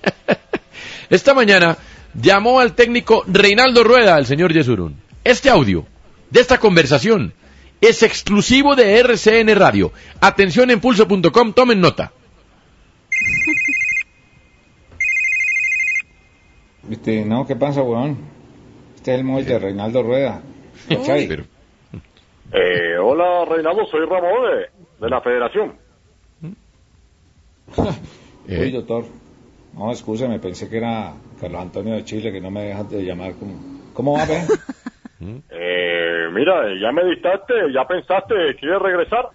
Esta 1.11 1.35
mañana 1.35 1.77
llamó 2.15 2.61
al 2.61 2.75
técnico 2.75 3.25
Reinaldo 3.27 3.85
Rueda, 3.85 4.17
al 4.17 4.27
señor 4.27 4.53
Yesurún. 4.53 4.97
Este 5.25 5.51
audio 5.51 5.87
de 6.31 6.41
esta 6.41 6.59
conversación 6.59 7.33
es 7.81 8.03
exclusivo 8.03 8.77
de 8.77 8.99
RCN 8.99 9.55
Radio. 9.57 9.93
Atención 10.21 10.71
en 10.71 10.81
pulso.com, 10.81 11.53
tomen 11.53 11.81
nota. 11.81 12.13
Este, 16.91 17.25
no, 17.25 17.47
¿qué 17.47 17.57
pasa, 17.57 17.83
weón? 17.83 18.19
Este 18.97 19.13
es 19.13 19.19
el 19.19 19.25
móvil 19.25 19.47
de 19.47 19.59
Reinaldo 19.59 20.03
Rueda. 20.03 20.43
¿Cachai? 20.89 21.29
Eh, 22.53 22.99
hola 23.01 23.45
Reinaldo, 23.45 23.87
soy 23.87 24.07
Ramón 24.07 24.43
de, 24.51 25.05
de 25.05 25.11
la 25.11 25.21
Federación. 25.21 25.75
Uy, 28.49 28.71
doctor. 28.73 29.05
No, 29.75 29.91
excúseme, 29.91 30.39
pensé 30.39 30.69
que 30.69 30.79
era 30.79 31.13
Carlos 31.41 31.63
Antonio 31.63 31.95
de 31.95 32.05
Chile, 32.05 32.33
que 32.33 32.41
no 32.41 32.51
me 32.51 32.65
dejas 32.65 32.91
de 32.91 33.03
llamar. 33.03 33.35
como... 33.35 33.55
¿Cómo 33.95 34.15
va, 34.15 34.25
ve? 34.25 34.43
Eh, 35.23 36.29
mira, 36.33 36.63
ya 36.81 36.93
meditaste, 36.93 37.53
ya 37.75 37.85
pensaste, 37.87 38.35
¿quieres 38.59 38.81
regresar? 38.81 39.29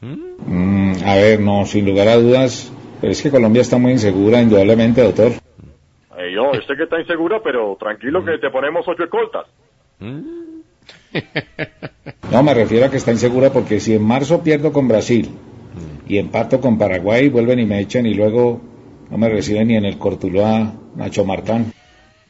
Mm, 0.00 0.92
a 1.04 1.14
ver, 1.16 1.40
no, 1.40 1.66
sin 1.66 1.86
lugar 1.86 2.06
a 2.06 2.16
dudas, 2.16 2.72
pero 3.00 3.12
es 3.12 3.20
que 3.20 3.32
Colombia 3.32 3.62
está 3.62 3.76
muy 3.76 3.90
insegura, 3.90 4.40
indudablemente, 4.40 5.02
doctor. 5.02 5.32
Eh, 6.18 6.32
yo 6.32 6.52
sé 6.66 6.76
que 6.76 6.84
está 6.84 7.00
insegura, 7.00 7.40
pero 7.42 7.76
tranquilo 7.80 8.24
que 8.24 8.38
te 8.38 8.48
ponemos 8.50 8.86
ocho 8.86 9.02
escoltas. 9.02 9.46
No, 12.30 12.42
me 12.42 12.54
refiero 12.54 12.86
a 12.86 12.90
que 12.90 12.98
está 12.98 13.10
insegura 13.10 13.50
porque 13.50 13.80
si 13.80 13.94
en 13.94 14.02
marzo 14.02 14.42
pierdo 14.42 14.72
con 14.72 14.86
Brasil 14.86 15.30
y 16.06 16.18
empato 16.18 16.60
con 16.60 16.78
Paraguay, 16.78 17.28
vuelven 17.28 17.60
y 17.60 17.64
me 17.64 17.80
echan 17.80 18.06
y 18.06 18.14
luego 18.14 18.60
no 19.14 19.18
me 19.18 19.28
reciben 19.28 19.68
ni 19.68 19.76
en 19.76 19.84
el 19.84 19.96
Cortuluá 19.96 20.72
Nacho 20.96 21.24
Martán. 21.24 21.66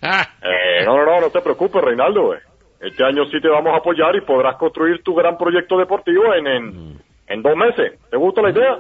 Eh, 0.03 0.85
no, 0.85 0.99
no, 0.99 1.07
no, 1.07 1.21
no 1.23 1.31
te 1.31 1.41
preocupes, 1.41 1.83
Reinaldo. 1.83 2.35
eh. 2.35 2.41
este 2.83 3.03
año 3.03 3.25
sí 3.33 3.41
te 3.41 3.49
vamos 3.49 3.73
a 3.73 3.79
apoyar 3.79 4.15
y 4.17 4.21
podrás 4.21 4.57
construir 4.57 5.03
tu 5.03 5.15
gran 5.15 5.39
proyecto 5.39 5.79
deportivo 5.79 6.35
en, 6.35 6.47
en, 6.47 6.99
en 7.27 7.43
dos 7.43 7.57
meses. 7.57 7.99
¿Te 8.11 8.19
gusta 8.19 8.43
la 8.43 8.51
idea? 8.51 8.79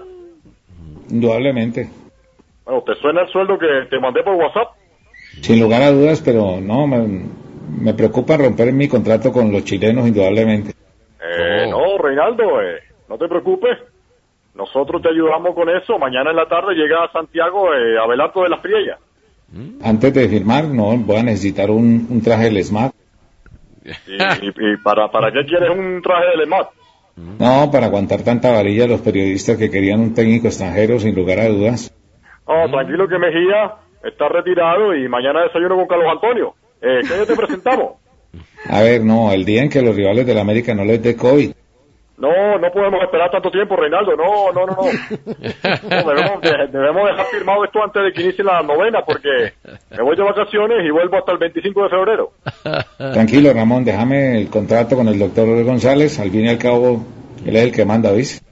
Indudablemente. 1.08 1.88
Bueno, 2.66 2.82
¿te 2.82 2.94
suena 2.96 3.22
el 3.22 3.28
sueldo 3.28 3.58
que 3.58 3.86
te 3.88 3.98
mandé 3.98 4.22
por 4.22 4.34
WhatsApp? 4.34 4.74
Sin 5.40 5.58
lugar 5.60 5.80
a 5.80 5.90
dudas, 5.90 6.20
pero 6.22 6.60
no, 6.60 6.86
me, 6.86 7.24
me 7.80 7.94
preocupa 7.94 8.36
romper 8.36 8.70
mi 8.74 8.86
contrato 8.86 9.32
con 9.32 9.50
los 9.50 9.64
chilenos, 9.64 10.06
indudablemente. 10.06 10.72
Eh, 11.22 11.66
no, 11.70 11.96
Reinaldo, 11.96 12.60
eh, 12.60 12.80
no 13.08 13.16
te 13.16 13.28
preocupes. 13.28 13.78
Nosotros 14.54 15.02
te 15.02 15.08
ayudamos 15.08 15.54
con 15.54 15.68
eso. 15.68 15.98
Mañana 15.98 16.30
en 16.30 16.36
la 16.36 16.46
tarde 16.48 16.74
llega 16.74 17.04
a 17.04 17.12
Santiago 17.12 17.74
eh, 17.74 17.98
Abelardo 18.02 18.42
de 18.42 18.48
las 18.50 18.60
Priellas. 18.60 18.98
Antes 19.82 20.12
de 20.14 20.28
firmar, 20.28 20.64
no, 20.64 20.96
voy 20.96 21.16
a 21.16 21.22
necesitar 21.22 21.70
un, 21.70 22.06
un 22.10 22.22
traje 22.22 22.44
del 22.44 22.62
SMAT. 22.64 22.92
¿Y, 23.84 23.90
y- 24.12 24.72
y 24.72 24.76
para, 24.82 25.10
para 25.10 25.30
qué 25.30 25.44
quieres 25.46 25.70
un 25.70 26.00
traje 26.02 26.26
de 26.30 26.36
LEMAT? 26.38 26.68
No, 27.38 27.70
para 27.70 27.86
aguantar 27.86 28.22
tanta 28.22 28.50
varilla 28.50 28.86
los 28.88 29.00
periodistas 29.02 29.56
que 29.56 29.70
querían 29.70 30.00
un 30.00 30.14
técnico 30.14 30.48
extranjero, 30.48 30.98
sin 30.98 31.14
lugar 31.14 31.38
a 31.38 31.48
dudas. 31.48 31.94
Oh, 32.46 32.66
tranquilo 32.70 33.06
que 33.06 33.18
Mejía 33.18 33.74
está 34.02 34.28
retirado 34.28 34.94
y 34.96 35.08
mañana 35.08 35.42
desayuno 35.44 35.76
con 35.76 35.86
Carlos 35.86 36.08
Antonio. 36.10 36.54
Eh, 36.82 37.00
¿Qué 37.02 37.26
te 37.26 37.36
presentamos? 37.36 37.92
A 38.68 38.80
ver, 38.82 39.02
no, 39.04 39.30
el 39.32 39.44
día 39.44 39.62
en 39.62 39.68
que 39.68 39.82
los 39.82 39.94
rivales 39.94 40.26
del 40.26 40.38
América 40.38 40.74
no 40.74 40.84
les 40.84 41.00
dé 41.02 41.14
COVID. 41.16 41.52
No, 42.16 42.58
no 42.58 42.70
podemos 42.70 43.02
esperar 43.02 43.28
tanto 43.30 43.50
tiempo, 43.50 43.74
Reinaldo. 43.74 44.12
No, 44.16 44.52
no, 44.52 44.66
no, 44.66 44.76
no. 44.76 44.82
No, 46.04 46.12
debemos, 46.14 46.40
de- 46.42 46.66
debemos 46.70 47.08
dejar 47.10 47.26
firmado 47.26 47.64
esto 47.64 47.82
antes 47.82 48.02
de 48.04 48.12
que 48.12 48.22
inicie 48.22 48.44
la 48.44 48.62
novena 48.62 49.00
porque 49.04 49.28
me 49.90 50.02
voy 50.02 50.16
de 50.16 50.22
vacaciones 50.22 50.78
y 50.86 50.90
vuelvo 50.90 51.16
hasta 51.18 51.32
el 51.32 51.38
25 51.38 51.82
de 51.82 51.88
febrero. 51.88 52.32
Tranquilo, 53.12 53.52
Ramón, 53.52 53.84
déjame 53.84 54.40
el 54.42 54.48
contrato 54.48 54.94
con 54.96 55.08
el 55.08 55.18
doctor 55.18 55.64
González. 55.64 56.18
Al 56.20 56.30
fin 56.30 56.44
y 56.44 56.48
al 56.50 56.58
cabo, 56.58 57.04
él 57.44 57.56
es 57.56 57.62
el 57.64 57.72
que 57.72 57.84
manda, 57.84 58.12
¿viste? 58.12 58.44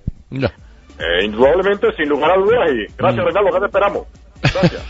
Eh, 0.98 1.24
indudablemente, 1.24 1.86
sin 1.96 2.08
lugar 2.08 2.32
a 2.32 2.36
dudas. 2.36 2.68
Y 2.72 2.92
gracias, 2.96 3.24
Reinaldo, 3.24 3.48
acá 3.50 3.60
te 3.60 3.66
esperamos. 3.66 4.06
Gracias. 4.42 4.82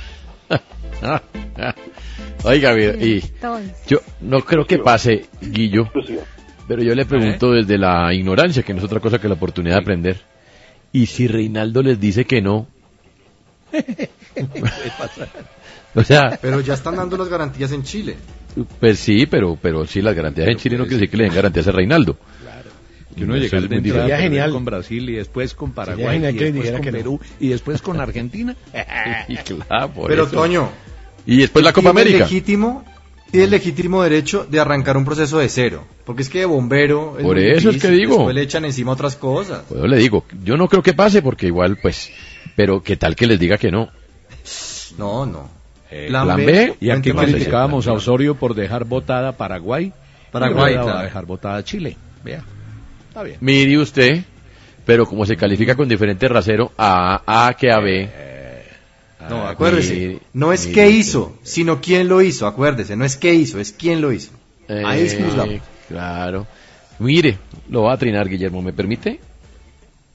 Oiga, 2.45 2.73
y 2.77 3.21
yo 3.87 3.99
no 4.21 4.41
creo 4.41 4.65
que 4.67 4.79
pase, 4.79 5.27
Guillo, 5.41 5.85
pero 6.69 6.83
yo 6.83 6.95
le 6.95 7.05
pregunto 7.07 7.53
desde 7.53 7.79
la 7.79 8.13
ignorancia, 8.15 8.63
que 8.63 8.73
no 8.73 8.79
es 8.79 8.85
otra 8.85 9.01
cosa 9.01 9.19
que 9.19 9.29
la 9.29 9.35
oportunidad 9.35 9.77
de 9.77 9.81
aprender. 9.81 10.21
¿Y 10.93 11.07
si 11.07 11.27
Reinaldo 11.27 11.83
les 11.83 11.99
dice 12.01 12.25
que 12.25 12.41
no? 12.43 12.67
O 15.95 16.03
sea, 16.03 16.39
Pero 16.41 16.61
ya 16.61 16.73
están 16.75 16.97
dando 16.97 17.19
las 17.19 17.29
garantías 17.29 17.71
en 17.73 17.83
Chile. 17.83 18.17
pues 18.81 18.99
sí, 18.99 19.27
pero 19.27 19.59
pero 19.61 19.87
sí, 19.87 20.01
las 20.01 20.15
garantías 20.15 20.49
en 20.49 20.57
Chile 20.57 20.79
no 20.79 20.85
quiere 20.85 20.97
decir 20.97 21.11
que 21.11 21.17
le 21.19 21.25
den 21.25 21.35
garantías 21.35 21.69
a 21.69 21.73
Reinaldo. 21.73 22.17
Que 23.15 23.25
uno 23.25 23.35
Eso 23.35 23.45
llega 23.45 23.59
es 23.59 23.69
de 23.69 23.77
entrada 23.77 24.17
primero 24.17 24.53
con 24.53 24.65
Brasil 24.65 25.11
y 25.11 25.13
después 25.17 25.53
con 25.53 25.73
Paraguay 25.73 26.15
genial 26.15 26.35
y 26.35 26.39
que 26.39 26.45
le 26.45 26.53
después 26.53 26.63
dijera 26.65 26.79
con 26.79 26.85
que 26.85 26.93
no. 26.93 26.97
Perú 26.97 27.21
y 27.41 27.49
después 27.49 27.83
con 27.83 28.01
Argentina. 28.01 28.57
Y 29.29 29.37
claro, 29.37 29.91
por 29.93 30.09
Pero 30.09 30.23
eso. 30.25 30.33
Toño, 30.35 30.71
Y 31.27 31.37
después 31.37 31.63
la 31.63 31.75
Copa 31.75 31.91
América. 31.91 32.21
legítimo, 32.21 32.85
tiene 33.33 33.47
el 33.47 33.51
legítimo 33.51 34.03
derecho 34.03 34.47
de 34.49 34.61
arrancar 34.61 34.99
un 34.99 35.07
proceso 35.07 35.39
de 35.39 35.49
cero. 35.49 35.85
Porque 36.05 36.21
es 36.21 36.29
que 36.29 36.41
de 36.41 36.45
bombero. 36.45 37.15
Por 37.15 37.37
muy 37.37 37.47
eso 37.51 37.71
es 37.71 37.77
difícil, 37.77 37.81
que 37.81 37.97
digo. 37.97 38.17
Después 38.17 38.35
le 38.35 38.43
echan 38.43 38.65
encima 38.67 38.93
otras 38.93 39.17
cosas. 39.17 39.63
Pues 39.67 39.81
yo 39.81 39.87
le 39.87 39.97
digo, 39.97 40.27
yo 40.45 40.59
no 40.59 40.69
creo 40.69 40.83
que 40.83 40.93
pase 40.93 41.23
porque 41.23 41.47
igual, 41.47 41.79
pues, 41.81 42.13
pero 42.55 42.83
qué 42.83 42.99
tal 42.99 43.17
que 43.17 43.27
les 43.27 43.41
diga 43.41 43.57
que 43.57 43.71
no. 43.71 43.89
No, 44.99 45.25
no. 45.25 45.49
Eh, 45.91 46.09
Plan 46.09 46.37
B, 46.37 46.77
Y 46.79 46.91
aquí 46.91 47.11
criticábamos 47.11 47.87
a 47.89 47.93
Osorio 47.95 48.35
por 48.35 48.55
dejar 48.55 48.85
votada 48.85 49.33
Paraguay. 49.33 49.95
Paraguay, 50.31 50.75
y 50.75 50.77
claro. 50.77 50.99
a 50.99 51.03
dejar 51.03 51.25
votada 51.25 51.65
Chile. 51.65 51.97
Vea. 52.23 52.45
Está 53.09 53.23
bien. 53.23 53.39
Mire 53.41 53.79
usted, 53.79 54.25
pero 54.85 55.07
como 55.07 55.25
se 55.25 55.37
califica 55.37 55.75
con 55.75 55.89
diferente 55.89 56.29
rasero 56.29 56.71
a 56.77 57.23
A 57.27 57.55
que 57.55 57.73
a 57.73 57.79
B. 57.79 58.32
No, 59.29 59.47
Ah, 59.47 59.51
acuérdese. 59.51 60.21
no 60.33 60.53
es 60.53 60.67
qué 60.67 60.91
hizo, 60.91 61.37
sino 61.43 61.81
quién 61.81 62.09
lo 62.09 62.23
hizo. 62.23 62.47
Acuérdese, 62.47 62.97
no 62.97 63.05
es 63.05 63.17
qué 63.17 63.35
hizo, 63.35 63.59
es 63.61 63.73
quién 63.73 64.01
lo 64.01 64.13
hizo. 64.13 64.33
Ahí 64.69 65.03
es 65.03 65.15
Eh. 65.15 65.61
Claro. 65.89 66.47
Mire, 66.99 67.39
lo 67.69 67.83
va 67.83 67.95
a 67.95 67.97
trinar 67.99 68.29
Guillermo, 68.29 68.63
¿me 68.63 68.73
permite? 68.73 69.21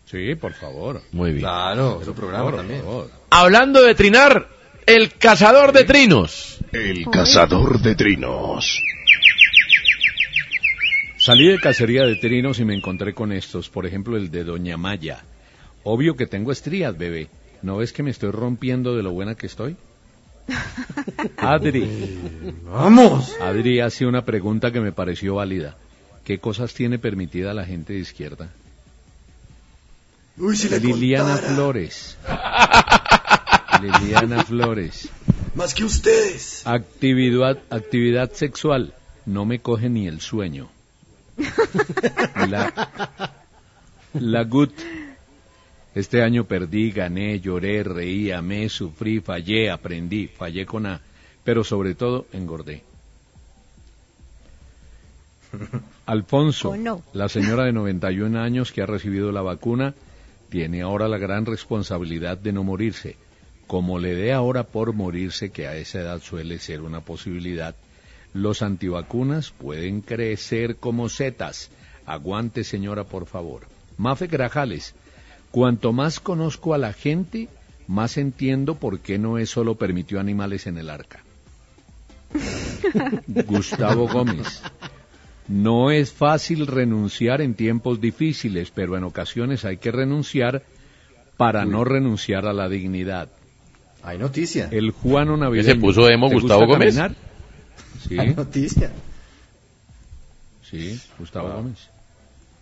Sí, 0.09 0.35
por 0.35 0.53
favor. 0.53 1.01
Muy 1.11 1.31
bien. 1.31 1.41
Claro, 1.41 2.01
su 2.03 2.13
programa 2.13 2.45
Por 2.45 2.55
también. 2.57 2.81
Hablando 3.29 3.81
de 3.83 3.93
trinar, 3.93 4.47
el 4.85 5.13
cazador 5.17 5.73
de 5.73 5.83
trinos. 5.83 6.59
El 6.71 7.05
cazador 7.09 7.79
de 7.81 7.95
trinos. 7.95 8.81
Salí 11.17 11.47
de 11.49 11.59
cacería 11.59 12.03
de 12.03 12.15
trinos 12.15 12.59
y 12.59 12.65
me 12.65 12.73
encontré 12.75 13.13
con 13.13 13.31
estos, 13.33 13.69
por 13.69 13.85
ejemplo 13.85 14.15
el 14.15 14.31
de 14.31 14.43
Doña 14.43 14.77
Maya. 14.77 15.23
Obvio 15.83 16.15
que 16.15 16.25
tengo 16.27 16.51
estrías, 16.51 16.97
bebé. 16.97 17.27
¿No 17.61 17.77
ves 17.77 17.93
que 17.93 18.03
me 18.03 18.11
estoy 18.11 18.31
rompiendo 18.31 18.95
de 18.95 19.03
lo 19.03 19.11
buena 19.11 19.35
que 19.35 19.47
estoy? 19.47 19.75
Adri. 21.37 22.19
Vamos. 22.63 23.35
Adri 23.41 23.79
hace 23.79 24.05
una 24.05 24.23
pregunta 24.23 24.71
que 24.71 24.79
me 24.79 24.91
pareció 24.91 25.35
válida. 25.35 25.75
¿Qué 26.23 26.39
cosas 26.39 26.73
tiene 26.73 26.99
permitida 26.99 27.53
la 27.53 27.65
gente 27.65 27.93
de 27.93 27.99
izquierda? 27.99 28.49
Uy, 30.37 30.55
si 30.55 30.69
le 30.69 30.79
Liliana 30.79 31.33
contara. 31.33 31.53
Flores. 31.53 32.17
Liliana 33.81 34.43
Flores. 34.43 35.09
Más 35.55 35.73
que 35.73 35.83
ustedes. 35.83 36.65
Actividad, 36.67 37.57
actividad 37.69 38.31
sexual. 38.33 38.93
No 39.25 39.45
me 39.45 39.59
coge 39.59 39.89
ni 39.89 40.07
el 40.07 40.21
sueño. 40.21 40.69
La, 42.49 42.89
la 44.13 44.43
GUT. 44.43 44.73
Este 45.97 46.21
año 46.21 46.43
perdí, 46.43 46.91
gané, 46.91 47.39
lloré, 47.39 47.81
reí, 47.81 48.29
amé, 48.29 48.69
sufrí, 48.69 49.19
fallé, 49.19 49.71
aprendí, 49.71 50.27
fallé 50.27 50.63
con 50.63 50.85
A, 50.85 51.01
pero 51.43 51.63
sobre 51.63 51.95
todo 51.95 52.27
engordé. 52.33 52.83
Alfonso, 56.05 56.69
Oh, 56.69 56.77
no. 56.77 57.01
la 57.13 57.27
señora 57.29 57.63
de 57.65 57.73
91 57.73 58.39
años 58.39 58.71
que 58.71 58.83
ha 58.83 58.85
recibido 58.85 59.31
la 59.31 59.41
vacuna, 59.41 59.95
tiene 60.49 60.83
ahora 60.83 61.07
la 61.07 61.17
gran 61.17 61.47
responsabilidad 61.47 62.37
de 62.37 62.51
no 62.53 62.63
morirse. 62.63 63.17
Como 63.65 63.97
le 63.97 64.13
dé 64.13 64.33
ahora 64.33 64.65
por 64.65 64.93
morirse, 64.93 65.49
que 65.49 65.65
a 65.65 65.77
esa 65.77 66.01
edad 66.01 66.21
suele 66.21 66.59
ser 66.59 66.81
una 66.83 67.01
posibilidad, 67.01 67.73
los 68.35 68.61
antivacunas 68.61 69.49
pueden 69.49 70.01
crecer 70.01 70.75
como 70.75 71.09
setas. 71.09 71.71
Aguante, 72.05 72.63
señora, 72.63 73.03
por 73.05 73.25
favor. 73.25 73.63
Mafe 73.97 74.27
Grajales, 74.27 74.93
cuanto 75.51 75.93
más 75.93 76.19
conozco 76.19 76.73
a 76.73 76.77
la 76.77 76.93
gente, 76.93 77.47
más 77.87 78.17
entiendo 78.17 78.75
por 78.75 78.99
qué 78.99 79.17
Noé 79.17 79.45
solo 79.45 79.75
permitió 79.75 80.19
animales 80.19 80.67
en 80.67 80.77
el 80.77 80.89
arca. 80.89 81.19
Gustavo 83.27 84.07
Gómez. 84.07 84.61
No 85.47 85.91
es 85.91 86.11
fácil 86.11 86.67
renunciar 86.67 87.41
en 87.41 87.53
tiempos 87.53 88.01
difíciles, 88.01 88.71
pero 88.71 88.97
en 88.97 89.05
ocasiones 89.05 89.63
hay 89.63 89.77
que 89.77 89.91
renunciar 89.91 90.63
para 91.37 91.65
no 91.65 91.83
renunciar 91.85 92.45
a 92.45 92.53
la 92.53 92.67
dignidad. 92.67 93.29
Hay 94.03 94.17
noticia. 94.17 94.67
El 94.71 94.91
Juano 94.91 95.35
¿Que 95.35 95.39
Navideño. 95.41 95.73
se 95.73 95.79
puso 95.79 96.09
emo 96.09 96.27
¿Te 96.27 96.35
Gustavo 96.35 96.61
gusta 96.65 96.73
Gómez? 96.77 96.95
caminar? 96.95 97.15
Sí, 98.07 98.19
Hay 98.19 98.33
noticia. 98.35 98.91
sí, 100.63 100.99
Gustavo 101.17 101.49
Gómez. 101.49 101.89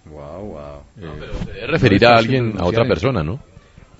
Wow, 0.10 0.44
wow. 0.44 0.82
Se 1.46 1.52
debe 1.54 1.68
referir 1.68 2.06
a 2.06 2.18
alguien, 2.18 2.54
a 2.58 2.66
otra 2.66 2.86
persona, 2.88 3.24
¿no? 3.24 3.40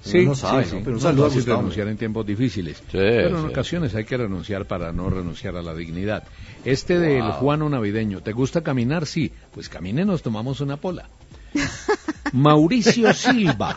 Sí, 0.02 0.20
Uno 0.20 0.30
no 0.30 0.36
sabe, 0.36 0.66
sí, 0.66 0.72
¿no? 0.74 0.78
sí. 0.78 0.82
Pero 0.86 0.98
un 0.98 1.04
No 1.04 1.10
saludo 1.10 1.30
renunciar 1.58 1.88
en 1.88 1.98
tiempos 1.98 2.26
difíciles. 2.28 2.78
Sí, 2.78 2.84
pero 2.92 3.40
en 3.40 3.44
sí. 3.46 3.50
ocasiones 3.50 3.96
hay 3.96 4.06
que 4.06 4.18
renunciar 4.18 4.66
para 4.66 4.92
no 4.92 5.10
renunciar 5.10 5.56
a 5.56 5.64
la 5.64 5.74
dignidad. 5.74 6.24
Este 6.64 7.00
del 7.00 7.24
Wow. 7.24 7.32
Juano 7.34 7.70
Navideño, 7.70 8.22
¿te 8.22 8.32
gusta 8.32 8.62
caminar? 8.62 9.08
Sí. 9.08 9.32
Pues 9.52 9.68
camine, 9.68 10.06
nos 10.06 10.22
tomamos 10.22 10.62
una 10.62 10.78
pola. 10.78 11.10
Mauricio 12.34 13.12
Silva, 13.14 13.76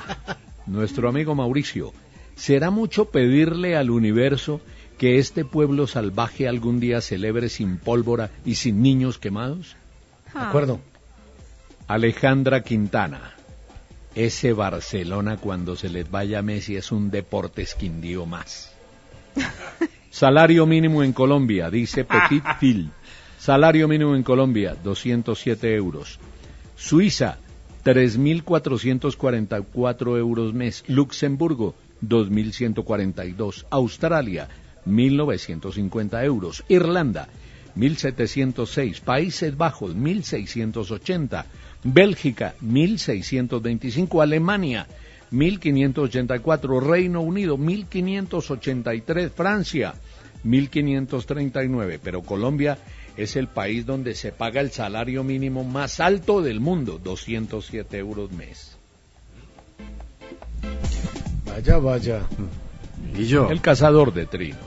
nuestro 0.66 1.08
amigo 1.08 1.34
Mauricio, 1.34 1.92
¿será 2.36 2.70
mucho 2.70 3.06
pedirle 3.06 3.76
al 3.76 3.90
universo 3.90 4.60
que 4.98 5.18
este 5.18 5.44
pueblo 5.44 5.86
salvaje 5.86 6.48
algún 6.48 6.80
día 6.80 7.00
celebre 7.00 7.48
sin 7.48 7.78
pólvora 7.78 8.30
y 8.44 8.56
sin 8.56 8.82
niños 8.82 9.18
quemados? 9.18 9.76
De 10.34 10.40
acuerdo. 10.40 10.80
Alejandra 11.88 12.62
Quintana. 12.62 13.34
Ese 14.14 14.52
Barcelona 14.52 15.38
cuando 15.38 15.74
se 15.74 15.88
les 15.88 16.08
vaya 16.10 16.42
Messi 16.42 16.76
es 16.76 16.92
un 16.92 17.10
deporte 17.10 17.62
esquindío 17.62 18.26
más. 18.26 18.74
Salario 20.10 20.66
mínimo 20.66 21.02
en 21.02 21.14
Colombia, 21.14 21.70
dice 21.70 22.04
Petit 22.04 22.44
Phil. 22.60 22.90
Salario 23.38 23.88
mínimo 23.88 24.14
en 24.14 24.22
Colombia, 24.22 24.76
207 24.84 25.74
euros. 25.74 26.18
Suiza, 26.76 27.38
3.444 27.86 30.18
euros 30.18 30.52
mes. 30.52 30.84
Luxemburgo, 30.88 31.74
2.142. 32.02 33.64
Australia, 33.70 34.46
1.950 34.84 36.22
euros. 36.22 36.64
Irlanda, 36.68 37.28
1706, 37.78 39.00
Países 39.00 39.56
Bajos 39.56 39.94
1680, 39.94 41.46
Bélgica 41.84 42.54
1625, 42.60 44.22
Alemania 44.22 44.86
1584, 45.30 46.80
Reino 46.80 47.20
Unido 47.20 47.56
1583, 47.56 49.32
Francia 49.32 49.94
1539, 50.42 52.00
pero 52.02 52.22
Colombia 52.22 52.78
es 53.16 53.36
el 53.36 53.48
país 53.48 53.84
donde 53.84 54.14
se 54.14 54.32
paga 54.32 54.60
el 54.60 54.70
salario 54.70 55.24
mínimo 55.24 55.64
más 55.64 56.00
alto 56.00 56.40
del 56.40 56.60
mundo, 56.60 57.00
207 57.02 57.98
euros 57.98 58.30
mes. 58.32 58.76
Vaya, 61.46 61.78
vaya. 61.78 62.22
Y 63.16 63.24
yo. 63.26 63.50
El 63.50 63.60
cazador 63.60 64.12
de 64.12 64.26
trinos. 64.26 64.60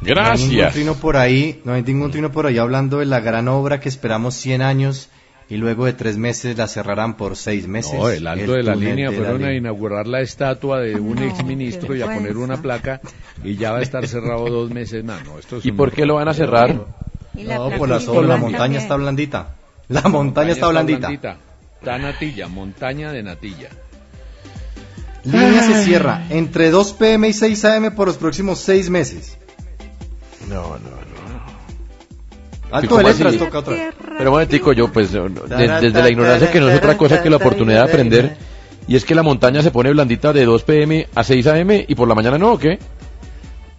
No 0.00 0.20
hay 0.20 0.38
ningún 0.38 0.70
trino 0.70 0.94
por 0.94 1.16
ahí, 1.16 1.60
no 1.64 1.72
hay 1.72 1.82
ningún 1.82 2.10
trino 2.12 2.30
por 2.30 2.46
ahí 2.46 2.58
hablando 2.58 2.98
de 2.98 3.06
la 3.06 3.18
gran 3.18 3.48
obra 3.48 3.80
que 3.80 3.88
esperamos 3.88 4.34
100 4.34 4.62
años 4.62 5.08
y 5.50 5.56
luego 5.56 5.86
de 5.86 5.94
tres 5.94 6.18
meses 6.18 6.56
la 6.58 6.68
cerrarán 6.68 7.16
por 7.16 7.36
seis 7.36 7.66
meses. 7.66 7.94
No, 7.94 8.10
el 8.10 8.26
alto 8.26 8.52
de 8.52 8.62
la 8.62 8.74
línea 8.74 9.10
la 9.10 9.16
fueron 9.16 9.44
a 9.44 9.54
inaugurar 9.54 10.06
la 10.06 10.20
estatua 10.20 10.80
de 10.80 10.96
un 10.96 11.16
No, 11.16 11.22
exministro 11.22 11.96
y 11.96 12.02
a 12.02 12.06
poner 12.06 12.36
una 12.36 12.60
placa 12.60 13.00
y 13.42 13.56
ya 13.56 13.72
va 13.72 13.78
a 13.78 13.82
estar 13.82 14.06
cerrado 14.06 14.46
dos 14.48 14.70
meses 14.70 15.04
más. 15.04 15.24
No, 15.24 15.38
esto 15.38 15.56
es 15.58 15.64
¿Y 15.64 15.70
un 15.70 15.76
por 15.76 15.92
qué 15.92 16.04
lo 16.04 16.16
van 16.16 16.28
a 16.28 16.34
cerrar? 16.34 16.74
No, 16.74 17.70
por 17.78 17.88
la, 17.88 17.96
individual 17.96 18.28
la 18.28 18.36
montaña 18.36 18.58
también. 18.58 18.82
está 18.82 18.96
blandita. 18.96 19.54
La 19.88 20.02
montaña 20.02 20.52
está 20.52 20.68
blandita. 20.68 21.38
Está 21.78 21.98
Natilla, 21.98 22.48
montaña 22.48 23.12
de 23.12 23.22
Natilla. 23.22 23.68
Línea 25.24 25.62
se 25.62 25.84
cierra 25.84 26.26
entre 26.30 26.70
2 26.70 26.92
pm 26.94 27.28
y 27.28 27.32
6 27.32 27.64
am 27.64 27.94
por 27.94 28.08
los 28.08 28.16
próximos 28.16 28.58
seis 28.58 28.90
meses. 28.90 29.38
No, 30.48 30.78
no, 30.78 30.78
no. 30.78 31.17
Alto 32.70 32.88
¿Cómo 32.90 32.98
de 33.02 33.12
letras 33.14 33.28
así? 33.34 33.38
toca 33.38 33.58
otra. 33.60 33.92
Pero 34.18 34.30
un 34.30 34.34
momentico, 34.34 34.72
yo 34.72 34.92
pues 34.92 35.10
de- 35.12 35.20
desde 35.80 36.02
la 36.02 36.10
ignorancia 36.10 36.50
que 36.50 36.60
no 36.60 36.68
es 36.68 36.76
otra 36.76 36.96
cosa 36.96 37.22
que 37.22 37.30
la 37.30 37.36
oportunidad 37.36 37.84
de 37.84 37.90
aprender 37.90 38.36
y 38.86 38.96
es 38.96 39.04
que 39.04 39.14
la 39.14 39.22
montaña 39.22 39.62
se 39.62 39.70
pone 39.70 39.90
blandita 39.90 40.32
de 40.32 40.44
2 40.44 40.62
pm 40.64 41.08
a 41.14 41.24
6 41.24 41.46
am 41.46 41.70
y 41.86 41.94
por 41.94 42.08
la 42.08 42.14
mañana 42.14 42.38
no, 42.38 42.52
¿o 42.52 42.58
qué? 42.58 42.78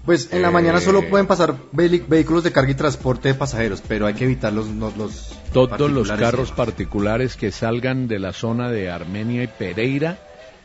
Pues 0.06 0.34
en 0.34 0.42
la 0.42 0.50
mañana 0.50 0.80
Eh. 0.80 0.82
solo 0.82 1.08
pueden 1.08 1.28
pasar 1.28 1.56
vehículos 1.72 2.44
de 2.44 2.52
carga 2.52 2.72
y 2.72 2.76
transporte 2.76 3.28
de 3.30 3.36
pasajeros, 3.36 3.84
pero 3.88 4.08
hay 4.08 4.16
que 4.16 4.24
evitar 4.24 4.52
los, 4.54 4.68
los, 4.68 4.98
los 4.98 5.34
Todos 5.54 5.92
los 5.92 6.12
carros 6.12 6.52
particulares 6.52 7.36
que 7.36 7.52
salgan 7.52 8.08
de 8.08 8.18
la 8.18 8.34
zona 8.34 8.72
de 8.72 8.90
Armenia 8.90 9.44
y 9.44 9.48
Pereira 9.48 10.18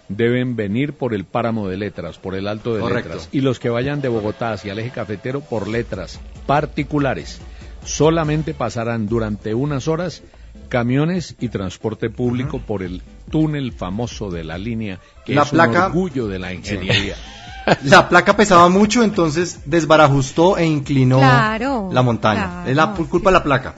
deben 0.08 0.56
venir 0.56 0.92
por 0.94 1.12
el 1.14 1.24
páramo 1.24 1.68
de 1.68 1.76
letras, 1.76 2.18
por 2.18 2.34
el 2.34 2.46
alto 2.46 2.74
de 2.74 2.80
Correcto. 2.80 3.08
letras. 3.10 3.28
Y 3.32 3.40
los 3.40 3.58
que 3.58 3.68
vayan 3.70 4.00
de 4.00 4.08
Bogotá 4.08 4.52
hacia 4.52 4.72
el 4.72 4.78
eje 4.78 4.90
cafetero 4.90 5.40
por 5.40 5.66
letras 5.68 6.20
particulares. 6.46 7.40
Solamente 7.84 8.54
pasarán 8.54 9.06
durante 9.06 9.54
unas 9.54 9.88
horas 9.88 10.22
camiones 10.68 11.36
y 11.40 11.48
transporte 11.48 12.10
público 12.10 12.58
por 12.58 12.82
el 12.82 13.02
túnel 13.30 13.72
famoso 13.72 14.30
de 14.30 14.44
la 14.44 14.58
línea, 14.58 14.98
que 15.24 15.34
La 15.34 15.42
es 15.42 15.50
placa- 15.50 15.70
un 15.80 15.84
orgullo 15.86 16.26
de 16.28 16.38
la 16.38 16.52
ingeniería. 16.52 17.14
La 17.84 18.08
placa 18.10 18.36
pesaba 18.36 18.68
mucho, 18.68 19.02
entonces 19.02 19.60
desbarajustó 19.64 20.58
e 20.58 20.66
inclinó 20.66 21.18
Claro, 21.18 21.88
la 21.92 22.02
montaña. 22.02 22.44
claro, 22.64 22.70
es 22.70 22.76
la 22.76 22.92
culpa 22.92 23.30
de 23.30 23.34
la 23.38 23.42
placa. 23.42 23.74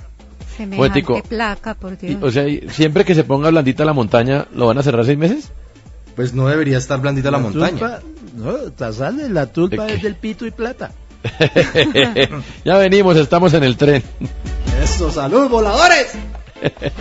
Semejante 0.57 1.23
placa, 1.29 1.75
por 1.75 1.97
Dios. 1.97 2.21
Y, 2.21 2.25
o 2.25 2.31
sea, 2.33 2.45
siempre 2.71 3.05
que 3.05 3.15
se 3.15 3.23
ponga 3.23 3.51
blandita 3.51 3.85
la 3.85 3.93
montaña, 3.93 4.47
¿lo 4.55 4.67
van 4.67 4.79
a 4.79 4.83
cerrar 4.83 5.05
seis 5.05 5.17
meses? 5.19 5.53
Pues 6.17 6.35
no 6.35 6.49
debería 6.49 6.79
estar 6.79 7.01
blandita 7.01 7.31
la, 7.31 7.39
montaña. 7.39 7.79
tulpa- 7.79 8.01
no, 8.35 9.29
la 9.29 9.47
tulpa 9.53 9.87
es 9.87 10.03
del 10.03 10.17
pito 10.17 10.47
y 10.47 10.51
plata. 10.51 10.91
ya 12.65 12.77
venimos, 12.77 13.17
estamos 13.17 13.55
en 13.55 13.65
el 13.65 13.77
tren. 13.77 14.03
Eso, 14.83 15.11
salud, 15.11 15.49
voladores. 15.49 16.09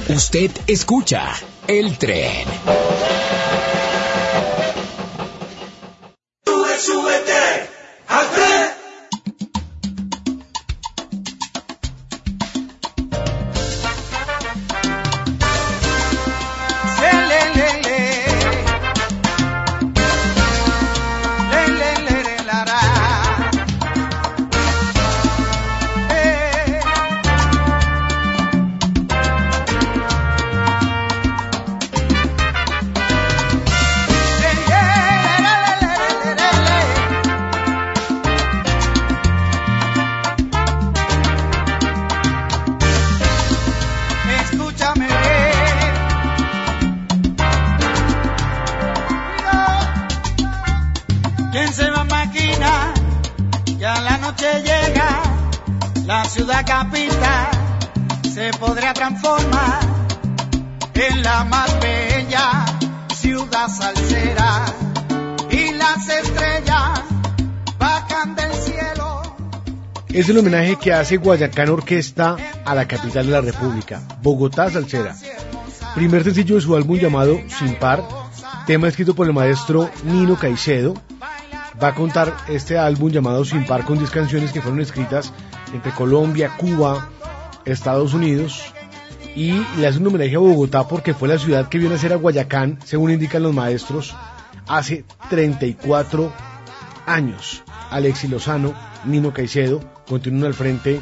Usted 0.10 0.52
escucha 0.68 1.34
el 1.68 1.98
tren. 1.98 2.48
Sube, 6.46 6.80
súbete 6.80 7.70
al 8.08 8.28
tren. 8.30 8.45
Es 70.26 70.30
el 70.30 70.40
homenaje 70.40 70.76
que 70.78 70.92
hace 70.92 71.18
Guayacán 71.18 71.70
Orquesta 71.70 72.36
a 72.66 72.74
la 72.74 72.88
capital 72.88 73.28
de 73.28 73.32
la 73.32 73.42
República, 73.42 74.02
Bogotá 74.24 74.72
Salsera. 74.72 75.16
Primer 75.94 76.24
sencillo 76.24 76.56
de 76.56 76.62
su 76.62 76.76
álbum 76.76 76.98
llamado 76.98 77.38
Sin 77.48 77.76
Par, 77.76 78.04
tema 78.66 78.88
escrito 78.88 79.14
por 79.14 79.28
el 79.28 79.34
maestro 79.34 79.88
Nino 80.04 80.36
Caicedo. 80.36 80.96
Va 81.82 81.90
a 81.90 81.94
contar 81.94 82.36
este 82.48 82.76
álbum 82.76 83.12
llamado 83.12 83.46
Sin 83.46 83.68
Par 83.68 83.86
con 83.86 84.00
10 84.00 84.10
canciones 84.10 84.52
que 84.52 84.64
fueron 84.64 84.82
escritas 84.82 85.32
entre 85.72 85.92
Colombia, 85.92 86.58
Cuba, 86.58 87.08
Estados 87.64 88.16
Unidos. 88.16 88.74
Y 89.36 89.52
le 89.78 89.86
hace 89.86 90.00
un 90.00 90.08
homenaje 90.08 90.38
a 90.38 90.40
Bogotá 90.40 90.88
porque 90.88 91.14
fue 91.14 91.28
la 91.28 91.38
ciudad 91.38 91.70
que 91.70 91.78
vio 91.78 91.88
nacer 91.88 92.14
a 92.14 92.16
Guayacán, 92.16 92.80
según 92.84 93.12
indican 93.12 93.44
los 93.44 93.54
maestros, 93.54 94.16
hace 94.68 95.06
34 95.30 96.34
años. 97.06 97.64
Alexi 97.92 98.28
Lozano, 98.28 98.74
Nino 99.06 99.32
Caicedo 99.32 99.94
continúan 100.08 100.46
al 100.46 100.54
frente 100.54 101.02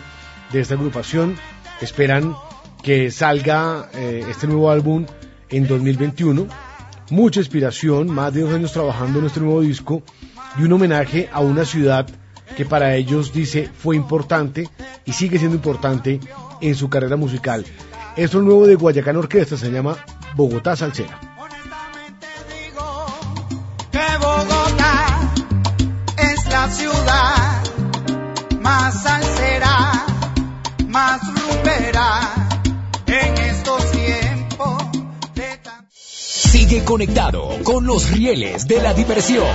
de 0.51 0.59
esta 0.59 0.75
agrupación. 0.75 1.35
Esperan 1.81 2.35
que 2.81 3.11
salga 3.11 3.89
eh, 3.93 4.23
este 4.29 4.47
nuevo 4.47 4.69
álbum 4.69 5.05
en 5.49 5.67
2021. 5.67 6.47
Mucha 7.09 7.39
inspiración, 7.39 8.09
más 8.09 8.33
de 8.33 8.41
dos 8.41 8.53
años 8.53 8.73
trabajando 8.73 9.19
en 9.19 9.25
este 9.25 9.39
nuevo 9.39 9.61
disco 9.61 10.03
y 10.57 10.63
un 10.63 10.73
homenaje 10.73 11.29
a 11.31 11.39
una 11.39 11.65
ciudad 11.65 12.07
que 12.55 12.65
para 12.65 12.95
ellos 12.95 13.33
dice 13.33 13.69
fue 13.75 13.95
importante 13.95 14.69
y 15.05 15.13
sigue 15.13 15.39
siendo 15.39 15.55
importante 15.55 16.19
en 16.61 16.75
su 16.75 16.89
carrera 16.89 17.15
musical. 17.15 17.65
Esto 18.15 18.37
es 18.37 18.43
nuevo 18.43 18.67
de 18.67 18.75
Guayacán 18.75 19.17
Orquesta, 19.17 19.57
se 19.57 19.71
llama 19.71 19.97
Bogotá 20.35 20.75
Salsera. 20.75 21.19
que 23.91 24.17
Bogotá 24.19 25.33
es 26.17 26.45
la 26.45 26.69
ciudad 26.69 27.02
más 28.63 29.03
salsera, 29.03 30.05
más 30.87 31.21
rumbera 31.35 32.33
en 33.05 33.37
estos 33.37 33.91
tiempos. 33.91 34.83
Sigue 35.91 36.85
conectado 36.85 37.49
con 37.63 37.85
los 37.85 38.09
rieles 38.09 38.67
de 38.67 38.81
la 38.81 38.93
diversión. 38.93 39.45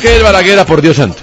Tiene. 0.00 0.16
¿Esto 0.16 0.16
qué 0.16 0.16
es, 0.16 0.22
Balaguera, 0.22 0.66
por 0.66 0.82
Dios 0.82 0.96
santo? 0.96 1.18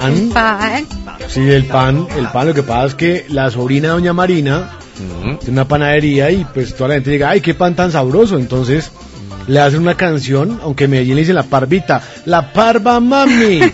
Pan. 0.00 0.30
Pan. 0.32 0.86
Sí, 1.28 1.40
el 1.40 1.64
pan, 1.64 2.06
el 2.16 2.28
pan, 2.28 2.48
lo 2.48 2.54
que 2.54 2.62
pasa 2.62 2.86
es 2.86 2.94
que 2.94 3.26
la 3.28 3.50
sobrina 3.50 3.88
de 3.88 3.94
doña 3.94 4.12
Marina 4.12 4.70
tiene 5.40 5.52
una 5.52 5.66
panadería 5.66 6.30
y 6.30 6.44
pues 6.44 6.74
toda 6.74 6.88
la 6.88 6.94
gente 6.94 7.10
diga, 7.10 7.30
ay, 7.30 7.40
qué 7.40 7.54
pan 7.54 7.74
tan 7.74 7.90
sabroso, 7.90 8.38
entonces 8.38 8.90
le 9.46 9.60
hacen 9.60 9.80
una 9.80 9.96
canción, 9.96 10.60
aunque 10.62 10.84
en 10.84 10.90
Medellín 10.90 11.14
le 11.14 11.22
dicen 11.22 11.34
la 11.34 11.44
parvita, 11.44 12.02
la 12.26 12.52
parva 12.52 13.00
mami. 13.00 13.60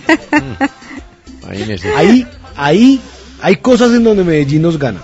Ahí, 1.97 2.27
ahí, 2.57 3.01
hay 3.41 3.57
cosas 3.57 3.93
en 3.93 4.05
donde 4.05 4.23
Medellín 4.23 4.61
nos 4.61 4.79
gana. 4.79 5.01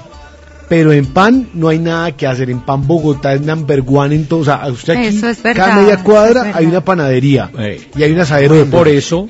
Pero 0.69 0.93
en 0.93 1.07
pan 1.07 1.49
no 1.55 1.69
hay 1.69 1.79
nada 1.79 2.13
que 2.13 2.27
hacer. 2.27 2.51
En 2.51 2.61
pan 2.61 2.87
Bogotá 2.87 3.35
es 3.35 3.43
number 3.43 3.83
one 3.87 4.15
en 4.15 4.27
todo. 4.27 4.41
O 4.41 4.45
sea, 4.45 4.67
usted 4.69 4.97
aquí, 4.97 5.07
Eso 5.09 5.29
es 5.29 5.43
verdad, 5.43 5.67
cada 5.67 5.81
media 5.81 5.95
es 5.95 6.03
cuadra 6.03 6.53
hay 6.55 6.67
una 6.67 6.83
panadería. 6.83 7.51
Eh, 7.59 7.89
Y 7.97 8.03
hay 8.03 8.13
un 8.13 8.21
asadero 8.21 8.55
de 8.55 8.65
por 8.65 8.89
eso, 8.89 9.29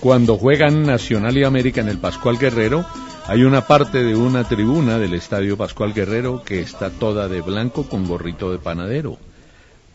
cuando 0.00 0.36
juegan 0.38 0.82
Nacional 0.82 1.36
y 1.36 1.44
América 1.44 1.80
en 1.80 1.88
el 1.88 1.98
Pascual 1.98 2.38
Guerrero, 2.38 2.86
hay 3.28 3.42
una 3.42 3.66
parte 3.66 4.02
de 4.04 4.14
una 4.14 4.44
tribuna 4.44 4.98
del 4.98 5.14
Estadio 5.14 5.56
Pascual 5.56 5.92
Guerrero 5.92 6.42
que 6.44 6.60
está 6.60 6.90
toda 6.90 7.28
de 7.28 7.40
blanco 7.40 7.88
con 7.88 8.06
gorrito 8.06 8.52
de 8.52 8.58
panadero 8.58 9.18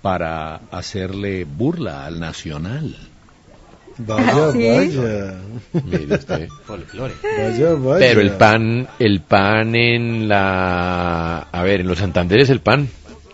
para 0.01 0.61
hacerle 0.71 1.45
burla 1.45 2.05
al 2.05 2.19
Nacional. 2.19 2.95
Vaya, 4.05 4.51
¿Sí? 4.51 4.67
vaya. 4.67 5.33
Mire 5.85 6.15
usted. 6.15 6.47
Vaya, 6.67 7.73
vaya. 7.75 7.99
Pero 7.99 8.21
el 8.21 8.31
pan, 8.31 8.87
el 8.99 9.21
pan 9.21 9.75
en 9.75 10.27
la... 10.27 11.39
A 11.51 11.63
ver, 11.63 11.81
en 11.81 11.87
los 11.87 11.99
Santanderes 11.99 12.49
el 12.49 12.59
pan, 12.61 12.87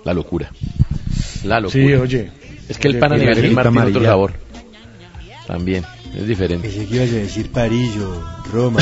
la 0.03 0.13
locura. 0.13 0.51
La 1.43 1.59
locura. 1.59 1.83
Sí, 1.83 1.93
oye. 1.93 2.31
Es 2.67 2.77
que 2.77 2.87
el 2.89 2.99
pan 2.99 3.13
a 3.13 3.17
nivel 3.17 3.37
arepita 3.37 3.55
Martín 3.55 3.71
otro 3.71 3.81
amarilla. 3.81 4.09
sabor. 4.09 4.33
También, 5.47 5.83
es 6.15 6.27
diferente. 6.27 6.67
Pensé 6.67 6.85
que 6.85 6.95
ibas 6.95 7.09
a 7.09 7.13
decir 7.13 7.49
Parillo, 7.51 8.21
Roma. 8.51 8.81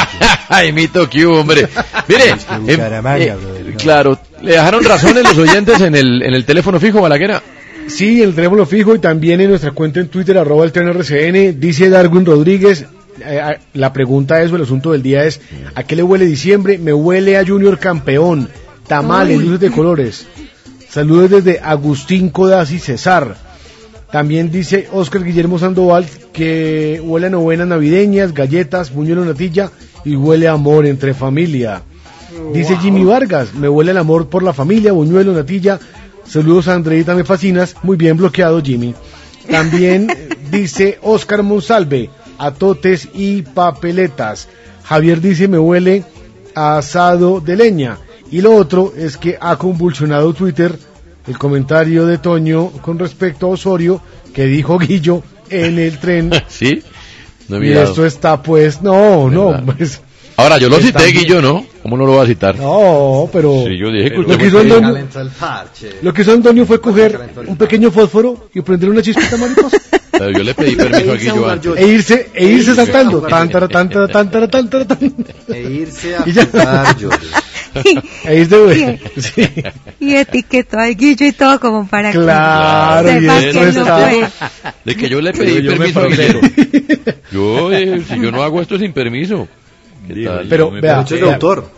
Ay, 0.48 0.72
mito 0.72 1.08
que 1.10 1.26
hubo, 1.26 1.40
hombre. 1.40 1.68
Mire, 2.08 2.30
Es 2.30 2.44
que 2.46 2.54
em, 2.54 2.62
Bucaramanga, 2.66 3.24
eh, 3.24 3.36
brother, 3.36 3.66
no. 3.66 3.76
claro, 3.76 4.18
le 4.42 4.52
dejaron 4.52 4.82
razones 4.84 5.24
los 5.24 5.36
oyentes 5.36 5.80
en 5.82 5.94
el, 5.94 6.22
en 6.22 6.32
el 6.32 6.44
teléfono 6.46 6.80
fijo, 6.80 7.02
Balaguera. 7.02 7.42
Sí, 7.88 8.22
el 8.22 8.34
teléfono 8.34 8.66
fijo 8.66 8.94
y 8.94 8.98
también 8.98 9.40
en 9.40 9.50
nuestra 9.50 9.72
cuenta 9.72 10.00
en 10.00 10.08
Twitter, 10.08 10.36
arroba 10.38 10.64
el 10.64 10.72
tren 10.72 10.88
RCN, 10.88 11.58
dice 11.58 11.88
Darwin 11.88 12.26
Rodríguez, 12.26 12.82
eh, 12.82 13.40
eh, 13.42 13.58
la 13.74 13.92
pregunta 13.92 14.42
es, 14.42 14.52
o 14.52 14.56
el 14.56 14.62
asunto 14.62 14.92
del 14.92 15.02
día 15.02 15.24
es, 15.24 15.40
¿a 15.74 15.82
qué 15.82 15.96
le 15.96 16.02
huele 16.02 16.26
diciembre? 16.26 16.78
Me 16.78 16.92
huele 16.92 17.38
a 17.38 17.46
Junior 17.46 17.78
campeón, 17.78 18.48
tamales, 18.86 19.38
Uy. 19.38 19.44
luces 19.44 19.60
de 19.60 19.70
colores. 19.70 20.26
Saludos 20.88 21.30
desde 21.30 21.60
Agustín 21.60 22.28
Codazzi 22.30 22.76
y 22.76 22.78
Cesar. 22.78 23.36
También 24.12 24.50
dice 24.50 24.88
Oscar 24.92 25.22
Guillermo 25.22 25.58
Sandoval 25.58 26.06
que 26.32 27.00
huele 27.02 27.26
a 27.26 27.30
novenas 27.30 27.68
navideñas, 27.68 28.32
galletas, 28.32 28.92
buñuelo 28.92 29.24
natilla 29.24 29.70
y 30.04 30.16
huele 30.16 30.48
a 30.48 30.52
amor 30.52 30.86
entre 30.86 31.12
familia. 31.12 31.82
Dice 32.52 32.76
Jimmy 32.76 33.04
Vargas, 33.04 33.54
me 33.54 33.68
huele 33.68 33.90
el 33.90 33.98
amor 33.98 34.28
por 34.28 34.42
la 34.42 34.52
familia, 34.52 34.92
buñuelo, 34.92 35.32
natilla. 35.32 35.78
Saludos 36.28 36.68
a 36.68 36.74
Andreita, 36.74 37.14
me 37.14 37.24
fascinas. 37.24 37.74
Muy 37.82 37.96
bien 37.96 38.16
bloqueado, 38.16 38.62
Jimmy. 38.62 38.94
También 39.50 40.08
dice 40.50 40.98
Oscar 41.02 41.42
Monsalve, 41.42 42.10
atotes 42.36 43.08
y 43.14 43.42
papeletas. 43.42 44.48
Javier 44.84 45.20
dice, 45.20 45.48
me 45.48 45.58
huele 45.58 46.04
a 46.54 46.78
asado 46.78 47.40
de 47.40 47.56
leña. 47.56 47.98
Y 48.30 48.42
lo 48.42 48.54
otro 48.54 48.92
es 48.96 49.16
que 49.16 49.38
ha 49.40 49.56
convulsionado 49.56 50.34
Twitter 50.34 50.78
el 51.26 51.38
comentario 51.38 52.06
de 52.06 52.18
Toño 52.18 52.70
con 52.82 52.98
respecto 52.98 53.46
a 53.46 53.50
Osorio 53.50 54.00
que 54.34 54.44
dijo 54.44 54.78
Guillo 54.78 55.22
en 55.48 55.78
el 55.78 55.98
tren. 55.98 56.30
¿Sí? 56.48 56.82
No 57.48 57.62
y 57.64 57.72
esto 57.72 58.04
está 58.04 58.42
pues, 58.42 58.82
no, 58.82 59.30
no, 59.30 59.64
pues, 59.64 60.02
Ahora, 60.38 60.56
yo 60.58 60.68
lo 60.68 60.78
cité. 60.78 61.06
Guillo, 61.10 61.42
¿no? 61.42 61.66
¿Cómo 61.82 61.96
no 61.96 62.06
lo 62.06 62.14
va 62.14 62.22
a 62.22 62.26
citar? 62.26 62.56
no, 62.56 63.28
pero 63.32 63.64
Sí, 63.66 63.76
yo 63.76 63.90
dije 63.90 64.10
que 64.10 64.14
lo 64.16 64.20
usted 64.20 64.38
que 64.38 64.46
hizo 64.46 64.60
Antonio, 64.60 65.08
lo 66.02 66.12
que 66.14 66.22
hizo 66.22 66.32
Antonio 66.32 66.64
fue 66.64 66.80
coger 66.80 67.18
un 67.46 67.56
pequeño 67.56 67.90
fósforo 67.90 68.48
y 68.54 68.60
prender 68.60 68.88
una 68.90 69.02
chispita 69.02 69.36
mariposa 69.36 69.76
Pero 70.12 70.30
yo 70.30 70.42
le 70.44 70.54
pedí 70.54 70.76
permiso 70.76 71.12
a 71.12 71.16
Guillo 71.16 71.48
antes. 71.48 71.76
e 71.76 71.86
irse 71.88 72.28
e 72.34 72.44
irse 72.46 72.74
saltando 72.74 73.20
tan 73.22 73.48
tan 73.48 73.68
tan 73.68 74.48
tan 74.50 74.68
tan. 74.86 74.98
E 75.48 75.60
irse 75.60 76.16
a 76.16 76.24
Y 76.28 76.32
jugar, 76.32 76.96
yo. 76.98 77.10
e 78.24 78.40
irse 78.40 78.98
sí. 79.16 79.44
Y 80.00 80.14
etiquetó 80.14 80.78
al 80.78 80.94
Guillo 80.96 81.26
y 81.26 81.32
todo 81.32 81.58
como 81.58 81.86
para 81.86 82.12
Claro, 82.12 83.08
que 83.08 83.18
y 83.18 83.20
sepas 83.20 83.44
esto 83.44 83.60
que 83.60 83.72
no 83.72 83.84
fue. 83.86 84.28
De 84.84 84.96
que 84.96 85.08
yo 85.08 85.20
le 85.20 85.32
pedí 85.32 85.62
Yo 85.62 85.76
permiso 85.76 86.00
a. 86.00 86.06
Guillermo. 86.06 86.40
Yo, 87.32 87.72
eh, 87.72 88.02
si 88.08 88.20
yo 88.20 88.30
no 88.30 88.42
hago 88.42 88.60
esto 88.60 88.78
sin 88.78 88.92
permiso. 88.92 89.48
¿Qué 90.08 90.24
tal? 90.24 90.46
Pero 90.48 90.70
vea, 90.70 91.02
de 91.04 91.20
autor. 91.22 91.70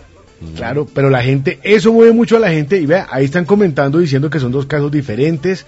Claro, 0.57 0.87
pero 0.93 1.11
la 1.11 1.23
gente, 1.23 1.59
eso 1.63 1.93
mueve 1.93 2.13
mucho 2.13 2.37
a 2.37 2.41
la 2.41 2.51
gente 2.51 2.79
y 2.79 2.87
vea, 2.87 3.07
ahí 3.11 3.27
están 3.27 3.45
comentando 3.45 3.99
diciendo 3.99 4.31
que 4.31 4.41
son 4.41 4.51
dos 4.51 4.65
casos 4.65 4.91
diferentes, 4.91 5.67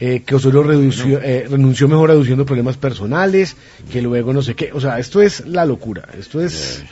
eh, 0.00 0.22
que 0.24 0.34
Osorio 0.34 0.62
redució, 0.62 1.20
eh, 1.22 1.46
renunció 1.50 1.88
mejor 1.88 2.08
reduciendo 2.08 2.46
problemas 2.46 2.78
personales, 2.78 3.56
que 3.92 4.00
luego 4.00 4.32
no 4.32 4.40
sé 4.40 4.54
qué, 4.54 4.70
o 4.72 4.80
sea, 4.80 4.98
esto 4.98 5.20
es 5.20 5.46
la 5.46 5.66
locura, 5.66 6.08
esto 6.18 6.40
es 6.40 6.82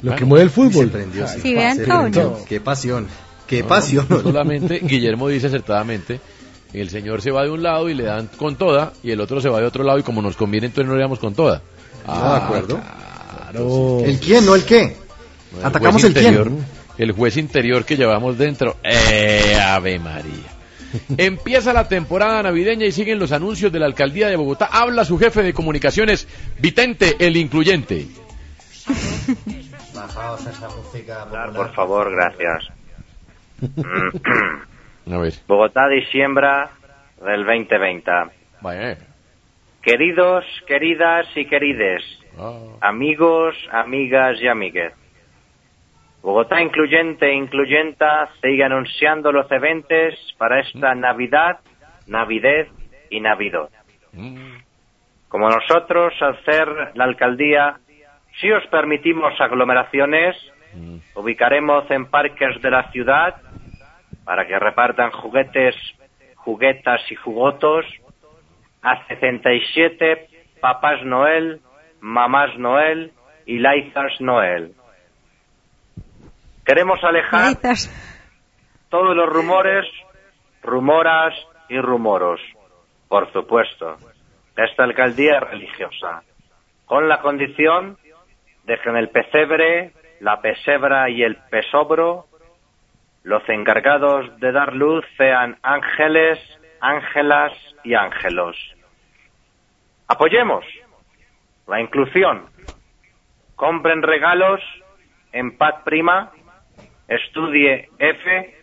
lo 0.00 0.16
que 0.16 0.24
mueve 0.24 0.44
el 0.44 0.48
Se 0.50 0.54
fútbol. 0.54 0.88
prendió, 0.88 1.26
sí. 1.28 1.40
Sí, 1.42 1.54
vean 1.54 1.76
Se 1.76 1.84
prendió. 1.84 2.38
Qué 2.48 2.60
pasión. 2.60 3.06
Qué 3.46 3.60
No, 3.60 3.68
pasión. 3.68 4.06
Solamente 4.08 4.80
Guillermo 4.82 5.28
dice 5.28 5.48
acertadamente, 5.48 6.20
el 6.72 6.88
señor 6.88 7.20
se 7.20 7.30
va 7.30 7.42
de 7.42 7.50
un 7.50 7.62
lado 7.62 7.90
y 7.90 7.94
le 7.94 8.04
dan 8.04 8.28
con 8.38 8.56
toda, 8.56 8.94
y 9.02 9.10
el 9.10 9.20
otro 9.20 9.42
se 9.42 9.50
va 9.50 9.60
de 9.60 9.66
otro 9.66 9.84
lado 9.84 9.98
y 9.98 10.02
como 10.02 10.22
nos 10.22 10.36
conviene 10.36 10.68
entonces 10.68 10.88
no 10.88 10.94
le 10.96 11.02
damos 11.02 11.18
con 11.18 11.34
toda. 11.34 11.60
Ah, 12.06 12.38
de 12.40 12.44
acuerdo. 12.46 12.76
Claro. 12.78 13.11
¿El 13.54 14.18
quién, 14.18 14.46
no 14.46 14.54
el 14.54 14.64
qué? 14.64 14.96
El 15.58 15.64
Atacamos 15.64 16.02
juez 16.02 16.04
el 16.04 16.12
quién. 16.14 16.34
interior, 16.34 16.52
El 16.98 17.12
juez 17.12 17.36
interior 17.36 17.84
que 17.84 17.96
llevamos 17.96 18.38
dentro. 18.38 18.76
¡Eh, 18.82 19.56
Ave 19.60 19.98
María! 19.98 20.50
Empieza 21.16 21.72
la 21.72 21.88
temporada 21.88 22.42
navideña 22.42 22.86
y 22.86 22.92
siguen 22.92 23.18
los 23.18 23.32
anuncios 23.32 23.72
de 23.72 23.78
la 23.78 23.86
alcaldía 23.86 24.28
de 24.28 24.36
Bogotá. 24.36 24.68
Habla 24.70 25.04
su 25.04 25.18
jefe 25.18 25.42
de 25.42 25.52
comunicaciones, 25.52 26.28
Vitente 26.58 27.16
el 27.18 27.36
Incluyente. 27.36 28.06
Bajaos 29.94 30.46
esa 30.46 30.68
música 30.68 31.26
por 31.54 31.72
favor, 31.74 32.10
gracias. 32.10 32.68
A 35.10 35.18
ver. 35.18 35.34
Bogotá, 35.46 35.88
diciembre 35.88 36.48
del 37.24 37.44
2020. 37.44 38.10
Vaya, 38.60 38.92
eh. 38.92 38.98
Queridos, 39.82 40.44
queridas 40.66 41.26
y 41.34 41.46
querides, 41.46 42.02
Ah. 42.38 42.58
amigos, 42.80 43.56
amigas 43.70 44.40
y 44.40 44.48
amigues. 44.48 44.92
Bogotá 46.22 46.62
Incluyente 46.62 47.26
e 47.26 47.34
Incluyenta 47.34 48.30
sigue 48.40 48.64
anunciando 48.64 49.32
los 49.32 49.50
eventos 49.50 50.14
para 50.38 50.60
esta 50.60 50.94
Navidad, 50.94 51.58
Navidez 52.06 52.68
y 53.10 53.20
Navidad. 53.20 53.68
Como 55.28 55.48
nosotros, 55.48 56.14
al 56.20 56.42
ser 56.44 56.68
la 56.94 57.04
alcaldía, 57.04 57.80
si 58.40 58.52
os 58.52 58.64
permitimos 58.68 59.38
aglomeraciones, 59.40 60.36
ubicaremos 61.14 61.90
en 61.90 62.06
parques 62.06 62.60
de 62.62 62.70
la 62.70 62.90
ciudad 62.92 63.36
para 64.24 64.46
que 64.46 64.58
repartan 64.58 65.10
juguetes, 65.10 65.74
juguetas 66.36 67.00
y 67.10 67.16
jugotos 67.16 67.84
a 68.82 69.04
67 69.06 70.28
papás 70.60 71.04
Noel, 71.04 71.60
mamás 72.02 72.58
Noel 72.58 73.12
y 73.46 73.58
laizas 73.58 74.20
Noel. 74.20 74.74
Queremos 76.66 77.02
alejar 77.02 77.56
todos 78.90 79.16
los 79.16 79.28
rumores, 79.28 79.86
rumoras 80.62 81.32
y 81.68 81.78
rumoros, 81.78 82.40
por 83.08 83.32
supuesto, 83.32 83.96
de 84.56 84.64
esta 84.64 84.84
alcaldía 84.84 85.40
religiosa, 85.40 86.22
con 86.86 87.08
la 87.08 87.20
condición 87.20 87.96
de 88.64 88.78
que 88.78 88.90
en 88.90 88.96
el 88.96 89.08
pesebre, 89.08 89.92
la 90.20 90.40
pesebra 90.40 91.08
y 91.08 91.22
el 91.22 91.36
pesobro, 91.50 92.26
los 93.22 93.48
encargados 93.48 94.38
de 94.40 94.50
dar 94.50 94.74
luz 94.74 95.04
sean 95.16 95.56
ángeles, 95.62 96.38
ángelas 96.80 97.52
y 97.84 97.94
ángelos. 97.94 98.56
Apoyemos 100.08 100.64
la 101.66 101.80
inclusión. 101.80 102.46
Compren 103.56 104.02
regalos 104.02 104.60
en 105.32 105.56
Pad 105.56 105.84
Prima, 105.84 106.32
estudie 107.08 107.88
F 107.98 108.54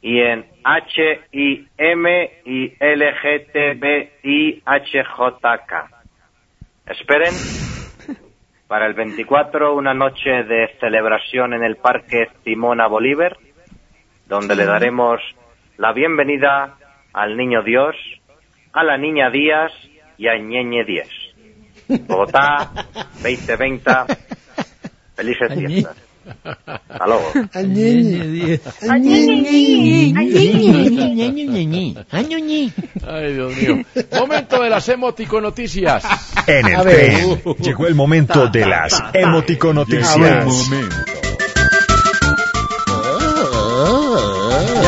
y 0.00 0.20
en 0.20 0.46
H 0.64 1.20
I 1.32 1.68
M 1.76 2.30
y 2.44 2.74
L 2.78 3.14
G 3.14 3.52
T 3.52 3.74
B 3.74 4.12
I 4.22 4.62
H 4.64 5.04
J 5.04 5.58
K. 5.66 5.88
Esperen 6.86 7.34
para 8.66 8.86
el 8.86 8.94
24 8.94 9.74
una 9.74 9.94
noche 9.94 10.44
de 10.44 10.74
celebración 10.80 11.52
en 11.52 11.62
el 11.62 11.76
Parque 11.76 12.28
Simona 12.42 12.86
Bolívar, 12.86 13.36
donde 14.26 14.56
le 14.56 14.64
daremos 14.64 15.20
la 15.76 15.92
bienvenida 15.92 16.76
al 17.12 17.36
Niño 17.36 17.62
Dios, 17.62 17.94
a 18.72 18.82
la 18.82 18.96
Niña 18.96 19.30
Díaz 19.30 19.72
y 20.16 20.28
a 20.28 20.36
Ñeñe 20.38 20.84
Díaz. 20.84 21.21
Bogotá 22.06 22.70
2020. 23.22 23.90
Felices 25.14 25.52
fiestas. 25.54 25.96
Hasta 26.44 27.06
luego. 27.06 27.32
Ay, 33.06 33.34
Dios 33.34 33.56
mío. 33.56 33.84
Momento 34.18 34.62
de 34.62 34.70
las 34.70 34.88
emoticonoticias. 34.88 36.04
En 36.46 36.66
el 36.66 36.76
A 36.76 36.82
ver. 36.82 37.14
tren 37.42 37.54
llegó 37.58 37.86
el 37.86 37.94
momento 37.94 38.48
de 38.48 38.66
las 38.66 39.02
emoticonoticias. 39.12 40.68
Y 40.68 41.21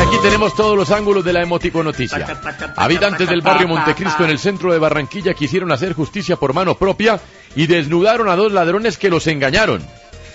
aquí 0.07 0.17
tenemos 0.21 0.55
todos 0.55 0.77
los 0.77 0.91
ángulos 0.91 1.23
de 1.23 1.33
la 1.33 1.41
emoticonoticia. 1.41 2.27
Habitantes 2.75 3.27
del 3.29 3.41
barrio 3.41 3.67
Montecristo 3.67 4.23
en 4.23 4.29
el 4.29 4.39
centro 4.39 4.71
de 4.71 4.79
Barranquilla 4.79 5.33
quisieron 5.33 5.71
hacer 5.71 5.93
justicia 5.93 6.35
por 6.35 6.53
mano 6.53 6.75
propia 6.75 7.19
y 7.55 7.67
desnudaron 7.67 8.29
a 8.29 8.35
dos 8.35 8.51
ladrones 8.51 8.97
que 8.97 9.09
los 9.09 9.27
engañaron. 9.27 9.81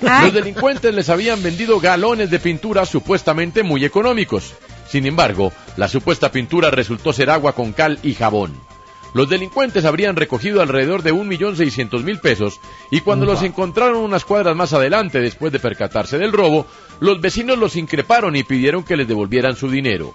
Los 0.01 0.33
delincuentes 0.33 0.95
les 0.95 1.09
habían 1.11 1.43
vendido 1.43 1.79
galones 1.79 2.31
de 2.31 2.39
pintura 2.39 2.87
supuestamente 2.87 3.63
muy 3.63 3.85
económicos. 3.85 4.55
Sin 4.89 5.07
embargo, 5.07 5.53
la 5.77 5.89
supuesta 5.89 6.33
pintura 6.33 6.71
resultó 6.71 7.13
ser 7.13 7.31
agua 7.31 7.53
con 7.53 7.73
cal 7.73 7.99
y 8.03 8.15
jabón. 8.15 8.70
Los 9.13 9.29
delincuentes 9.29 9.85
habrían 9.85 10.17
recogido 10.17 10.63
alrededor 10.63 11.03
de 11.03 11.13
1.600.000 11.13 12.21
pesos 12.21 12.61
y 12.91 13.01
cuando 13.01 13.27
los 13.27 13.43
encontraron 13.43 13.97
unas 13.97 14.25
cuadras 14.25 14.55
más 14.55 14.73
adelante 14.73 15.21
después 15.21 15.53
de 15.53 15.59
percatarse 15.59 16.17
del 16.17 16.33
robo, 16.33 16.67
los 17.01 17.21
vecinos 17.21 17.59
los 17.59 17.77
increparon 17.77 18.37
y 18.37 18.45
pidieron 18.45 18.85
que 18.85 18.97
les 18.97 19.09
devolvieran 19.09 19.57
su 19.57 19.69
dinero. 19.69 20.15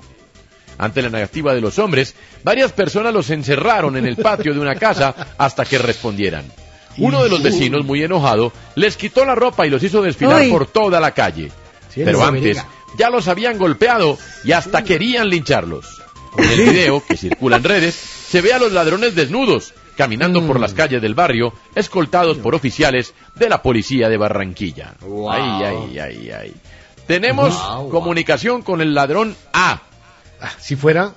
Ante 0.78 1.02
la 1.02 1.10
negativa 1.10 1.54
de 1.54 1.62
los 1.62 1.80
hombres, 1.80 2.16
varias 2.44 2.72
personas 2.72 3.14
los 3.14 3.30
encerraron 3.30 3.98
en 3.98 4.06
el 4.06 4.18
patio 4.18 4.54
de 4.54 4.60
una 4.60 4.76
casa 4.76 5.14
hasta 5.38 5.66
que 5.66 5.78
respondieran. 5.78 6.46
Uno 6.98 7.24
de 7.24 7.30
los 7.30 7.44
vecinos, 7.44 7.86
muy 7.86 8.04
enojado, 8.04 8.54
les 8.76 8.96
quitó 8.96 9.26
la 9.26 9.36
ropa 9.36 9.68
y 9.68 9.70
los 9.70 9.84
hizo 9.84 10.02
desfilar 10.02 10.42
Uy. 10.42 10.50
por 10.50 10.68
toda 10.68 11.00
la 11.00 11.12
calle. 11.12 11.52
Sí, 11.94 12.02
Pero 12.06 12.24
antes, 12.24 12.64
ya 12.98 13.10
los 13.10 13.28
habían 13.28 13.58
golpeado 13.58 14.18
y 14.44 14.54
hasta 14.54 14.84
querían 14.84 15.30
lincharlos. 15.30 16.02
En 16.38 16.50
el 16.50 16.70
video, 16.70 17.04
que 17.06 17.16
circula 17.16 17.58
en 17.58 17.64
redes, 17.64 17.96
se 18.28 18.42
ve 18.42 18.54
a 18.54 18.60
los 18.60 18.72
ladrones 18.72 19.16
desnudos, 19.16 19.74
caminando 19.98 20.46
por 20.46 20.60
las 20.60 20.74
calles 20.74 21.02
del 21.02 21.16
barrio, 21.16 21.54
escoltados 21.76 22.38
por 22.38 22.56
oficiales 22.56 23.14
de 23.36 23.50
la 23.50 23.62
policía 23.62 24.10
de 24.10 24.18
Barranquilla. 24.18 24.96
Ay, 25.30 25.64
ay, 25.64 26.00
ay, 26.00 26.32
ay. 26.32 26.54
Tenemos 27.08 27.54
Wow. 27.54 27.90
comunicación 27.90 28.62
con 28.64 28.82
el 28.82 28.94
ladrón 28.96 29.36
A. 29.54 29.82
Si 30.60 30.76
fuera, 30.76 31.14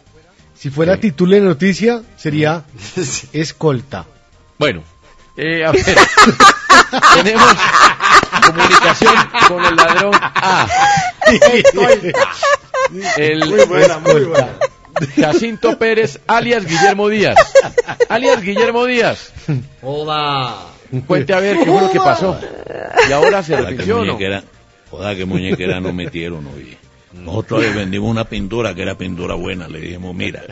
si 0.55 0.71
fuera 0.71 0.99
título 0.99 1.35
de 1.35 1.41
noticia, 1.41 2.03
sería 2.17 2.65
escolta. 3.33 4.05
Bueno, 4.59 4.83
eh, 5.37 5.65
a 5.65 5.73
ver. 5.73 5.85
Tenemos 7.15 7.53
comunicación 8.47 9.15
con 9.49 9.65
el 9.65 9.77
ladrón 9.77 10.13
A. 10.15 10.67
El 13.17 13.45
Muy 13.47 13.65
buena, 13.67 13.99
muy 13.99 14.25
buena. 14.25 14.49
Jacinto 15.17 15.79
Pérez, 15.79 16.21
alias 16.27 16.65
Guillermo 16.67 17.09
Díaz. 17.09 17.37
Alias 18.09 18.43
Guillermo 18.43 18.85
Díaz. 18.87 19.33
Hola. 19.83 20.57
Cuente 21.07 21.33
a 21.35 21.41
ver 21.41 21.59
qué 21.59 21.67
fue 21.67 21.81
lo 21.83 21.91
que 21.91 21.99
pasó. 21.99 22.39
Y 23.09 23.13
ahora 23.13 23.43
se 23.43 23.55
Joda, 23.57 23.65
que 23.69 23.71
repitió, 23.77 24.05
¿no? 24.05 24.19
joda, 24.91 25.15
que 25.15 25.25
muñequera 25.27 25.81
nos 25.81 25.93
metieron 25.95 26.47
hoy. 26.47 26.77
Nosotros 27.13 27.63
le 27.63 27.73
vendimos 27.73 28.11
una 28.11 28.25
pintura 28.25 28.75
que 28.75 28.83
era 28.83 28.97
pintura 28.97 29.35
buena. 29.35 29.69
Le 29.69 29.81
dijimos, 29.81 30.15
mira, 30.15 30.43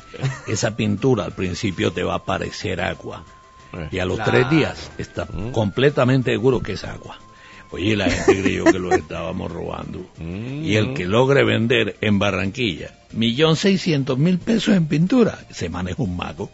esa 0.46 0.76
pintura 0.76 1.24
al 1.24 1.32
principio 1.32 1.92
te 1.92 2.02
va 2.02 2.16
a 2.16 2.24
parecer 2.24 2.80
agua. 2.80 3.24
Y 3.90 3.98
a 3.98 4.04
los 4.06 4.16
Claro. 4.16 4.30
tres 4.32 4.50
días 4.50 4.90
está 4.96 5.26
completamente 5.52 6.30
seguro 6.30 6.60
que 6.60 6.72
es 6.72 6.84
agua. 6.84 7.18
Oye, 7.70 7.96
la 7.96 8.08
gente 8.08 8.42
creyó 8.42 8.64
que 8.64 8.78
lo 8.78 8.92
estábamos 8.92 9.50
robando. 9.50 10.06
Y 10.18 10.76
el 10.76 10.94
que 10.94 11.06
logre 11.06 11.44
vender 11.44 11.96
en 12.00 12.18
Barranquilla 12.18 12.92
millón 13.16 13.56
seiscientos 13.56 14.18
mil 14.18 14.38
pesos 14.38 14.76
en 14.76 14.86
pintura, 14.86 15.38
se 15.50 15.68
maneja 15.68 16.02
un 16.02 16.16
mago. 16.16 16.50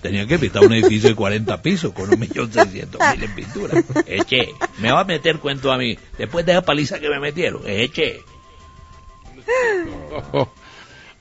Tenía 0.00 0.26
que 0.26 0.38
pintar 0.38 0.64
un 0.64 0.72
edificio 0.72 1.10
de 1.10 1.14
40 1.14 1.60
pisos 1.60 1.92
con 1.92 2.08
un 2.12 2.18
millón 2.18 2.50
seiscientos 2.52 3.00
mil 3.12 3.24
en 3.24 3.34
pintura. 3.34 3.84
Eche, 4.06 4.54
me 4.78 4.92
va 4.92 5.00
a 5.00 5.04
meter 5.04 5.38
cuento 5.38 5.72
a 5.72 5.78
mí. 5.78 5.98
Después 6.16 6.46
de 6.46 6.52
esa 6.52 6.62
paliza 6.62 7.00
que 7.00 7.10
me 7.10 7.20
metieron. 7.20 7.62
Eche. 7.66 8.20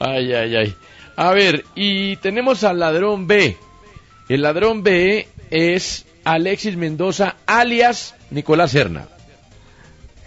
Ay, 0.01 0.31
ay, 0.31 0.55
ay. 0.55 0.75
A 1.17 1.33
ver, 1.33 1.65
y 1.75 2.15
tenemos 2.17 2.63
al 2.63 2.79
ladrón 2.79 3.27
B. 3.27 3.57
El 4.29 4.43
ladrón 4.43 4.81
B 4.81 5.27
es 5.49 6.05
Alexis 6.23 6.75
Mendoza, 6.75 7.35
alias 7.45 8.15
Nicolás 8.31 8.71
Serna. 8.71 9.07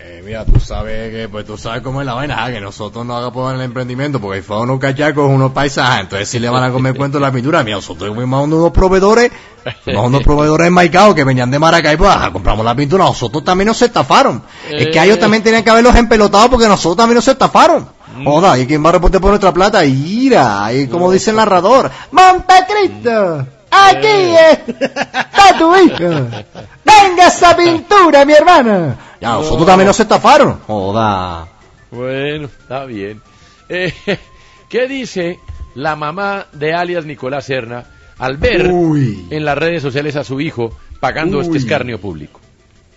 Eh, 0.05 0.21
mira, 0.25 0.45
tú 0.45 0.59
sabes 0.59 1.13
que, 1.13 1.29
pues 1.29 1.47
tú 1.47 1.57
sabes 1.57 1.81
cómo 1.81 2.01
es 2.01 2.07
la 2.07 2.15
vaina, 2.15 2.45
ah, 2.45 2.51
que 2.51 2.61
nosotros 2.61 3.07
no 3.07 3.17
hagamos 3.17 3.55
el 3.55 3.61
emprendimiento, 3.61 4.21
porque 4.21 4.39
hay 4.39 4.43
fue 4.43 4.61
unos 4.61 4.81
cachacos, 4.81 5.31
unos 5.31 5.53
paisajes, 5.53 6.01
entonces 6.01 6.29
si 6.29 6.41
le 6.41 6.49
van 6.49 6.65
a 6.65 6.73
comer 6.73 6.97
cuento 6.97 7.21
la 7.21 7.31
pintura, 7.31 7.63
mira, 7.63 7.77
nosotros 7.77 8.13
fuimos 8.13 8.45
unos 8.45 8.73
proveedores, 8.73 9.31
fuimos 9.85 10.07
unos 10.07 10.25
proveedores 10.25 10.67
enmaicados 10.67 11.15
que 11.15 11.23
venían 11.23 11.53
de 11.53 11.59
Maracay, 11.61 11.97
pues, 11.97 12.11
compramos 12.33 12.65
la 12.65 12.75
pintura, 12.75 13.05
nosotros 13.05 13.45
también 13.45 13.69
nos 13.69 13.81
estafaron. 13.81 14.43
Es 14.69 14.89
que 14.89 15.01
ellos 15.05 15.21
también 15.21 15.45
tenían 15.45 15.63
que 15.63 15.71
haberlos 15.71 15.95
empelotado 15.95 16.51
porque 16.51 16.67
nosotros 16.67 16.97
también 16.97 17.17
nos 17.17 17.29
estafaron. 17.29 17.89
Joda, 18.25 18.59
¿y 18.59 18.67
quién 18.67 18.85
va 18.85 18.89
a 18.89 18.93
reportar 18.93 19.21
por 19.21 19.31
nuestra 19.31 19.53
plata? 19.53 19.85
Ira, 19.85 20.73
y 20.73 20.89
como 20.89 21.13
dice 21.13 21.31
el 21.31 21.37
narrador, 21.37 21.91
Montecristo, 22.11 23.47
aquí 23.73 24.35
está 24.37 25.59
tu 25.59 25.75
hijo. 25.77 26.29
Venga 26.85 27.27
esa 27.29 27.57
pintura, 27.57 28.25
mi 28.25 28.35
hermana. 28.35 28.97
Ya, 29.21 29.31
nosotros 29.33 29.67
también 29.67 29.87
nos 29.87 29.99
estafaron. 29.99 30.61
Joda. 30.67 31.47
Bueno, 31.91 32.47
está 32.47 32.85
bien. 32.85 33.21
Eh, 33.69 33.93
¿Qué 34.69 34.87
dice 34.87 35.39
la 35.75 35.97
mamá 35.97 36.47
de 36.53 36.75
alias 36.75 37.05
Nicolás 37.05 37.47
Serna 37.47 37.85
al 38.19 38.37
ver 38.37 38.67
en 38.67 39.45
las 39.45 39.57
redes 39.59 39.83
sociales 39.83 40.17
a 40.17 40.25
su 40.25 40.41
hijo 40.41 40.77
pagando 41.01 41.41
este 41.41 41.59
escarnio 41.59 42.01
público? 42.01 42.42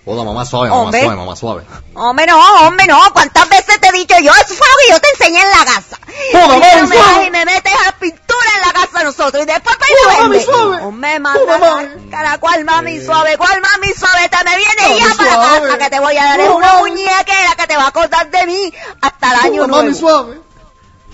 Joda, 0.06 0.24
mamá 0.24 0.46
suave, 0.46 0.70
mamá 0.70 0.82
Hombre. 0.84 1.02
suave, 1.02 1.16
mamá 1.18 1.36
suave. 1.36 1.64
Hombre, 1.96 2.26
no, 2.28 2.68
hombre, 2.68 2.86
no. 2.86 3.00
¿Cuántas 3.12 3.50
veces 3.50 3.82
te 3.82 3.88
he 3.88 3.92
dicho 3.92 4.14
yo? 4.22 4.32
Eso 4.34 4.54
fue 4.54 4.68
lo 4.68 4.78
que 4.78 4.92
yo 4.92 5.00
te 5.00 5.08
enseñé 5.18 5.42
en 5.42 5.50
la 5.50 5.66
casa. 5.66 5.98
Joda, 6.32 6.56
Y 6.58 6.60
mami, 6.60 6.82
tú 6.82 6.88
me 6.90 6.96
vas 6.98 7.28
y 7.28 7.32
me 7.32 7.46
metes 7.46 7.74
a 7.88 7.92
pintura 8.00 8.50
en 8.56 8.68
la 8.68 8.74
casa 8.74 9.00
de 9.00 9.04
nosotros 9.06 9.44
y 9.44 9.46
después 9.48 9.76
para 9.78 10.20
a 10.20 10.22
mami, 10.24 10.40
suave. 10.42 10.84
Hombre, 10.84 11.20
manda 11.20 11.90
cara, 12.12 12.38
¿cuál 12.38 12.64
mami 12.66 13.02
suave? 13.02 13.36
¿Cuál 13.38 13.60
mami 13.62 13.94
suave? 13.94 14.30
Te 14.30 14.38
me 14.46 14.58
viene 14.58 14.82
Mami, 14.90 15.00
ya 15.00 15.16
para 15.18 15.34
suave. 15.34 15.62
casa 15.70 15.78
que 15.80 15.90
te 15.90 16.00
voy 16.00 16.18
a 16.18 16.24
dar 16.24 16.40
es 16.40 16.50
una 16.50 16.68
mami. 16.76 16.90
muñequera 16.92 17.56
que 17.58 17.68
te 17.68 17.76
va 17.76 17.84
a 17.84 17.88
acordar 17.88 18.30
de 18.30 18.46
mí 18.46 18.74
hasta 19.02 19.32
el 19.32 19.36
año 19.40 19.62
Joda, 19.64 19.68
nuevo. 19.68 19.84
mami 19.84 19.94
suave. 19.96 20.40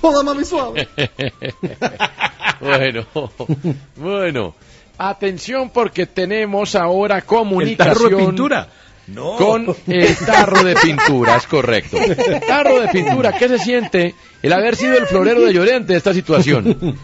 Joda, 0.02 0.24
mami 0.24 0.44
suave. 0.46 0.90
bueno, 2.60 3.06
bueno. 3.96 4.56
Atención 4.98 5.72
porque 5.72 6.06
tenemos 6.06 6.76
ahora 6.76 7.18
El 7.18 7.24
comunicación. 7.26 7.94
tarro 7.96 8.10
de 8.10 8.16
pintura. 8.24 8.68
No. 9.14 9.36
Con 9.36 9.76
el 9.88 10.16
tarro 10.18 10.64
de 10.64 10.76
pintura, 10.76 11.36
es 11.36 11.48
correcto. 11.48 11.98
Tarro 12.48 12.80
de 12.80 12.88
pintura, 12.88 13.38
¿qué 13.38 13.48
se 13.48 13.60
siente 13.60 14.16
el 14.42 14.54
haber 14.54 14.76
sido 14.76 14.98
el 14.98 15.06
florero 15.06 15.42
de 15.42 15.54
Llorente 15.54 15.94
de 15.94 15.98
esta 15.98 16.14
situación? 16.14 16.98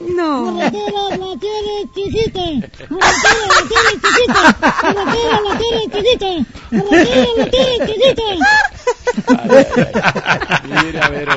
No. 0.00 0.58
La 0.58 0.70
tiene 0.70 1.88
chiquita. 1.94 2.40
La 2.40 2.98
tiene, 3.20 3.44
la 3.48 3.62
tiene 3.68 3.92
chiquita. 4.02 4.42
La 4.60 5.04
tiene, 5.12 5.34
la 5.44 5.52
tiene 5.58 5.82
chiquita. 5.92 6.30
La 6.70 6.82
tiene, 6.90 7.28
la 7.36 7.44
tiene 7.50 7.74
chiquita. 7.86 8.26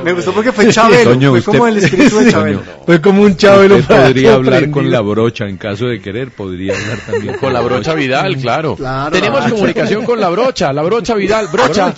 Me 0.02 0.12
gustó 0.12 0.32
porque 0.32 0.52
fue 0.52 0.68
Chabelo, 0.72 1.10
Toño, 1.12 1.30
fue 1.30 1.38
usted- 1.38 1.52
como 1.52 1.66
el 1.68 1.76
espíritu 1.84 2.18
de 2.18 2.30
Chabelo. 2.32 2.62
Fue 2.84 3.00
como 3.00 3.22
un 3.22 3.36
chabelo. 3.36 3.76
Usted 3.76 3.96
podría 3.96 4.34
hablar 4.34 4.70
con 4.70 4.90
la 4.90 5.00
brocha 5.00 5.44
en 5.46 5.56
caso 5.56 5.86
de 5.86 6.00
querer, 6.00 6.30
podría 6.32 6.74
hablar 6.74 6.98
también 7.06 7.34
Con 7.38 7.52
la 7.52 7.60
brocha 7.60 7.94
Vidal, 7.94 8.36
claro. 8.38 8.76
Claro, 8.76 9.10
Tenemos 9.12 9.38
la 9.38 9.44
brocha. 9.46 9.54
comunicación 9.54 10.04
con 10.04 10.20
la 10.20 10.28
brocha, 10.30 10.72
la 10.72 10.82
brocha 10.82 11.14
Vidal. 11.14 11.48
Brocha, 11.48 11.94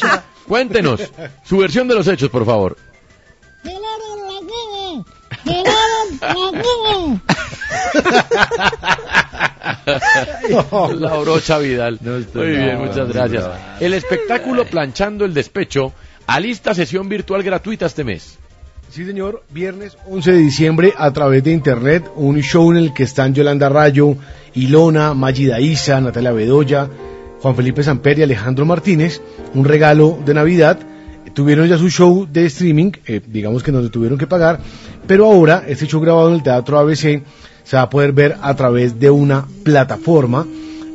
cuéntenos 0.46 1.00
su 1.44 1.58
versión 1.58 1.88
de 1.88 1.94
los 1.94 2.06
hechos, 2.06 2.28
por 2.30 2.44
favor. 2.44 2.76
la 10.98 11.16
brocha 11.16 11.58
Vidal. 11.58 11.98
Muy 12.00 12.46
bien, 12.46 12.78
muchas 12.78 13.08
gracias. 13.08 13.44
El 13.80 13.94
espectáculo 13.94 14.64
Planchando 14.64 15.24
el 15.24 15.34
Despecho 15.34 15.92
alista 16.26 16.74
sesión 16.74 17.08
virtual 17.08 17.42
gratuita 17.42 17.86
este 17.86 18.04
mes. 18.04 18.38
Sí, 18.90 19.04
señor. 19.04 19.44
Viernes 19.50 19.96
11 20.08 20.32
de 20.32 20.38
diciembre 20.38 20.92
a 20.96 21.12
través 21.12 21.44
de 21.44 21.52
internet, 21.52 22.10
un 22.16 22.40
show 22.40 22.70
en 22.72 22.76
el 22.76 22.92
que 22.92 23.04
están 23.04 23.34
Yolanda 23.34 23.68
Rayo, 23.68 24.16
Ilona, 24.54 25.14
Magida 25.14 25.60
Isa, 25.60 26.00
Natalia 26.00 26.32
Bedoya, 26.32 26.88
Juan 27.40 27.54
Felipe 27.54 27.82
Samper 27.82 28.18
y 28.18 28.22
Alejandro 28.22 28.66
Martínez. 28.66 29.20
Un 29.54 29.64
regalo 29.64 30.18
de 30.24 30.34
Navidad. 30.34 30.78
Tuvieron 31.34 31.68
ya 31.68 31.78
su 31.78 31.88
show 31.88 32.26
de 32.30 32.46
streaming, 32.46 32.90
eh, 33.06 33.20
digamos 33.24 33.62
que 33.62 33.70
nos 33.70 33.84
lo 33.84 33.90
tuvieron 33.90 34.18
que 34.18 34.26
pagar, 34.26 34.58
pero 35.06 35.26
ahora 35.26 35.64
este 35.66 35.86
show 35.86 36.00
grabado 36.00 36.28
en 36.28 36.34
el 36.34 36.42
Teatro 36.42 36.78
ABC 36.78 37.22
se 37.64 37.76
va 37.76 37.82
a 37.82 37.90
poder 37.90 38.12
ver 38.12 38.36
a 38.40 38.54
través 38.54 38.98
de 38.98 39.10
una 39.10 39.46
plataforma 39.62 40.46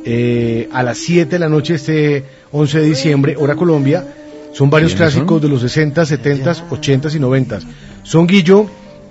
eh, 0.04 0.68
a 0.72 0.82
las 0.82 0.98
7 0.98 1.30
de 1.30 1.38
la 1.38 1.48
noche 1.48 1.74
este 1.74 2.24
11 2.52 2.80
de 2.80 2.86
diciembre, 2.86 3.36
hora 3.38 3.56
Colombia. 3.56 4.06
Son 4.52 4.70
varios 4.70 4.94
clásicos 4.94 5.42
de 5.42 5.48
los 5.48 5.60
60, 5.60 6.06
70, 6.06 6.56
80 6.70 7.08
y 7.14 7.18
90. 7.18 7.58
Son 8.04 8.26
Guillo, 8.26 8.66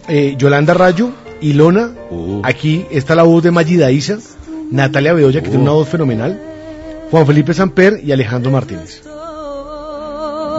eh, 0.08 0.36
Yolanda 0.38 0.74
Rayo, 0.74 1.12
Ilona. 1.42 1.92
Aquí 2.44 2.86
está 2.90 3.14
la 3.14 3.24
voz 3.24 3.44
de 3.44 3.52
Magida 3.52 3.92
Isa, 3.92 4.18
Natalia 4.72 5.14
Bedoya, 5.14 5.42
que 5.42 5.50
tiene 5.50 5.64
una 5.64 5.74
voz 5.74 5.90
fenomenal. 5.90 6.40
Juan 7.12 7.28
Felipe 7.28 7.54
Samper 7.54 8.00
y 8.04 8.12
Alejandro 8.12 8.50
Martínez. 8.52 9.04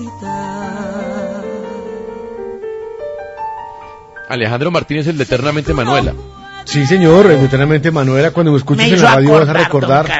Alejandro 4.31 4.71
Martínez, 4.71 5.07
el 5.07 5.17
de 5.17 5.23
Eternamente 5.23 5.73
Manuela. 5.73 6.13
Sí, 6.65 6.85
señor, 6.85 7.29
eternamente 7.31 7.91
Manuela, 7.91 8.31
cuando 8.31 8.51
me 8.51 8.57
escuches 8.59 8.87
Me 8.87 8.93
en 8.95 9.01
la 9.01 9.15
radio 9.15 9.31
vas 9.33 9.49
a 9.49 9.53
recordar. 9.53 10.07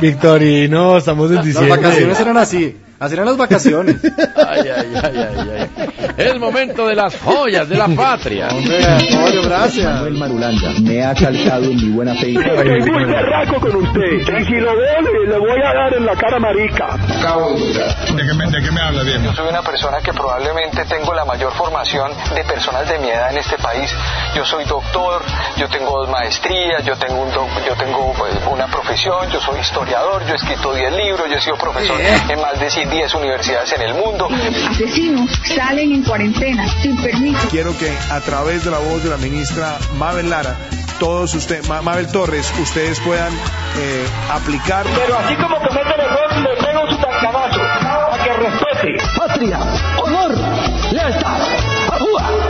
Victorino, 0.00 0.96
estamos 0.96 1.30
en 1.30 1.36
Las 1.36 1.44
diciembre. 1.44 1.76
vacaciones 1.76 2.20
eran 2.20 2.36
así. 2.36 2.76
Así 3.00 3.14
eran 3.14 3.26
las 3.26 3.36
vacaciones. 3.36 3.96
Ay, 4.36 4.68
ay, 4.68 4.94
ay, 5.02 5.16
ay, 5.16 5.50
ay. 5.78 5.88
Es 6.16 6.38
momento 6.38 6.86
de 6.86 6.94
las 6.94 7.16
joyas 7.20 7.68
de 7.68 7.76
la 7.76 7.88
patria. 7.88 8.48
Hombre, 8.48 8.84
Antonio, 8.84 9.42
gracias. 9.42 9.84
Manuel 9.92 10.14
Marulanda 10.14 10.70
me 10.80 11.04
ha 11.04 11.12
calcado 11.14 11.64
en 11.64 11.76
mi 11.76 11.90
buena 11.90 12.14
fe. 12.14 12.32
Estoy 12.34 12.80
muy 12.92 13.04
berraco 13.04 13.60
con 13.60 13.76
usted. 13.76 14.38
Y 14.40 14.44
si 14.44 14.52
lo 14.60 14.76
veo, 14.76 15.00
le, 15.00 15.26
le 15.32 15.38
voy 15.38 15.60
a 15.60 15.74
dar 15.74 15.94
en 15.94 16.06
la 16.06 16.14
cara 16.16 16.38
marica. 16.38 16.96
¿De 18.14 18.22
qué 18.22 18.34
me, 18.34 18.46
de 18.50 18.62
qué 18.62 18.70
me 18.70 18.80
habla, 18.80 19.02
bien? 19.02 19.22
Yo 19.24 19.32
soy 19.32 19.48
una 19.48 19.62
persona 19.62 19.98
que 20.00 20.12
probablemente 20.12 20.84
tengo 20.84 21.12
la 21.14 21.24
mayor 21.24 21.52
formación 21.54 22.12
de 22.34 22.44
personas 22.44 22.88
de 22.88 22.98
mi 23.00 23.08
edad 23.08 23.32
en 23.32 23.38
este 23.38 23.58
país. 23.58 23.90
Yo 24.36 24.44
soy 24.44 24.64
doctor, 24.66 25.22
yo 25.56 25.68
tengo 25.68 25.98
dos 26.00 26.08
maestrías, 26.10 26.84
yo 26.84 26.96
tengo, 26.96 27.22
un 27.22 27.32
doc- 27.32 27.64
yo 27.66 27.74
tengo 27.76 28.12
pues, 28.16 28.34
una 28.50 28.66
profesión, 28.68 29.28
yo 29.32 29.40
soy 29.40 29.58
historiador, 29.60 30.24
yo 30.26 30.32
he 30.32 30.36
escrito 30.36 30.72
10 30.72 30.92
libros, 30.92 31.28
yo 31.28 31.36
he 31.36 31.40
sido 31.40 31.56
profesor 31.56 32.00
en 32.00 32.40
más 32.40 32.58
de 32.60 32.70
10 32.86 33.14
universidades 33.14 33.72
en 33.72 33.82
el 33.82 33.94
mundo. 33.94 34.28
Asesinos 34.70 35.30
salen 35.54 35.92
en 35.92 36.02
cuarentena 36.02 36.66
sin 36.82 36.96
permiso. 36.96 37.48
Quiero 37.50 37.76
que 37.78 37.90
a 38.10 38.20
través 38.20 38.64
de 38.64 38.70
la 38.70 38.78
voz 38.78 39.02
de 39.02 39.10
la 39.10 39.16
ministra 39.16 39.78
Mabel 39.96 40.30
Lara, 40.30 40.56
todos 40.98 41.34
ustedes, 41.34 41.68
Mabel 41.68 42.10
Torres, 42.10 42.52
ustedes 42.60 43.00
puedan 43.00 43.32
eh, 43.32 44.06
aplicar. 44.30 44.86
Pero 44.94 45.18
así 45.18 45.34
como 45.36 45.56
comete 45.56 45.94
el 45.94 46.00
error, 46.00 46.36
le 46.38 46.64
pego 46.64 46.90
su 46.90 46.96
tancanazo. 46.96 47.62
A 47.62 48.24
que 48.24 48.32
respete. 48.32 49.18
Patria, 49.18 49.58
honor, 50.02 50.34
lealtad. 50.92 51.40
¡Ajúa! 51.92 52.44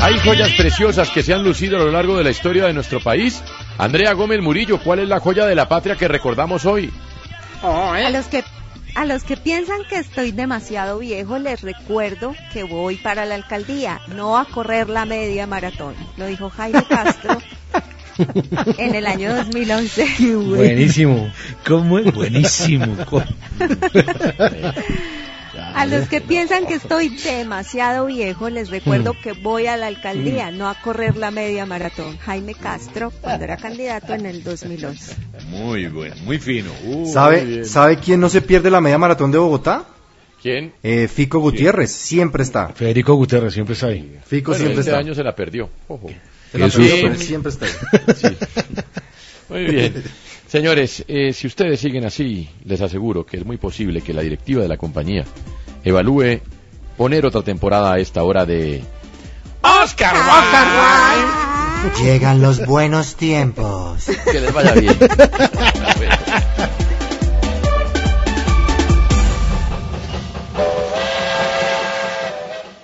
Hay 0.00 0.18
joyas 0.18 0.50
preciosas 0.56 1.10
que 1.10 1.22
se 1.22 1.32
han 1.32 1.44
lucido 1.44 1.76
a 1.76 1.84
lo 1.84 1.92
largo 1.92 2.16
de 2.16 2.24
la 2.24 2.30
historia 2.30 2.66
de 2.66 2.72
nuestro 2.72 3.00
país. 3.00 3.42
Andrea 3.78 4.12
Gómez 4.14 4.40
Murillo, 4.40 4.80
¿cuál 4.80 4.98
es 4.98 5.08
la 5.08 5.20
joya 5.20 5.46
de 5.46 5.54
la 5.54 5.68
patria 5.68 5.94
que 5.94 6.08
recordamos 6.08 6.66
hoy? 6.66 6.92
A 7.62 8.10
los 8.10 8.26
que 8.26 8.42
a 8.94 9.04
los 9.04 9.24
que 9.24 9.36
piensan 9.36 9.78
que 9.88 9.96
estoy 9.96 10.32
demasiado 10.32 10.98
viejo 10.98 11.38
les 11.38 11.62
recuerdo 11.62 12.34
que 12.52 12.62
voy 12.62 12.96
para 12.96 13.24
la 13.26 13.34
alcaldía, 13.34 14.00
no 14.14 14.36
a 14.36 14.44
correr 14.44 14.88
la 14.88 15.04
media 15.04 15.46
maratón. 15.46 15.94
Lo 16.16 16.26
dijo 16.26 16.50
Jaime 16.50 16.84
Castro 16.88 17.38
en 18.78 18.94
el 18.94 19.06
año 19.06 19.34
2011. 19.34 20.34
Buenísimo. 20.36 21.32
¿Cómo 21.66 21.98
es? 21.98 22.12
Buenísimo. 22.12 22.96
A 25.74 25.86
los 25.86 26.08
que 26.08 26.20
piensan 26.20 26.66
que 26.66 26.74
estoy 26.74 27.08
demasiado 27.08 28.06
viejo 28.06 28.50
les 28.50 28.70
recuerdo 28.70 29.14
que 29.22 29.32
voy 29.32 29.66
a 29.66 29.76
la 29.76 29.86
alcaldía, 29.86 30.50
no 30.50 30.68
a 30.68 30.74
correr 30.80 31.16
la 31.16 31.30
media 31.30 31.66
maratón. 31.66 32.18
Jaime 32.18 32.54
Castro 32.54 33.10
cuando 33.20 33.44
era 33.44 33.56
candidato 33.56 34.14
en 34.14 34.26
el 34.26 34.42
2011. 34.44 35.16
Muy 35.48 35.86
bueno, 35.88 36.14
muy 36.24 36.38
fino. 36.38 36.70
Uh, 36.84 37.06
¿Sabe. 37.10 37.64
¿Sabe 37.64 37.96
quién 37.98 38.20
no 38.20 38.28
se 38.28 38.42
pierde 38.42 38.70
la 38.70 38.80
media 38.80 38.98
maratón 38.98 39.30
de 39.32 39.38
Bogotá? 39.38 39.86
¿Quién? 40.40 40.72
Eh, 40.82 41.08
Fico 41.08 41.38
Gutiérrez, 41.38 41.92
siempre 41.92 42.42
está. 42.42 42.68
Federico 42.68 43.14
Gutiérrez 43.14 43.54
siempre 43.54 43.74
está 43.74 43.86
ahí. 43.86 44.18
Fico 44.26 44.50
Bueno, 44.50 44.64
siempre 44.64 44.80
este 44.80 44.90
está. 44.90 44.98
año 45.00 45.14
se 45.14 45.22
la 45.22 45.34
perdió. 45.34 45.70
Ojo. 45.88 46.10
Se 46.50 46.58
la 46.58 46.68
perdió, 46.68 46.94
pero 47.02 47.14
siempre 47.16 47.50
está 47.52 47.66
ahí. 47.66 48.36
Muy 49.48 49.64
bien. 49.66 50.02
Señores, 50.48 51.04
eh, 51.08 51.32
si 51.32 51.46
ustedes 51.46 51.80
siguen 51.80 52.04
así, 52.04 52.48
les 52.64 52.80
aseguro 52.80 53.24
que 53.24 53.38
es 53.38 53.44
muy 53.46 53.56
posible 53.56 54.00
que 54.02 54.12
la 54.12 54.20
directiva 54.22 54.62
de 54.62 54.68
la 54.68 54.76
compañía 54.76 55.24
evalúe 55.84 56.40
poner 56.96 57.26
otra 57.26 57.42
temporada 57.42 57.94
a 57.94 57.98
esta 57.98 58.22
hora 58.22 58.46
de 58.46 58.82
Oscar 59.62 60.14
Wilde. 60.14 62.02
Llegan 62.02 62.40
los 62.40 62.64
buenos 62.64 63.16
tiempos. 63.16 64.06
Que 64.30 64.40
les 64.40 64.52
vaya 64.52 64.74
bien. 64.74 64.96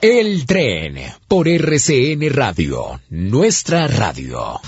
El 0.01 0.47
tren 0.47 0.97
por 1.27 1.49
RCN 1.49 2.33
Radio, 2.33 3.01
nuestra 3.11 3.89
radio. 3.89 4.61